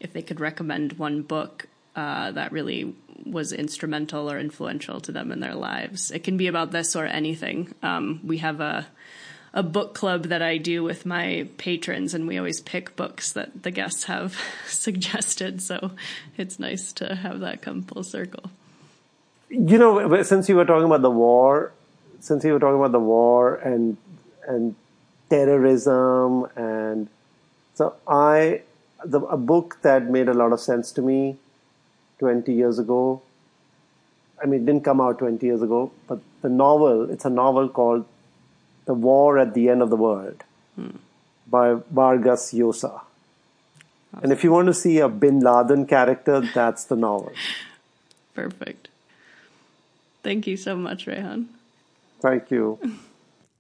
if 0.00 0.12
they 0.12 0.22
could 0.22 0.40
recommend 0.40 0.94
one 0.94 1.22
book 1.22 1.66
uh, 1.94 2.32
that 2.32 2.52
really 2.52 2.94
was 3.24 3.52
instrumental 3.52 4.30
or 4.30 4.38
influential 4.38 5.00
to 5.00 5.12
them 5.12 5.32
in 5.32 5.40
their 5.40 5.54
lives. 5.54 6.10
It 6.10 6.24
can 6.24 6.36
be 6.36 6.48
about 6.48 6.72
this 6.72 6.96
or 6.96 7.06
anything. 7.06 7.74
Um, 7.82 8.20
we 8.24 8.38
have 8.38 8.60
a 8.60 8.86
a 9.54 9.62
book 9.62 9.94
club 9.94 10.24
that 10.24 10.42
I 10.42 10.58
do 10.58 10.84
with 10.84 11.06
my 11.06 11.48
patrons, 11.56 12.12
and 12.12 12.28
we 12.28 12.36
always 12.36 12.60
pick 12.60 12.94
books 12.94 13.32
that 13.32 13.62
the 13.62 13.70
guests 13.70 14.04
have 14.04 14.38
suggested. 14.66 15.62
So 15.62 15.92
it's 16.36 16.58
nice 16.58 16.92
to 16.94 17.14
have 17.14 17.40
that 17.40 17.62
come 17.62 17.82
full 17.82 18.04
circle. 18.04 18.50
You 19.48 19.78
know, 19.78 20.22
since 20.24 20.50
you 20.50 20.56
were 20.56 20.66
talking 20.66 20.84
about 20.84 21.00
the 21.00 21.10
war, 21.10 21.72
since 22.20 22.44
you 22.44 22.52
were 22.52 22.58
talking 22.58 22.78
about 22.78 22.92
the 22.92 23.00
war 23.00 23.56
and 23.56 23.96
and 24.46 24.74
terrorism, 25.28 26.46
and 26.56 27.08
so 27.74 27.94
I, 28.06 28.62
the, 29.04 29.20
a 29.20 29.36
book 29.36 29.78
that 29.82 30.08
made 30.08 30.28
a 30.28 30.34
lot 30.34 30.52
of 30.52 30.60
sense 30.60 30.92
to 30.92 31.02
me, 31.02 31.36
twenty 32.18 32.52
years 32.52 32.78
ago. 32.78 33.22
I 34.42 34.46
mean, 34.46 34.62
it 34.62 34.66
didn't 34.66 34.84
come 34.84 35.00
out 35.00 35.18
twenty 35.18 35.46
years 35.46 35.62
ago, 35.62 35.90
but 36.06 36.20
the 36.42 36.48
novel. 36.48 37.10
It's 37.10 37.24
a 37.24 37.30
novel 37.30 37.68
called 37.68 38.04
"The 38.84 38.94
War 38.94 39.38
at 39.38 39.54
the 39.54 39.68
End 39.68 39.82
of 39.82 39.90
the 39.90 39.96
World" 39.96 40.44
by 41.46 41.74
Vargas 41.90 42.52
Llosa. 42.52 43.00
And 44.22 44.32
if 44.32 44.42
you 44.42 44.50
want 44.50 44.66
to 44.66 44.74
see 44.74 44.98
a 44.98 45.08
Bin 45.08 45.40
Laden 45.40 45.86
character, 45.86 46.40
that's 46.40 46.84
the 46.84 46.96
novel. 46.96 47.32
Perfect. 48.34 48.88
Thank 50.22 50.46
you 50.46 50.56
so 50.56 50.76
much, 50.76 51.06
Rehan. 51.06 51.46
Thank 52.20 52.50
you. 52.50 52.78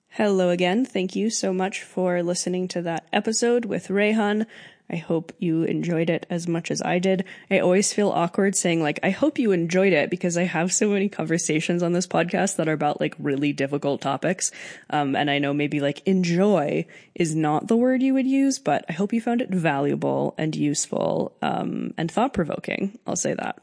Hello 0.08 0.48
again. 0.48 0.84
Thank 0.84 1.14
you 1.14 1.28
so 1.28 1.52
much 1.52 1.82
for 1.82 2.22
listening 2.22 2.68
to 2.68 2.82
that 2.82 3.06
episode 3.12 3.66
with 3.66 3.88
Rehan. 3.88 4.46
I 4.88 4.96
hope 4.96 5.32
you 5.38 5.64
enjoyed 5.64 6.08
it 6.10 6.26
as 6.30 6.46
much 6.46 6.70
as 6.70 6.80
I 6.80 6.98
did. 7.00 7.24
I 7.50 7.58
always 7.58 7.92
feel 7.92 8.10
awkward 8.10 8.54
saying 8.54 8.82
like, 8.82 9.00
I 9.02 9.10
hope 9.10 9.38
you 9.38 9.52
enjoyed 9.52 9.92
it 9.92 10.10
because 10.10 10.36
I 10.36 10.44
have 10.44 10.72
so 10.72 10.88
many 10.90 11.08
conversations 11.08 11.82
on 11.82 11.92
this 11.92 12.06
podcast 12.06 12.56
that 12.56 12.68
are 12.68 12.72
about 12.72 13.00
like 13.00 13.14
really 13.18 13.52
difficult 13.52 14.00
topics. 14.00 14.52
Um, 14.90 15.16
and 15.16 15.30
I 15.30 15.38
know 15.38 15.52
maybe 15.52 15.80
like 15.80 16.06
enjoy 16.06 16.86
is 17.14 17.34
not 17.34 17.66
the 17.66 17.76
word 17.76 18.02
you 18.02 18.14
would 18.14 18.28
use, 18.28 18.58
but 18.58 18.84
I 18.88 18.92
hope 18.92 19.12
you 19.12 19.20
found 19.20 19.42
it 19.42 19.50
valuable 19.50 20.34
and 20.38 20.54
useful, 20.54 21.36
um, 21.42 21.92
and 21.98 22.10
thought 22.10 22.32
provoking. 22.32 22.98
I'll 23.06 23.16
say 23.16 23.34
that. 23.34 23.58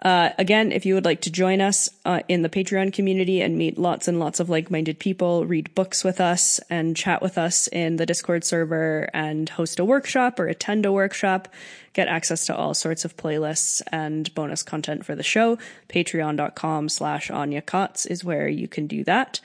Uh, 0.00 0.30
again, 0.38 0.70
if 0.70 0.86
you 0.86 0.94
would 0.94 1.04
like 1.04 1.20
to 1.22 1.30
join 1.30 1.60
us 1.60 1.88
uh, 2.04 2.20
in 2.28 2.42
the 2.42 2.48
Patreon 2.48 2.92
community 2.92 3.40
and 3.40 3.58
meet 3.58 3.76
lots 3.76 4.06
and 4.06 4.20
lots 4.20 4.38
of 4.38 4.48
like-minded 4.48 5.00
people, 5.00 5.44
read 5.44 5.74
books 5.74 6.04
with 6.04 6.20
us, 6.20 6.60
and 6.70 6.96
chat 6.96 7.20
with 7.20 7.36
us 7.36 7.66
in 7.68 7.96
the 7.96 8.06
Discord 8.06 8.44
server, 8.44 9.10
and 9.12 9.48
host 9.48 9.80
a 9.80 9.84
workshop 9.84 10.38
or 10.38 10.46
attend 10.46 10.86
a 10.86 10.92
workshop, 10.92 11.48
get 11.94 12.06
access 12.06 12.46
to 12.46 12.54
all 12.54 12.74
sorts 12.74 13.04
of 13.04 13.16
playlists 13.16 13.82
and 13.90 14.32
bonus 14.36 14.62
content 14.62 15.04
for 15.04 15.16
the 15.16 15.24
show, 15.24 15.58
patreon.com 15.88 16.88
slash 16.88 17.28
Anya 17.28 17.60
Kaats 17.60 18.06
is 18.06 18.22
where 18.22 18.48
you 18.48 18.68
can 18.68 18.86
do 18.86 19.02
that. 19.02 19.40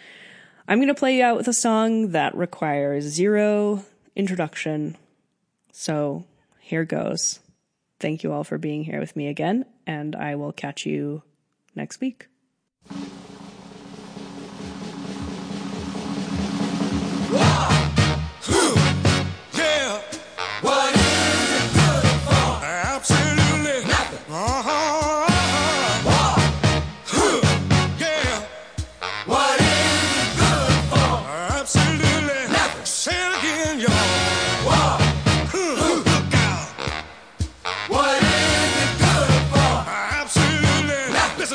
I'm 0.68 0.78
going 0.78 0.88
to 0.88 0.94
play 0.94 1.18
you 1.18 1.24
out 1.24 1.38
with 1.38 1.48
a 1.48 1.54
song 1.54 2.12
that 2.12 2.38
requires 2.38 3.06
zero 3.06 3.84
introduction. 4.16 4.98
So 5.72 6.26
here 6.60 6.86
goes. 6.86 7.40
Thank 8.00 8.24
you 8.24 8.34
all 8.34 8.44
for 8.44 8.58
being 8.58 8.84
here 8.84 9.00
with 9.00 9.16
me 9.16 9.28
again, 9.28 9.66
and 9.88 10.16
I 10.16 10.36
will 10.36 10.52
catch 10.52 10.86
you 10.86 11.24
next 11.76 12.02
week. 12.02 12.28
Yeah. 17.32 17.80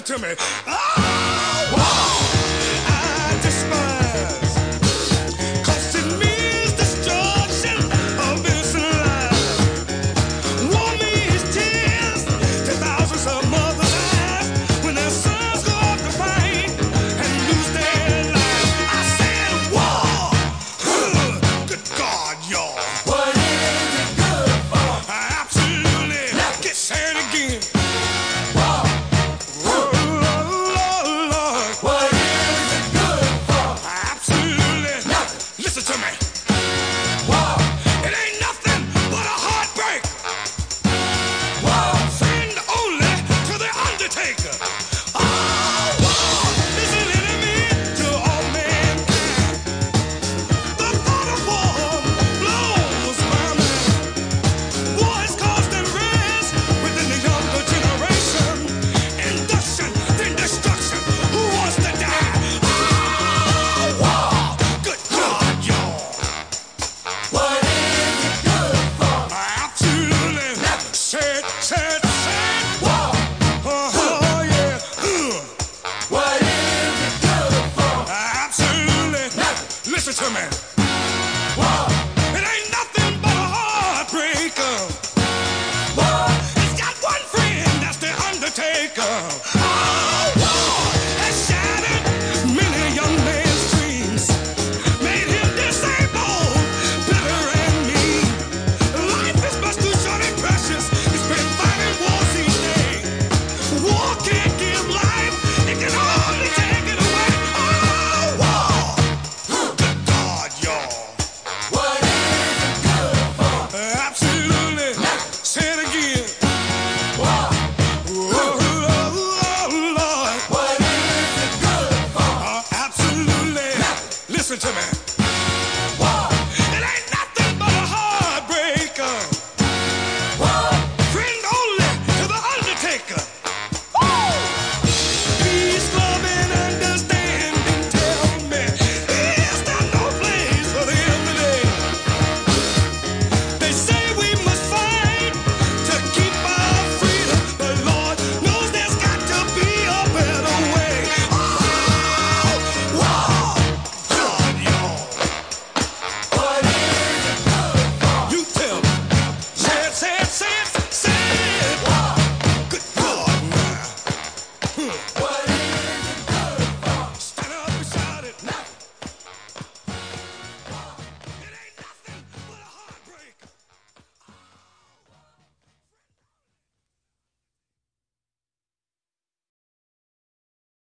To 0.09 0.19
me. 0.21 0.35
Oh, 0.67 0.88